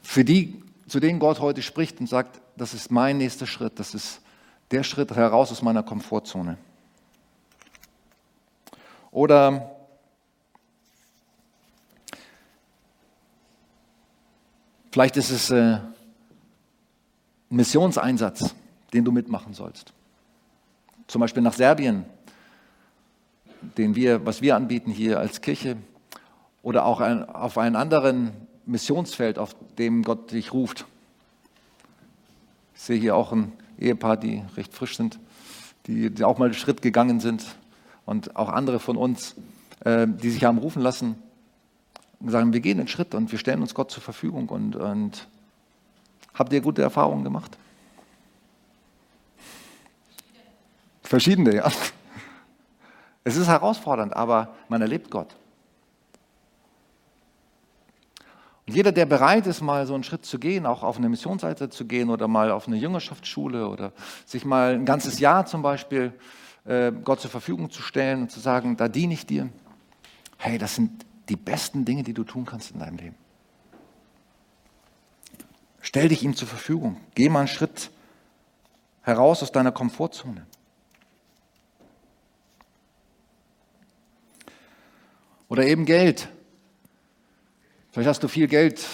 Für 0.04 0.24
die, 0.24 0.62
zu 0.88 1.00
denen 1.00 1.20
Gott 1.20 1.40
heute 1.40 1.62
spricht 1.62 2.00
und 2.00 2.08
sagt, 2.08 2.42
das 2.62 2.76
ist 2.76 2.92
mein 2.92 3.18
nächster 3.18 3.48
Schritt, 3.48 3.80
das 3.80 3.96
ist 3.96 4.22
der 4.70 4.84
Schritt 4.84 5.10
heraus 5.16 5.52
aus 5.52 5.64
meiner 5.64 5.82
Komfortzone. 5.82 6.60
Oder 9.10 9.72
vielleicht 14.92 15.18
ist 15.18 15.32
es 15.32 15.50
äh, 15.50 15.56
ein 15.56 15.94
Missionseinsatz, 17.50 18.54
den 18.94 19.06
du 19.06 19.12
mitmachen 19.12 19.56
sollst. 19.56 19.92
Zum 21.08 21.20
Beispiel 21.20 21.42
nach 21.42 21.54
Serbien, 21.54 22.06
den 23.76 23.96
wir, 23.96 24.24
was 24.24 24.44
wir 24.44 24.56
anbieten 24.56 24.92
hier 24.92 25.20
als 25.20 25.42
Kirche, 25.42 25.78
oder 26.62 26.86
auch 26.86 27.02
auf 27.02 27.58
einen 27.58 27.76
anderen 27.76 28.34
Missionsfeld, 28.68 29.40
auf 29.40 29.56
dem 29.80 30.04
Gott 30.04 30.32
dich 30.32 30.54
ruft. 30.54 30.86
Ich 32.82 32.88
sehe 32.88 33.00
hier 33.00 33.16
auch 33.16 33.32
ein 33.32 33.54
Ehepaar, 33.78 34.18
die 34.18 34.42
recht 34.58 34.74
frisch 34.74 34.98
sind, 34.98 35.20
die, 35.86 36.10
die 36.10 36.24
auch 36.24 36.40
mal 36.40 36.46
einen 36.46 36.56
Schritt 36.56 36.82
gegangen 36.82 37.20
sind 37.20 37.46
und 38.08 38.36
auch 38.36 38.50
andere 38.50 38.80
von 38.80 38.98
uns, 38.98 39.36
äh, 39.82 40.08
die 40.08 40.32
sich 40.32 40.46
haben 40.46 40.58
rufen 40.58 40.82
lassen 40.82 41.14
und 42.20 42.32
sagen, 42.32 42.54
wir 42.54 42.60
gehen 42.60 42.80
einen 42.80 42.88
Schritt 42.88 43.14
und 43.14 43.32
wir 43.32 43.38
stellen 43.38 43.62
uns 43.62 43.76
Gott 43.76 43.92
zur 43.92 44.02
Verfügung. 44.02 44.50
Und, 44.50 44.76
und 44.76 45.28
habt 46.34 46.52
ihr 46.54 46.62
gute 46.62 46.82
Erfahrungen 46.82 47.24
gemacht? 47.24 47.56
Verschiedene, 51.04 51.54
ja. 51.54 51.72
Es 53.24 53.36
ist 53.36 53.46
herausfordernd, 53.46 54.16
aber 54.16 54.56
man 54.70 54.82
erlebt 54.82 55.12
Gott. 55.12 55.36
Jeder, 58.72 58.92
der 58.92 59.06
bereit 59.06 59.48
ist, 59.48 59.62
mal 59.62 59.86
so 59.86 59.94
einen 59.94 60.04
Schritt 60.04 60.26
zu 60.26 60.40
gehen, 60.40 60.66
auch 60.66 60.84
auf 60.84 60.98
eine 60.98 61.10
Missionsseite 61.10 61.70
zu 61.70 61.86
gehen 61.86 62.10
oder 62.10 62.28
mal 62.28 62.52
auf 62.52 62.68
eine 62.68 62.78
Jüngerschaftsschule 62.78 63.68
oder 63.68 63.92
sich 64.26 64.46
mal 64.46 64.76
ein 64.76 64.86
ganzes 64.86 65.20
Jahr 65.20 65.46
zum 65.46 65.62
Beispiel 65.62 66.14
äh, 66.66 66.92
Gott 67.04 67.20
zur 67.20 67.32
Verfügung 67.32 67.70
zu 67.70 67.82
stellen 67.82 68.24
und 68.24 68.32
zu 68.32 68.40
sagen, 68.40 68.78
da 68.78 68.88
diene 68.88 69.14
ich 69.14 69.26
dir. 69.26 69.50
Hey, 70.38 70.58
das 70.58 70.76
sind 70.76 71.06
die 71.28 71.36
besten 71.36 71.86
Dinge, 71.86 72.04
die 72.04 72.14
du 72.14 72.24
tun 72.24 72.46
kannst 72.46 72.72
in 72.72 72.80
deinem 72.80 72.98
Leben. 72.98 73.16
Stell 75.82 76.08
dich 76.08 76.24
ihm 76.24 76.36
zur 76.36 76.48
Verfügung. 76.48 76.98
Geh 77.16 77.30
mal 77.30 77.40
einen 77.40 77.48
Schritt 77.48 77.92
heraus 79.02 79.44
aus 79.44 79.52
deiner 79.52 79.72
Komfortzone. 79.72 80.46
Oder 85.50 85.66
eben 85.66 85.86
Geld. 85.86 86.30
Vielleicht 87.92 88.08
hast 88.08 88.24
du 88.24 88.30
viel 88.30 88.48
Geld 88.48 88.88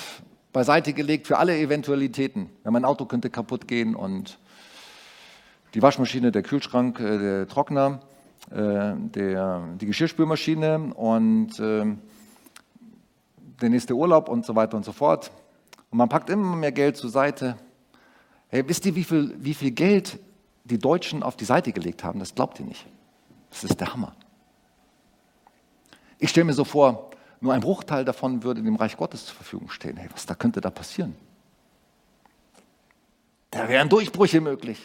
beiseite 0.52 0.91
gelegt 0.91 1.28
für 1.28 1.38
alle 1.38 1.56
Eventualitäten. 1.56 2.50
Ja, 2.66 2.72
mein 2.72 2.84
Auto 2.84 3.06
könnte 3.06 3.30
kaputt 3.30 3.68
gehen 3.68 3.93
und 3.93 4.39
die 5.76 5.84
Waschmaschine, 5.84 6.32
der 6.32 6.41
Kühlschrank, 6.41 7.00
äh, 7.00 7.20
der 7.20 7.48
Trockner, 7.48 8.00
äh, 8.50 8.95
der, 8.95 9.68
die 9.80 9.86
Geschirrspülmaschine 9.86 10.95
und 10.95 11.60
äh, 11.60 11.86
der 13.62 13.70
nächste 13.70 13.93
Urlaub 13.93 14.30
und 14.30 14.48
so 14.48 14.56
weiter 14.56 14.76
und 14.76 14.84
so 14.84 14.93
fort. 14.93 15.30
Und 15.91 16.00
man 16.00 16.10
packt 16.10 16.32
immer 16.32 16.56
mehr 16.56 16.72
Geld 16.72 16.98
zur 16.98 17.12
Seite. 17.12 17.56
Hey, 18.48 18.68
wisst 18.68 18.84
ihr, 18.88 18.95
wie 18.95 19.04
viel, 19.04 19.36
wie 19.38 19.54
viel 19.54 19.72
Geld 19.72 20.18
die 20.64 20.80
Deutschen 20.80 21.22
auf 21.22 21.38
die 21.38 21.45
Seite 21.45 21.72
gelegt 21.72 22.04
haben? 22.04 22.18
Das 22.18 22.34
glaubt 22.34 22.60
ihr 22.60 22.66
nicht. 22.66 22.88
Das 23.52 23.64
ist 23.64 23.80
der 23.80 23.93
Hammer. 23.93 24.16
Ich 26.18 26.32
stelle 26.32 26.45
mir 26.45 26.54
so 26.54 26.64
vor, 26.64 27.12
nur 27.40 27.54
ein 27.54 27.62
Bruchteil 27.62 28.04
davon 28.04 28.44
würde 28.44 28.64
dem 28.64 28.76
Reich 28.76 28.98
Gottes 28.98 29.26
zur 29.26 29.36
Verfügung 29.36 29.70
stehen. 29.70 29.98
Hey, 29.98 30.10
was 30.12 30.26
da 30.26 30.36
könnte 30.36 30.62
da 30.62 30.72
passieren? 30.72 31.16
Da 33.52 33.70
wären 33.70 33.90
Durchbrüche 33.90 34.42
möglich. 34.42 34.82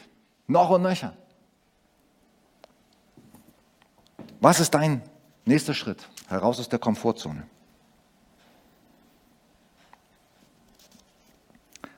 Noch 0.47 0.71
und 0.71 0.83
nöcher. 0.83 1.17
Was 4.41 4.61
ist 4.61 4.75
dein 4.75 5.03
nächster 5.45 5.75
Schritt 5.75 6.09
heraus 6.29 6.59
aus 6.59 6.69
der 6.69 6.79
Komfortzone? 6.79 7.47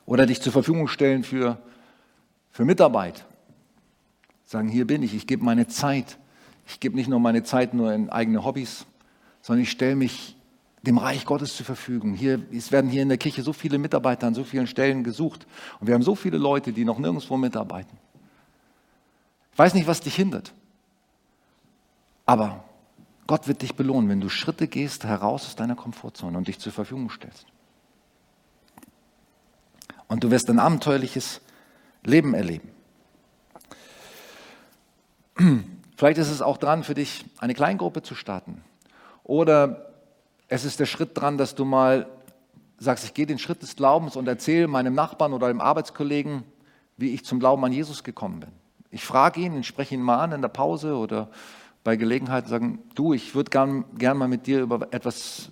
Oder 0.06 0.26
dich 0.26 0.40
zur 0.40 0.52
Verfügung 0.52 0.86
stellen 0.86 1.24
für, 1.24 1.58
für 2.50 2.64
Mitarbeit. 2.64 3.24
Sagen, 4.44 4.68
hier 4.68 4.86
bin 4.86 5.02
ich, 5.02 5.14
ich 5.14 5.26
gebe 5.26 5.42
meine 5.42 5.66
Zeit. 5.66 6.18
Ich 6.66 6.80
gebe 6.80 6.96
nicht 6.96 7.08
nur 7.08 7.18
meine 7.18 7.42
Zeit 7.42 7.74
nur 7.74 7.92
in 7.92 8.10
eigene 8.10 8.44
Hobbys, 8.44 8.86
sondern 9.40 9.62
ich 9.62 9.70
stelle 9.70 9.96
mich 9.96 10.36
dem 10.84 10.98
Reich 10.98 11.24
Gottes 11.24 11.56
zur 11.56 11.66
Verfügung. 11.66 12.14
Hier, 12.14 12.42
es 12.52 12.70
werden 12.70 12.90
hier 12.90 13.02
in 13.02 13.08
der 13.08 13.18
Kirche 13.18 13.42
so 13.42 13.52
viele 13.52 13.78
Mitarbeiter 13.78 14.26
an 14.26 14.34
so 14.34 14.44
vielen 14.44 14.66
Stellen 14.66 15.02
gesucht. 15.02 15.46
Und 15.80 15.86
wir 15.86 15.94
haben 15.94 16.02
so 16.02 16.14
viele 16.14 16.36
Leute, 16.36 16.72
die 16.72 16.84
noch 16.84 16.98
nirgendwo 16.98 17.36
mitarbeiten. 17.36 17.98
Ich 19.52 19.58
weiß 19.58 19.74
nicht, 19.74 19.86
was 19.86 20.00
dich 20.00 20.14
hindert. 20.14 20.52
Aber 22.26 22.64
Gott 23.26 23.48
wird 23.48 23.62
dich 23.62 23.74
belohnen, 23.74 24.10
wenn 24.10 24.20
du 24.20 24.28
Schritte 24.28 24.68
gehst 24.68 25.04
heraus 25.04 25.46
aus 25.46 25.56
deiner 25.56 25.74
Komfortzone 25.76 26.36
und 26.36 26.48
dich 26.48 26.58
zur 26.58 26.72
Verfügung 26.72 27.10
stellst. 27.10 27.46
Und 30.08 30.22
du 30.22 30.30
wirst 30.30 30.50
ein 30.50 30.58
abenteuerliches 30.58 31.40
Leben 32.02 32.34
erleben. 32.34 32.68
Vielleicht 35.96 36.18
ist 36.18 36.30
es 36.30 36.42
auch 36.42 36.58
dran 36.58 36.84
für 36.84 36.94
dich, 36.94 37.24
eine 37.38 37.54
Kleingruppe 37.54 38.02
zu 38.02 38.14
starten. 38.14 38.62
Oder 39.22 39.93
es 40.54 40.64
ist 40.64 40.78
der 40.78 40.86
Schritt 40.86 41.20
dran, 41.20 41.36
dass 41.36 41.56
du 41.56 41.64
mal 41.64 42.06
sagst, 42.78 43.04
ich 43.04 43.12
gehe 43.12 43.26
den 43.26 43.40
Schritt 43.40 43.60
des 43.62 43.74
Glaubens 43.74 44.14
und 44.14 44.28
erzähle 44.28 44.68
meinem 44.68 44.94
Nachbarn 44.94 45.32
oder 45.32 45.48
dem 45.48 45.60
Arbeitskollegen, 45.60 46.44
wie 46.96 47.10
ich 47.10 47.24
zum 47.24 47.40
Glauben 47.40 47.64
an 47.64 47.72
Jesus 47.72 48.04
gekommen 48.04 48.38
bin. 48.38 48.50
Ich 48.92 49.04
frage 49.04 49.40
ihn, 49.40 49.58
ich 49.58 49.66
spreche 49.66 49.96
ihn 49.96 50.02
mal 50.02 50.18
an 50.18 50.30
in 50.30 50.42
der 50.42 50.48
Pause 50.48 50.96
oder 50.96 51.28
bei 51.82 51.96
Gelegenheit 51.96 52.44
und 52.44 52.50
sagen, 52.50 52.78
du, 52.94 53.12
ich 53.12 53.34
würde 53.34 53.50
gern, 53.50 53.84
gern 53.98 54.16
mal 54.16 54.28
mit 54.28 54.46
dir 54.46 54.60
über 54.60 54.92
etwas 54.92 55.50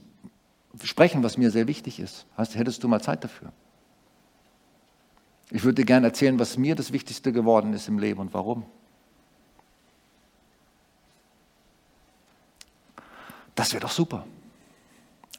sprechen 0.84 1.24
was 1.24 1.36
mir 1.36 1.50
sehr 1.50 1.66
wichtig 1.66 1.98
ist. 1.98 2.24
Hast, 2.36 2.54
hättest 2.54 2.84
du 2.84 2.88
mal 2.88 3.00
Zeit 3.00 3.24
dafür? 3.24 3.52
Ich 5.50 5.64
würde 5.64 5.82
dir 5.82 5.84
gerne 5.84 6.06
erzählen, 6.06 6.38
was 6.38 6.56
mir 6.56 6.76
das 6.76 6.92
Wichtigste 6.92 7.32
geworden 7.32 7.74
ist 7.74 7.88
im 7.88 7.98
Leben 7.98 8.20
und 8.20 8.32
warum. 8.32 8.64
Das 13.56 13.72
wäre 13.72 13.80
doch 13.80 13.90
super. 13.90 14.24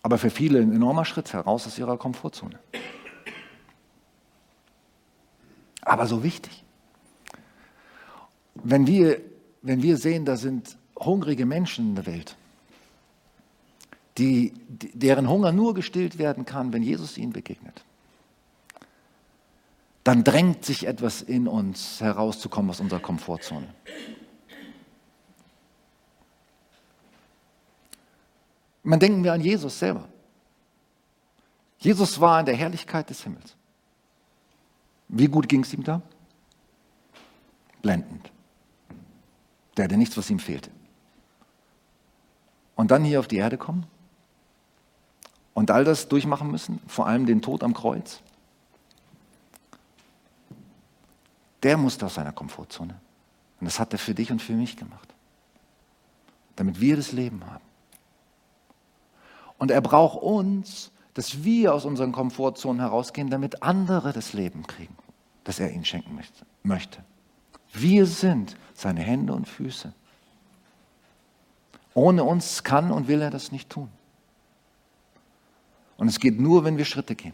Aber 0.03 0.17
für 0.17 0.29
viele 0.29 0.59
ein 0.59 0.73
enormer 0.73 1.05
Schritt 1.05 1.33
heraus 1.33 1.65
aus 1.65 1.79
ihrer 1.79 1.97
Komfortzone. 1.97 2.59
Aber 5.81 6.05
so 6.05 6.23
wichtig. 6.23 6.63
Wenn 8.55 8.85
wir, 8.85 9.21
wenn 9.61 9.81
wir 9.81 9.97
sehen, 9.97 10.25
da 10.25 10.37
sind 10.37 10.77
hungrige 10.99 11.45
Menschen 11.45 11.89
in 11.89 11.95
der 11.95 12.05
Welt, 12.05 12.35
die, 14.17 14.53
deren 14.67 15.27
Hunger 15.27 15.51
nur 15.51 15.73
gestillt 15.73 16.17
werden 16.17 16.45
kann, 16.45 16.71
wenn 16.71 16.83
Jesus 16.83 17.17
ihnen 17.17 17.33
begegnet, 17.33 17.83
dann 20.03 20.23
drängt 20.23 20.65
sich 20.65 20.85
etwas 20.85 21.21
in 21.21 21.47
uns 21.47 22.01
herauszukommen 22.01 22.69
aus 22.69 22.79
unserer 22.79 22.99
Komfortzone. 22.99 23.67
Man 28.83 28.99
denken 28.99 29.23
wir 29.23 29.33
an 29.33 29.41
Jesus 29.41 29.79
selber. 29.79 30.07
Jesus 31.79 32.19
war 32.19 32.39
in 32.39 32.45
der 32.45 32.55
Herrlichkeit 32.55 33.09
des 33.09 33.23
Himmels. 33.23 33.55
Wie 35.07 35.27
gut 35.27 35.47
ging 35.49 35.63
es 35.63 35.73
ihm 35.73 35.83
da? 35.83 36.01
Blendend. 37.81 38.31
Der 39.75 39.85
hatte 39.85 39.97
nichts, 39.97 40.17
was 40.17 40.29
ihm 40.29 40.39
fehlte. 40.39 40.69
Und 42.75 42.91
dann 42.91 43.03
hier 43.03 43.19
auf 43.19 43.27
die 43.27 43.37
Erde 43.37 43.57
kommen 43.57 43.85
und 45.53 45.71
all 45.71 45.83
das 45.83 46.07
durchmachen 46.07 46.49
müssen, 46.49 46.79
vor 46.87 47.07
allem 47.07 47.25
den 47.25 47.41
Tod 47.41 47.63
am 47.63 47.73
Kreuz. 47.73 48.21
Der 51.61 51.77
musste 51.77 52.05
aus 52.05 52.15
seiner 52.15 52.31
Komfortzone. 52.31 52.99
Und 53.59 53.65
das 53.65 53.79
hat 53.79 53.93
er 53.93 53.99
für 53.99 54.13
dich 54.13 54.31
und 54.31 54.41
für 54.41 54.53
mich 54.53 54.75
gemacht. 54.75 55.13
Damit 56.55 56.79
wir 56.81 56.97
das 56.97 57.11
Leben 57.11 57.45
haben. 57.45 57.63
Und 59.63 59.71
er 59.71 59.79
braucht 59.79 60.21
uns, 60.21 60.91
dass 61.13 61.45
wir 61.45 61.73
aus 61.73 61.85
unseren 61.85 62.11
Komfortzonen 62.11 62.81
herausgehen, 62.81 63.29
damit 63.29 63.63
andere 63.63 64.11
das 64.11 64.33
Leben 64.33 64.67
kriegen, 64.67 64.93
das 65.45 65.57
er 65.57 65.71
ihnen 65.71 65.85
schenken 65.85 66.19
möchte. 66.63 67.01
Wir 67.71 68.05
sind 68.05 68.57
seine 68.73 68.99
Hände 68.99 69.31
und 69.31 69.47
Füße. 69.47 69.93
Ohne 71.93 72.25
uns 72.25 72.65
kann 72.65 72.91
und 72.91 73.07
will 73.07 73.21
er 73.21 73.29
das 73.29 73.53
nicht 73.53 73.69
tun. 73.69 73.87
Und 75.95 76.09
es 76.09 76.19
geht 76.19 76.41
nur, 76.41 76.65
wenn 76.65 76.75
wir 76.75 76.83
Schritte 76.83 77.15
gehen. 77.15 77.31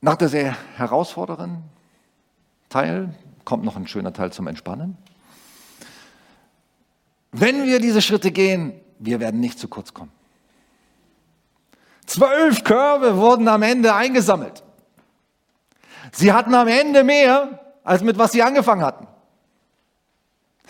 Nach 0.00 0.16
der 0.16 0.30
sehr 0.30 0.56
herausfordernden 0.78 1.64
Teil 2.70 3.14
kommt 3.46 3.64
noch 3.64 3.76
ein 3.76 3.86
schöner 3.86 4.12
Teil 4.12 4.30
zum 4.32 4.46
Entspannen. 4.48 4.98
Wenn 7.32 7.64
wir 7.64 7.80
diese 7.80 8.02
Schritte 8.02 8.30
gehen, 8.30 8.78
wir 8.98 9.20
werden 9.20 9.40
nicht 9.40 9.58
zu 9.58 9.68
kurz 9.68 9.94
kommen. 9.94 10.12
Zwölf 12.04 12.64
Körbe 12.64 13.16
wurden 13.16 13.48
am 13.48 13.62
Ende 13.62 13.94
eingesammelt. 13.94 14.62
Sie 16.12 16.32
hatten 16.32 16.54
am 16.54 16.68
Ende 16.68 17.04
mehr, 17.04 17.74
als 17.84 18.02
mit 18.02 18.18
was 18.18 18.32
sie 18.32 18.42
angefangen 18.42 18.82
hatten. 18.82 19.06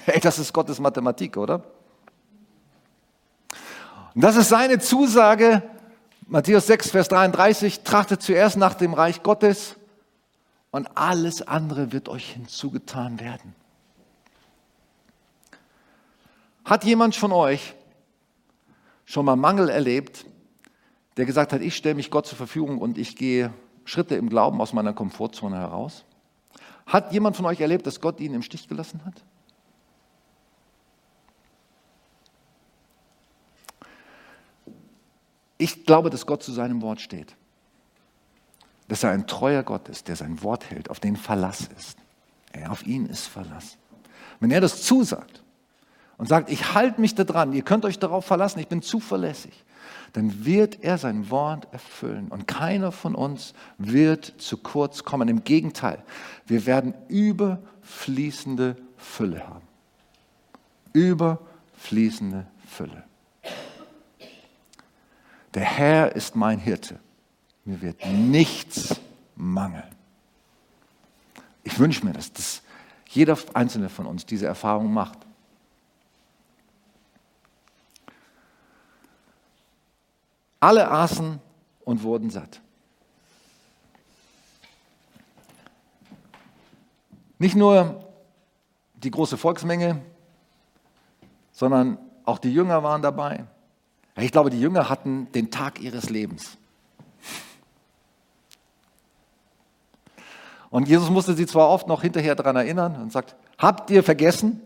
Hey, 0.04 0.20
das 0.20 0.38
ist 0.38 0.52
Gottes 0.52 0.78
Mathematik, 0.78 1.36
oder? 1.36 1.62
Und 4.14 4.22
das 4.22 4.36
ist 4.36 4.48
seine 4.48 4.78
Zusage, 4.78 5.62
Matthäus 6.26 6.66
6, 6.66 6.90
Vers 6.90 7.08
33, 7.08 7.80
trachtet 7.84 8.22
zuerst 8.22 8.56
nach 8.56 8.74
dem 8.74 8.94
Reich 8.94 9.22
Gottes 9.22 9.76
und 10.76 10.94
alles 10.94 11.40
andere 11.40 11.90
wird 11.92 12.10
euch 12.10 12.32
hinzugetan 12.34 13.18
werden. 13.18 13.54
Hat 16.66 16.84
jemand 16.84 17.16
von 17.16 17.32
euch 17.32 17.72
schon 19.06 19.24
mal 19.24 19.36
Mangel 19.36 19.70
erlebt, 19.70 20.26
der 21.16 21.24
gesagt 21.24 21.54
hat, 21.54 21.62
ich 21.62 21.74
stelle 21.74 21.94
mich 21.94 22.10
Gott 22.10 22.26
zur 22.26 22.36
Verfügung 22.36 22.76
und 22.76 22.98
ich 22.98 23.16
gehe 23.16 23.54
Schritte 23.86 24.16
im 24.16 24.28
Glauben 24.28 24.60
aus 24.60 24.74
meiner 24.74 24.92
Komfortzone 24.92 25.56
heraus? 25.56 26.04
Hat 26.84 27.10
jemand 27.10 27.36
von 27.36 27.46
euch 27.46 27.62
erlebt, 27.62 27.86
dass 27.86 28.02
Gott 28.02 28.20
ihn 28.20 28.34
im 28.34 28.42
Stich 28.42 28.68
gelassen 28.68 29.02
hat? 29.06 29.14
Ich 35.56 35.86
glaube, 35.86 36.10
dass 36.10 36.26
Gott 36.26 36.42
zu 36.42 36.52
seinem 36.52 36.82
Wort 36.82 37.00
steht 37.00 37.34
dass 38.88 39.02
er 39.02 39.10
ein 39.10 39.26
treuer 39.26 39.62
Gott 39.62 39.88
ist, 39.88 40.08
der 40.08 40.16
sein 40.16 40.42
Wort 40.42 40.70
hält, 40.70 40.90
auf 40.90 41.00
den 41.00 41.16
Verlass 41.16 41.68
ist. 41.76 41.98
Er, 42.52 42.70
auf 42.70 42.86
ihn 42.86 43.06
ist 43.06 43.26
Verlass. 43.26 43.76
Wenn 44.40 44.50
er 44.50 44.60
das 44.60 44.82
zusagt 44.82 45.42
und 46.18 46.28
sagt, 46.28 46.50
ich 46.50 46.74
halte 46.74 47.00
mich 47.00 47.14
da 47.14 47.24
dran, 47.24 47.52
ihr 47.52 47.62
könnt 47.62 47.84
euch 47.84 47.98
darauf 47.98 48.24
verlassen, 48.24 48.60
ich 48.60 48.68
bin 48.68 48.82
zuverlässig, 48.82 49.64
dann 50.12 50.44
wird 50.44 50.82
er 50.82 50.98
sein 50.98 51.30
Wort 51.30 51.68
erfüllen. 51.72 52.28
Und 52.28 52.46
keiner 52.46 52.92
von 52.92 53.14
uns 53.14 53.54
wird 53.76 54.24
zu 54.38 54.56
kurz 54.56 55.04
kommen. 55.04 55.28
Im 55.28 55.44
Gegenteil, 55.44 56.02
wir 56.46 56.64
werden 56.66 56.94
überfließende 57.08 58.76
Fülle 58.96 59.46
haben. 59.46 59.66
Überfließende 60.92 62.46
Fülle. 62.66 63.04
Der 65.54 65.64
Herr 65.64 66.14
ist 66.14 66.36
mein 66.36 66.58
Hirte. 66.58 66.98
Mir 67.66 67.82
wird 67.82 68.06
nichts 68.06 68.94
mangeln. 69.34 69.82
Ich 71.64 71.76
wünsche 71.80 72.06
mir, 72.06 72.12
dass 72.12 72.32
das 72.32 72.62
jeder 73.08 73.36
einzelne 73.54 73.88
von 73.88 74.06
uns 74.06 74.24
diese 74.24 74.46
Erfahrung 74.46 74.94
macht. 74.94 75.18
Alle 80.60 80.88
aßen 80.88 81.40
und 81.84 82.02
wurden 82.04 82.30
satt. 82.30 82.60
Nicht 87.40 87.56
nur 87.56 88.08
die 88.94 89.10
große 89.10 89.36
Volksmenge, 89.36 90.00
sondern 91.50 91.98
auch 92.24 92.38
die 92.38 92.52
Jünger 92.54 92.84
waren 92.84 93.02
dabei. 93.02 93.44
Ich 94.16 94.30
glaube, 94.30 94.50
die 94.50 94.60
Jünger 94.60 94.88
hatten 94.88 95.30
den 95.32 95.50
Tag 95.50 95.80
ihres 95.80 96.10
Lebens. 96.10 96.56
Und 100.70 100.88
Jesus 100.88 101.10
musste 101.10 101.34
sie 101.34 101.46
zwar 101.46 101.68
oft 101.68 101.86
noch 101.86 102.02
hinterher 102.02 102.34
daran 102.34 102.56
erinnern 102.56 102.96
und 103.00 103.12
sagt, 103.12 103.36
habt 103.58 103.90
ihr 103.90 104.02
vergessen, 104.02 104.60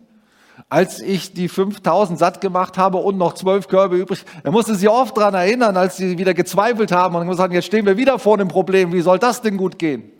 als 0.68 1.00
ich 1.00 1.32
die 1.32 1.48
5000 1.48 2.18
satt 2.18 2.40
gemacht 2.40 2.76
habe 2.76 2.98
und 2.98 3.16
noch 3.16 3.34
zwölf 3.34 3.68
Körbe 3.68 3.96
übrig, 3.96 4.24
er 4.42 4.52
musste 4.52 4.74
sie 4.74 4.88
oft 4.88 5.16
daran 5.16 5.34
erinnern, 5.34 5.76
als 5.76 5.96
sie 5.96 6.18
wieder 6.18 6.34
gezweifelt 6.34 6.92
haben 6.92 7.14
und 7.14 7.28
gesagt, 7.28 7.52
jetzt 7.54 7.66
stehen 7.66 7.86
wir 7.86 7.96
wieder 7.96 8.18
vor 8.18 8.34
einem 8.34 8.48
Problem, 8.48 8.92
wie 8.92 9.00
soll 9.00 9.18
das 9.18 9.40
denn 9.42 9.56
gut 9.56 9.78
gehen? 9.78 10.10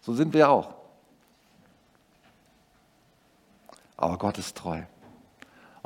So 0.00 0.12
sind 0.12 0.34
wir 0.34 0.50
auch. 0.50 0.70
Aber 3.96 4.18
Gott 4.18 4.38
ist 4.38 4.56
treu. 4.56 4.80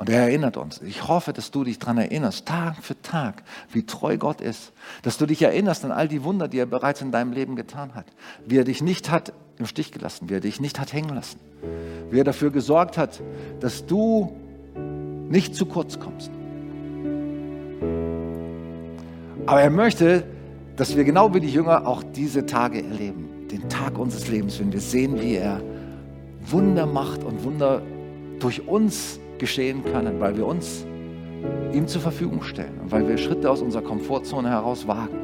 Und 0.01 0.09
er 0.09 0.23
erinnert 0.23 0.57
uns. 0.57 0.81
Ich 0.81 1.09
hoffe, 1.09 1.35
dass 1.35 1.51
du 1.51 1.63
dich 1.63 1.79
daran 1.79 1.99
erinnerst, 1.99 2.47
Tag 2.47 2.77
für 2.81 2.99
Tag, 3.03 3.43
wie 3.71 3.85
treu 3.85 4.17
Gott 4.17 4.41
ist. 4.41 4.73
Dass 5.03 5.19
du 5.19 5.27
dich 5.27 5.43
erinnerst 5.43 5.85
an 5.85 5.93
all 5.93 6.09
die 6.09 6.25
Wunder, 6.25 6.49
die 6.49 6.59
er 6.59 6.65
bereits 6.65 7.03
in 7.03 7.13
deinem 7.13 7.35
Leben 7.35 7.55
getan 7.55 7.95
hat. 7.95 8.07
Wie 8.47 8.57
er 8.57 8.65
dich 8.65 8.81
nicht 8.81 9.11
hat 9.11 9.35
im 9.59 9.67
Stich 9.67 9.93
gelassen, 9.93 10.31
wie 10.31 10.35
er 10.37 10.41
dich 10.41 10.59
nicht 10.59 10.81
hat 10.81 10.95
hängen 10.95 11.15
lassen. 11.15 11.39
Wie 12.11 12.19
er 12.19 12.25
dafür 12.25 12.51
gesorgt 12.51 12.97
hat, 12.97 13.21
dass 13.61 13.85
du 13.85 14.35
nicht 15.29 15.55
zu 15.55 15.67
kurz 15.67 16.01
kommst. 16.01 16.31
Aber 19.45 19.61
er 19.61 19.71
möchte, 19.71 20.25
dass 20.77 20.97
wir 20.97 21.05
genau 21.05 21.35
wie 21.35 21.41
die 21.41 21.53
Jünger 21.53 21.87
auch 21.87 22.03
diese 22.03 22.47
Tage 22.47 22.83
erleben. 22.83 23.49
Den 23.51 23.69
Tag 23.69 23.99
unseres 23.99 24.29
Lebens, 24.29 24.59
wenn 24.61 24.73
wir 24.73 24.81
sehen, 24.81 25.21
wie 25.21 25.35
er 25.35 25.61
Wunder 26.47 26.87
macht 26.87 27.23
und 27.23 27.45
Wunder 27.45 27.83
durch 28.39 28.67
uns 28.67 29.21
geschehen 29.41 29.83
können, 29.85 30.21
weil 30.21 30.37
wir 30.37 30.47
uns 30.47 30.87
ihm 31.73 31.89
zur 31.89 32.01
Verfügung 32.01 32.43
stellen 32.43 32.79
und 32.83 32.93
weil 32.93 33.09
wir 33.09 33.19
Schritte 33.19 33.51
aus 33.51 33.63
unserer 33.63 33.83
Komfortzone 33.83 34.49
heraus 34.49 34.87
wagen. 34.87 35.19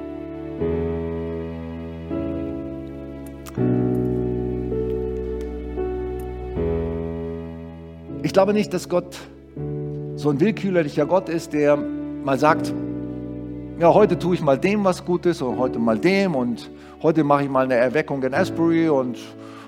Ich 8.22 8.32
glaube 8.32 8.52
nicht, 8.52 8.74
dass 8.74 8.88
Gott 8.88 9.16
so 10.16 10.30
ein 10.30 10.40
willkürlicher 10.40 11.06
Gott 11.06 11.28
ist, 11.28 11.52
der 11.52 11.76
mal 11.76 12.38
sagt, 12.38 12.72
ja, 13.78 13.92
heute 13.92 14.18
tue 14.18 14.34
ich 14.34 14.40
mal 14.40 14.58
dem 14.58 14.84
was 14.84 15.04
Gutes 15.04 15.42
und 15.42 15.58
heute 15.58 15.78
mal 15.78 15.98
dem 15.98 16.34
und 16.34 16.70
heute 17.02 17.22
mache 17.22 17.44
ich 17.44 17.50
mal 17.50 17.64
eine 17.64 17.74
Erweckung 17.74 18.22
in 18.22 18.34
Asbury 18.34 18.88
und 18.88 19.18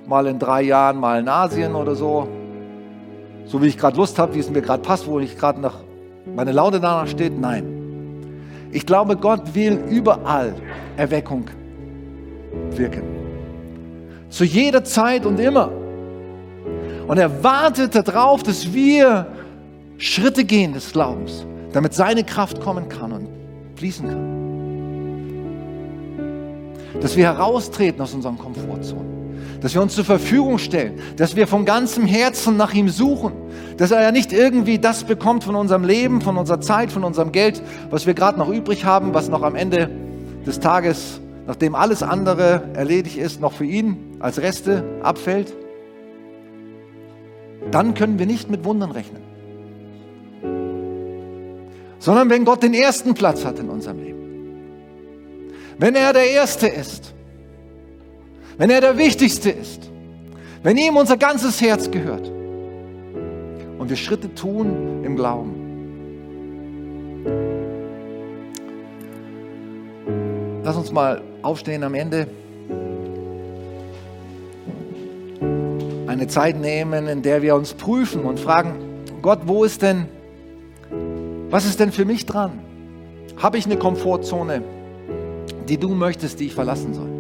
mal 0.07 0.27
in 0.27 0.39
drei 0.39 0.63
Jahren 0.63 0.99
mal 0.99 1.21
in 1.21 1.29
Asien 1.29 1.75
oder 1.75 1.95
so. 1.95 2.27
So 3.49 3.61
wie 3.63 3.67
ich 3.67 3.79
gerade 3.79 3.97
Lust 3.97 4.19
habe, 4.19 4.35
wie 4.35 4.41
es 4.41 4.51
mir 4.51 4.61
gerade 4.61 4.83
passt, 4.83 5.07
wo 5.07 5.19
ich 5.19 5.37
gerade 5.37 5.61
nach 5.61 5.77
meine 6.35 6.53
Laune 6.53 6.79
danach 6.79 7.07
steht. 7.09 7.39
Nein. 7.39 7.65
Ich 8.71 8.85
glaube, 8.85 9.17
Gott 9.17 9.55
will 9.55 9.83
überall 9.89 10.55
Erweckung 10.97 11.47
wirken. 12.73 13.03
Zu 14.29 14.45
jeder 14.45 14.85
Zeit 14.85 15.25
und 15.25 15.41
immer. 15.41 15.71
Und 17.07 17.17
er 17.19 17.43
wartet 17.43 17.95
darauf, 17.97 18.43
dass 18.43 18.75
wir 18.75 19.27
Schritte 19.97 20.45
gehen 20.45 20.75
des 20.75 20.93
Glaubens, 20.93 21.47
damit 21.73 21.95
seine 21.95 22.25
Kraft 22.25 22.61
kommen 22.61 22.91
kann 22.91 23.13
und 23.13 23.29
fließen 23.77 24.07
kann. 24.07 24.39
Dass 27.01 27.17
wir 27.17 27.25
heraustreten 27.25 28.03
aus 28.03 28.13
unseren 28.13 28.37
Komfortzonen 28.37 29.18
dass 29.61 29.75
wir 29.75 29.83
uns 29.83 29.95
zur 29.95 30.05
Verfügung 30.05 30.59
stellen, 30.59 31.01
dass 31.17 31.37
wir 31.37 31.47
von 31.47 31.65
ganzem 31.65 32.07
Herzen 32.07 32.57
nach 32.57 32.73
ihm 32.75 32.89
suchen, 32.89 33.33
dass 33.77 33.91
er 33.91 34.03
ja 34.03 34.13
nicht 34.13 34.33
irgendwie 34.33 34.79
das 34.79 35.05
bekommt 35.05 35.45
von 35.45 35.55
unserem 35.55 35.85
Leben, 35.85 36.21
von 36.21 36.37
unserer 36.37 36.61
Zeit, 36.61 36.93
von 36.93 37.05
unserem 37.05 37.33
Geld, 37.33 37.63
was 37.91 38.07
wir 38.07 38.15
gerade 38.15 38.39
noch 38.39 38.49
übrig 38.49 38.85
haben, 38.85 39.15
was 39.15 39.29
noch 39.29 39.43
am 39.43 39.55
Ende 39.55 39.91
des 40.47 40.61
Tages, 40.61 41.21
nachdem 41.47 41.75
alles 41.75 42.03
andere 42.03 42.63
erledigt 42.75 43.19
ist, 43.19 43.41
noch 43.41 43.53
für 43.53 43.65
ihn 43.65 44.17
als 44.21 44.41
Reste 44.41 44.85
abfällt. 45.03 45.53
Dann 47.71 47.95
können 47.95 48.19
wir 48.19 48.27
nicht 48.27 48.51
mit 48.51 48.65
Wundern 48.65 48.93
rechnen. 48.93 49.23
Sondern 51.99 52.31
wenn 52.31 52.45
Gott 52.45 52.63
den 52.63 52.75
ersten 52.75 53.15
Platz 53.15 53.45
hat 53.45 53.59
in 53.59 53.69
unserem 53.69 53.99
Leben. 53.99 54.19
Wenn 55.79 55.97
er 55.97 56.13
der 56.13 56.31
Erste 56.31 56.69
ist 56.69 57.15
wenn 58.59 58.71
er 58.71 58.81
der 58.81 58.99
Wichtigste 58.99 59.51
ist, 59.51 59.89
wenn 60.63 60.77
ihm 60.77 60.97
unser 60.97 61.17
ganzes 61.17 61.61
Herz 61.61 61.91
gehört 61.91 62.31
und 63.79 63.89
wir 63.89 63.97
Schritte 63.97 64.35
tun 64.35 65.05
im 65.05 65.17
Glauben. 65.17 65.55
Lass 70.65 70.77
uns 70.77 70.93
mal 70.93 71.23
aufstehen 71.41 71.85
am 71.85 71.95
Ende. 71.95 72.27
Eine 76.09 76.27
Zeit 76.27 76.61
nehmen, 76.61 77.07
in 77.07 77.23
der 77.23 77.43
wir 77.43 77.55
uns 77.55 77.75
prüfen 77.75 78.25
und 78.25 78.41
fragen, 78.41 78.75
Gott, 79.23 79.41
wo 79.45 79.63
ist 79.63 79.83
denn, 79.83 80.07
was 81.49 81.65
ist 81.65 81.79
denn 81.79 81.93
für 81.93 82.05
mich 82.05 82.27
dran? 82.27 82.59
Habe 83.37 83.57
ich 83.57 83.67
eine 83.67 83.77
Komfortzone, 83.77 84.63
die 85.69 85.79
du 85.79 85.91
möchtest, 85.91 86.41
die 86.41 86.47
ich 86.47 86.55
verlassen 86.55 86.93
soll? 86.93 87.18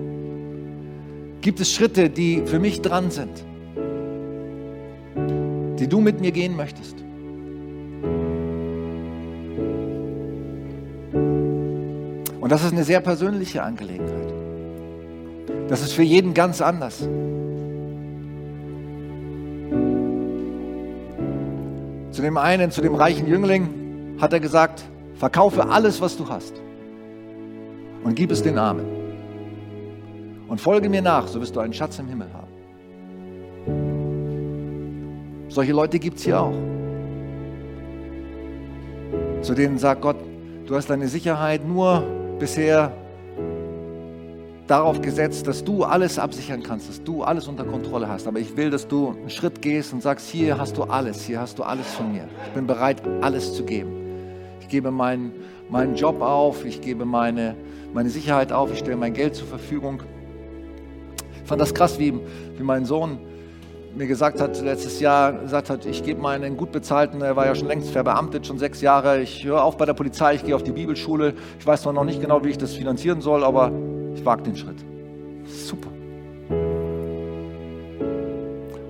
Gibt 1.49 1.61
es 1.61 1.73
Schritte, 1.73 2.11
die 2.11 2.43
für 2.45 2.59
mich 2.59 2.83
dran 2.83 3.11
sind, 3.11 3.43
die 5.79 5.89
du 5.89 5.99
mit 5.99 6.21
mir 6.21 6.31
gehen 6.31 6.55
möchtest? 6.55 6.95
Und 12.39 12.53
das 12.53 12.63
ist 12.65 12.75
eine 12.75 12.85
sehr 12.85 13.01
persönliche 13.01 13.63
Angelegenheit. 13.63 14.31
Das 15.69 15.81
ist 15.81 15.95
für 15.95 16.03
jeden 16.03 16.35
ganz 16.35 16.61
anders. 16.61 16.99
Zu 22.11 22.21
dem 22.21 22.37
einen, 22.37 22.71
zu 22.71 22.83
dem 22.83 22.95
reichen 22.95 23.27
Jüngling, 23.27 24.19
hat 24.21 24.35
er 24.35 24.41
gesagt, 24.41 24.85
verkaufe 25.15 25.71
alles, 25.71 26.03
was 26.03 26.15
du 26.19 26.29
hast 26.29 26.53
und 28.05 28.17
gib 28.17 28.33
es 28.33 28.43
den 28.43 28.59
Armen 28.59 29.08
und 30.49 30.61
folge 30.61 30.89
mir 30.89 31.03
nach, 31.03 31.29
so 31.29 31.41
wirst 31.41 31.55
du 31.55 31.61
einen 31.61 31.73
Schatz 31.73 31.99
im 31.99 32.09
Himmel 32.09 32.29
haben. 32.33 32.49
Solche 35.49 35.73
Leute 35.73 35.99
gibt 35.99 36.19
es 36.19 36.25
hier 36.25 36.41
auch. 36.41 36.55
Zu 39.43 39.55
denen 39.55 39.79
sagt 39.79 40.03
Gott, 40.03 40.17
du 40.67 40.75
hast 40.75 40.91
deine 40.91 41.09
Sicherheit 41.09 41.67
nur 41.67 42.03
bisher 42.39 42.93
darauf 44.67 45.01
gesetzt, 45.01 45.47
dass 45.47 45.65
du 45.65 45.85
alles 45.85 46.19
absichern 46.19 46.63
kannst, 46.63 46.89
dass 46.89 47.03
du 47.03 47.23
alles 47.23 47.49
unter 47.49 47.65
Kontrolle 47.65 48.09
hast. 48.09 48.27
Aber 48.27 48.39
ich 48.39 48.57
will, 48.57 48.69
dass 48.71 48.87
du 48.87 49.11
einen 49.11 49.31
Schritt 49.31 49.63
gehst 49.63 49.93
und 49.95 50.03
sagst, 50.03 50.29
hier 50.29 50.59
hast 50.59 50.77
du 50.77 50.83
alles, 50.85 51.25
hier 51.25 51.41
hast 51.41 51.59
du 51.59 51.63
alles 51.63 51.87
von 51.95 52.13
mir. 52.13 52.29
Ich 52.47 52.53
bin 52.53 52.67
bereit, 52.67 53.03
alles 53.23 53.55
zu 53.55 53.65
geben. 53.65 53.91
Ich 54.61 54.69
gebe 54.69 54.91
meinen, 54.91 55.33
meinen 55.71 55.95
Job 55.95 56.21
auf, 56.21 56.67
ich 56.67 56.83
gebe 56.83 57.07
meine, 57.07 57.55
meine 57.95 58.11
Sicherheit 58.11 58.53
auf, 58.53 58.71
ich 58.71 58.81
stelle 58.81 58.99
mein 58.99 59.15
Geld 59.15 59.35
zur 59.35 59.47
Verfügung 59.49 60.03
fand 61.49 61.61
das 61.61 61.75
krass, 61.75 61.99
wie, 61.99 62.13
wie 62.13 62.63
mein 62.63 62.85
Sohn 62.85 63.19
mir 63.97 64.07
gesagt 64.07 64.41
hat, 64.41 64.61
letztes 64.63 65.01
Jahr 65.01 65.33
gesagt 65.33 65.71
hat, 65.71 65.87
ich 65.87 66.05
gebe 66.05 66.21
meinen 66.21 66.57
gut 66.57 66.71
bezahlten, 66.71 67.23
er 67.23 67.37
war 67.37 67.47
ja 67.47 67.55
schon 67.55 67.67
längst 67.69 67.91
verbeamtet, 67.91 68.47
schon 68.47 68.59
sechs 68.59 68.81
Jahre, 68.81 69.21
ich 69.21 69.45
höre 69.45 69.65
auf 69.65 69.77
bei 69.77 69.87
der 69.87 69.95
Polizei, 69.95 70.35
ich 70.35 70.45
gehe 70.45 70.55
auf 70.55 70.63
die 70.63 70.73
Bibelschule. 70.73 71.35
Ich 71.59 71.67
weiß 71.67 71.87
noch 71.87 72.05
nicht 72.05 72.21
genau, 72.21 72.45
wie 72.45 72.51
ich 72.51 72.59
das 72.59 72.75
finanzieren 72.75 73.21
soll, 73.21 73.43
aber 73.43 73.73
ich 74.15 74.25
wage 74.25 74.43
den 74.43 74.57
Schritt. 74.57 74.77
Super. 75.47 75.89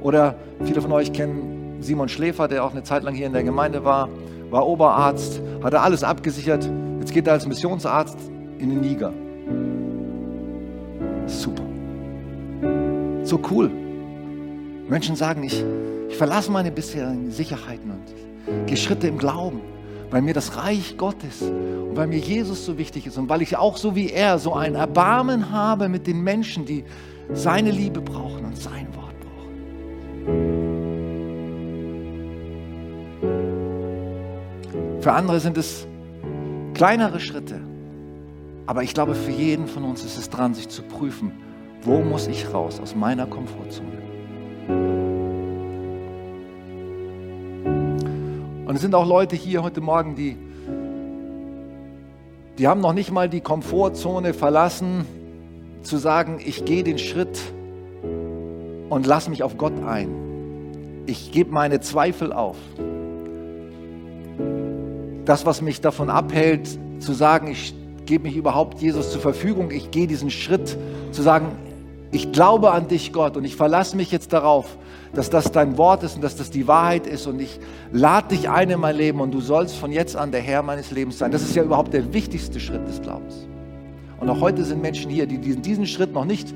Oder 0.02 0.34
viele 0.64 0.82
von 0.82 0.92
euch 0.92 1.12
kennen 1.12 1.76
Simon 1.80 2.08
Schläfer, 2.08 2.48
der 2.48 2.64
auch 2.64 2.72
eine 2.72 2.82
Zeit 2.82 3.04
lang 3.04 3.14
hier 3.14 3.26
in 3.26 3.32
der 3.32 3.44
Gemeinde 3.44 3.84
war, 3.84 4.08
war 4.50 4.66
Oberarzt, 4.66 5.40
hatte 5.62 5.80
alles 5.80 6.02
abgesichert. 6.02 6.68
Jetzt 6.98 7.14
geht 7.14 7.26
er 7.26 7.34
als 7.34 7.46
Missionsarzt 7.46 8.18
in 8.58 8.70
den 8.70 8.80
Niger. 8.80 9.12
Super. 11.26 11.57
So 13.28 13.38
cool. 13.50 13.70
Menschen 14.88 15.14
sagen, 15.14 15.42
ich, 15.42 15.62
ich 16.08 16.16
verlasse 16.16 16.50
meine 16.50 16.72
bisherigen 16.72 17.30
Sicherheiten 17.30 17.90
und 17.90 18.66
gehe 18.66 18.78
Schritte 18.78 19.06
im 19.06 19.18
Glauben, 19.18 19.60
weil 20.10 20.22
mir 20.22 20.32
das 20.32 20.56
Reich 20.56 20.96
Gottes 20.96 21.42
und 21.42 21.94
weil 21.94 22.06
mir 22.06 22.20
Jesus 22.20 22.64
so 22.64 22.78
wichtig 22.78 23.06
ist 23.06 23.18
und 23.18 23.28
weil 23.28 23.42
ich 23.42 23.58
auch 23.58 23.76
so 23.76 23.94
wie 23.94 24.08
er 24.08 24.38
so 24.38 24.54
ein 24.54 24.76
Erbarmen 24.76 25.50
habe 25.50 25.90
mit 25.90 26.06
den 26.06 26.22
Menschen, 26.22 26.64
die 26.64 26.84
seine 27.30 27.70
Liebe 27.70 28.00
brauchen 28.00 28.46
und 28.46 28.56
sein 28.56 28.86
Wort 28.94 29.14
brauchen. 29.20 29.52
Für 35.02 35.12
andere 35.12 35.38
sind 35.40 35.58
es 35.58 35.86
kleinere 36.72 37.20
Schritte, 37.20 37.60
aber 38.64 38.84
ich 38.84 38.94
glaube, 38.94 39.14
für 39.14 39.32
jeden 39.32 39.66
von 39.66 39.84
uns 39.84 40.02
ist 40.02 40.16
es 40.16 40.30
dran, 40.30 40.54
sich 40.54 40.70
zu 40.70 40.80
prüfen, 40.80 41.32
wo 41.82 42.00
muss 42.00 42.26
ich 42.26 42.52
raus 42.52 42.80
aus 42.80 42.94
meiner 42.94 43.26
Komfortzone? 43.26 43.98
Und 48.66 48.74
es 48.74 48.82
sind 48.82 48.94
auch 48.94 49.06
Leute 49.06 49.36
hier 49.36 49.62
heute 49.62 49.80
Morgen, 49.80 50.14
die, 50.14 50.36
die 52.58 52.68
haben 52.68 52.80
noch 52.80 52.92
nicht 52.92 53.10
mal 53.10 53.28
die 53.28 53.40
Komfortzone 53.40 54.34
verlassen, 54.34 55.06
zu 55.82 55.96
sagen, 55.96 56.38
ich 56.44 56.64
gehe 56.64 56.84
den 56.84 56.98
Schritt 56.98 57.38
und 58.90 59.06
lass 59.06 59.28
mich 59.28 59.42
auf 59.42 59.56
Gott 59.56 59.72
ein. 59.86 61.04
Ich 61.06 61.32
gebe 61.32 61.50
meine 61.50 61.80
Zweifel 61.80 62.32
auf. 62.32 62.56
Das, 65.24 65.46
was 65.46 65.62
mich 65.62 65.80
davon 65.80 66.10
abhält, 66.10 66.68
zu 66.98 67.12
sagen, 67.12 67.48
ich 67.48 67.74
gebe 68.04 68.24
mich 68.24 68.36
überhaupt 68.36 68.80
Jesus 68.80 69.12
zur 69.12 69.20
Verfügung, 69.20 69.70
ich 69.70 69.90
gehe 69.90 70.06
diesen 70.06 70.30
Schritt, 70.30 70.76
zu 71.12 71.22
sagen, 71.22 71.52
ich 72.10 72.32
glaube 72.32 72.70
an 72.70 72.88
dich, 72.88 73.12
Gott, 73.12 73.36
und 73.36 73.44
ich 73.44 73.56
verlasse 73.56 73.96
mich 73.96 74.10
jetzt 74.10 74.32
darauf, 74.32 74.78
dass 75.12 75.28
das 75.28 75.52
dein 75.52 75.76
Wort 75.76 76.02
ist 76.02 76.16
und 76.16 76.22
dass 76.22 76.36
das 76.36 76.50
die 76.50 76.66
Wahrheit 76.66 77.06
ist 77.06 77.26
und 77.26 77.40
ich 77.40 77.60
lade 77.92 78.28
dich 78.28 78.48
ein 78.48 78.70
in 78.70 78.80
mein 78.80 78.96
Leben 78.96 79.20
und 79.20 79.32
du 79.32 79.40
sollst 79.40 79.76
von 79.76 79.92
jetzt 79.92 80.16
an 80.16 80.30
der 80.30 80.40
Herr 80.40 80.62
meines 80.62 80.90
Lebens 80.90 81.18
sein. 81.18 81.30
Das 81.30 81.42
ist 81.42 81.54
ja 81.54 81.62
überhaupt 81.62 81.92
der 81.92 82.12
wichtigste 82.12 82.60
Schritt 82.60 82.86
des 82.88 83.00
Glaubens. 83.02 83.46
Und 84.20 84.28
auch 84.30 84.40
heute 84.40 84.64
sind 84.64 84.80
Menschen 84.80 85.10
hier, 85.10 85.26
die 85.26 85.38
diesen, 85.38 85.86
Schritt 85.86 86.12
noch 86.12 86.24
nicht 86.24 86.52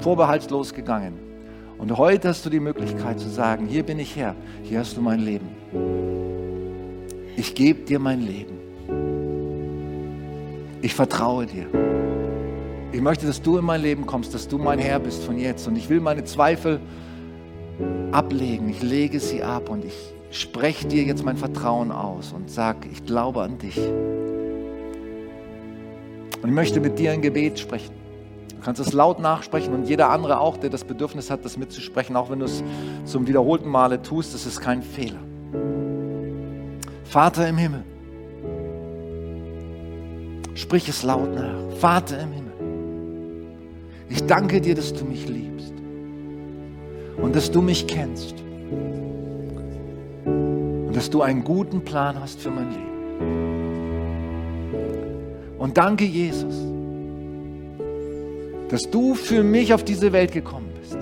vorbehaltslos 0.00 0.74
gegangen. 0.74 1.14
Und 1.78 1.96
heute 1.96 2.28
hast 2.28 2.44
du 2.44 2.50
die 2.50 2.60
Möglichkeit 2.60 3.18
zu 3.18 3.28
sagen, 3.28 3.66
hier 3.66 3.84
bin 3.84 3.98
ich 3.98 4.14
Herr, 4.16 4.34
hier 4.64 4.80
hast 4.80 4.96
du 4.96 5.00
mein 5.00 5.20
Leben. 5.20 5.48
Ich 7.36 7.54
gebe 7.54 7.80
dir 7.84 7.98
mein 7.98 8.20
Leben. 8.20 8.58
Ich 10.82 10.94
vertraue 10.94 11.46
dir. 11.46 11.66
Ich 12.92 13.00
möchte, 13.00 13.26
dass 13.26 13.40
du 13.40 13.56
in 13.56 13.64
mein 13.64 13.82
Leben 13.82 14.04
kommst, 14.04 14.34
dass 14.34 14.48
du 14.48 14.58
mein 14.58 14.80
Herr 14.80 14.98
bist 14.98 15.22
von 15.22 15.38
jetzt. 15.38 15.68
Und 15.68 15.76
ich 15.76 15.88
will 15.88 16.00
meine 16.00 16.24
Zweifel 16.24 16.80
ablegen. 18.10 18.68
Ich 18.68 18.82
lege 18.82 19.20
sie 19.20 19.42
ab 19.42 19.68
und 19.68 19.84
ich 19.84 19.94
spreche 20.30 20.88
dir 20.88 21.04
jetzt 21.04 21.24
mein 21.24 21.36
Vertrauen 21.36 21.92
aus 21.92 22.32
und 22.32 22.50
sage, 22.50 22.88
ich 22.90 23.04
glaube 23.04 23.42
an 23.42 23.58
dich. 23.58 23.78
Und 26.42 26.48
ich 26.48 26.54
möchte 26.54 26.80
mit 26.80 26.98
dir 26.98 27.12
ein 27.12 27.22
Gebet 27.22 27.60
sprechen. 27.60 27.94
Du 28.56 28.64
kannst 28.64 28.80
es 28.80 28.92
laut 28.92 29.20
nachsprechen 29.20 29.72
und 29.72 29.88
jeder 29.88 30.10
andere 30.10 30.40
auch, 30.40 30.56
der 30.56 30.70
das 30.70 30.84
Bedürfnis 30.84 31.30
hat, 31.30 31.44
das 31.44 31.56
mitzusprechen, 31.56 32.16
auch 32.16 32.28
wenn 32.28 32.40
du 32.40 32.44
es 32.44 32.62
zum 33.04 33.26
wiederholten 33.26 33.68
Male 33.68 34.02
tust, 34.02 34.34
das 34.34 34.46
ist 34.46 34.60
kein 34.60 34.82
Fehler. 34.82 35.20
Vater 37.04 37.48
im 37.48 37.56
Himmel, 37.56 37.84
sprich 40.54 40.88
es 40.88 41.02
laut 41.02 41.34
nach. 41.34 41.76
Vater 41.78 42.20
im 42.20 42.32
Himmel. 42.32 42.49
Ich 44.10 44.26
danke 44.26 44.60
dir, 44.60 44.74
dass 44.74 44.92
du 44.92 45.04
mich 45.04 45.28
liebst 45.28 45.72
und 47.16 47.34
dass 47.34 47.50
du 47.50 47.62
mich 47.62 47.86
kennst. 47.86 48.34
dass 51.00 51.08
du 51.08 51.22
einen 51.22 51.44
guten 51.44 51.80
Plan 51.80 52.20
hast 52.20 52.42
für 52.42 52.50
mein 52.50 52.68
Leben. 52.70 52.90
Und 55.58 55.78
danke, 55.78 56.04
Jesus, 56.04 56.54
dass 58.68 58.82
du 58.82 59.14
für 59.14 59.42
mich 59.42 59.72
auf 59.72 59.82
diese 59.82 60.12
Welt 60.12 60.32
gekommen 60.32 60.68
bist. 60.78 60.98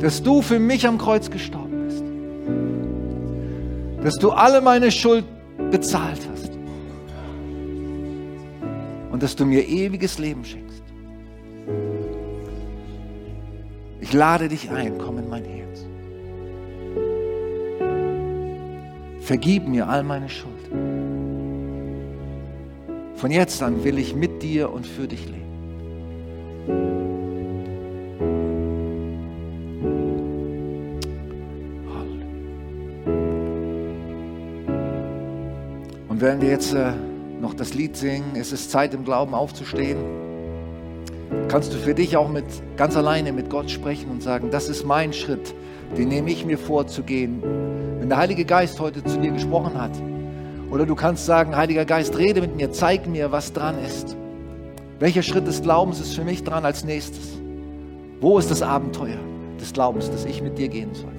Dass 0.00 0.22
du 0.22 0.40
für 0.40 0.60
mich 0.60 0.86
am 0.86 0.98
Kreuz 0.98 1.30
gestorben 1.30 1.86
bist. 1.86 2.04
Dass 4.04 4.14
du 4.14 4.30
alle 4.30 4.60
meine 4.60 4.92
Schuld 4.92 5.24
bezahlt 5.72 6.20
hast. 6.32 6.52
Und 9.10 9.20
dass 9.20 9.34
du 9.34 9.44
mir 9.44 9.66
ewiges 9.66 10.18
Leben 10.18 10.44
schenkst. 10.44 10.75
Ich 14.00 14.12
lade 14.12 14.48
dich 14.48 14.70
ein, 14.70 14.98
komm 14.98 15.18
in 15.18 15.28
mein 15.28 15.44
Herz. 15.44 15.84
Vergib 19.20 19.66
mir 19.66 19.88
all 19.88 20.02
meine 20.02 20.28
Schuld. 20.28 20.52
Von 23.16 23.30
jetzt 23.30 23.62
an 23.62 23.82
will 23.82 23.98
ich 23.98 24.14
mit 24.14 24.42
dir 24.42 24.72
und 24.72 24.86
für 24.86 25.08
dich 25.08 25.26
leben. 25.26 25.46
Und 36.08 36.20
während 36.22 36.40
wir 36.40 36.48
jetzt 36.48 36.72
äh, 36.72 36.92
noch 37.40 37.52
das 37.52 37.74
Lied 37.74 37.96
singen, 37.96 38.36
es 38.36 38.50
ist 38.50 38.70
Zeit 38.70 38.94
im 38.94 39.04
Glauben 39.04 39.34
aufzustehen, 39.34 39.98
kannst 41.48 41.72
du 41.72 41.78
für 41.78 41.94
dich 41.94 42.16
auch 42.16 42.28
mit, 42.28 42.44
ganz 42.76 42.96
alleine 42.96 43.32
mit 43.32 43.50
Gott 43.50 43.70
sprechen 43.70 44.10
und 44.10 44.22
sagen, 44.22 44.50
das 44.50 44.68
ist 44.68 44.84
mein 44.84 45.12
Schritt, 45.12 45.54
den 45.96 46.08
nehme 46.08 46.30
ich 46.30 46.44
mir 46.44 46.58
vor 46.58 46.86
zu 46.86 47.02
gehen. 47.02 47.42
Wenn 48.00 48.08
der 48.08 48.18
Heilige 48.18 48.44
Geist 48.44 48.80
heute 48.80 49.04
zu 49.04 49.18
dir 49.18 49.32
gesprochen 49.32 49.80
hat, 49.80 49.92
oder 50.70 50.84
du 50.84 50.94
kannst 50.94 51.26
sagen, 51.26 51.56
Heiliger 51.56 51.84
Geist, 51.84 52.18
rede 52.18 52.40
mit 52.40 52.56
mir, 52.56 52.72
zeig 52.72 53.06
mir, 53.06 53.30
was 53.30 53.52
dran 53.52 53.76
ist. 53.84 54.16
Welcher 54.98 55.22
Schritt 55.22 55.46
des 55.46 55.62
Glaubens 55.62 56.00
ist 56.00 56.14
für 56.14 56.24
mich 56.24 56.42
dran 56.42 56.64
als 56.64 56.84
nächstes? 56.84 57.38
Wo 58.20 58.38
ist 58.38 58.50
das 58.50 58.62
Abenteuer 58.62 59.18
des 59.60 59.72
Glaubens, 59.72 60.10
das 60.10 60.24
ich 60.24 60.42
mit 60.42 60.58
dir 60.58 60.68
gehen 60.68 60.94
soll? 60.94 61.12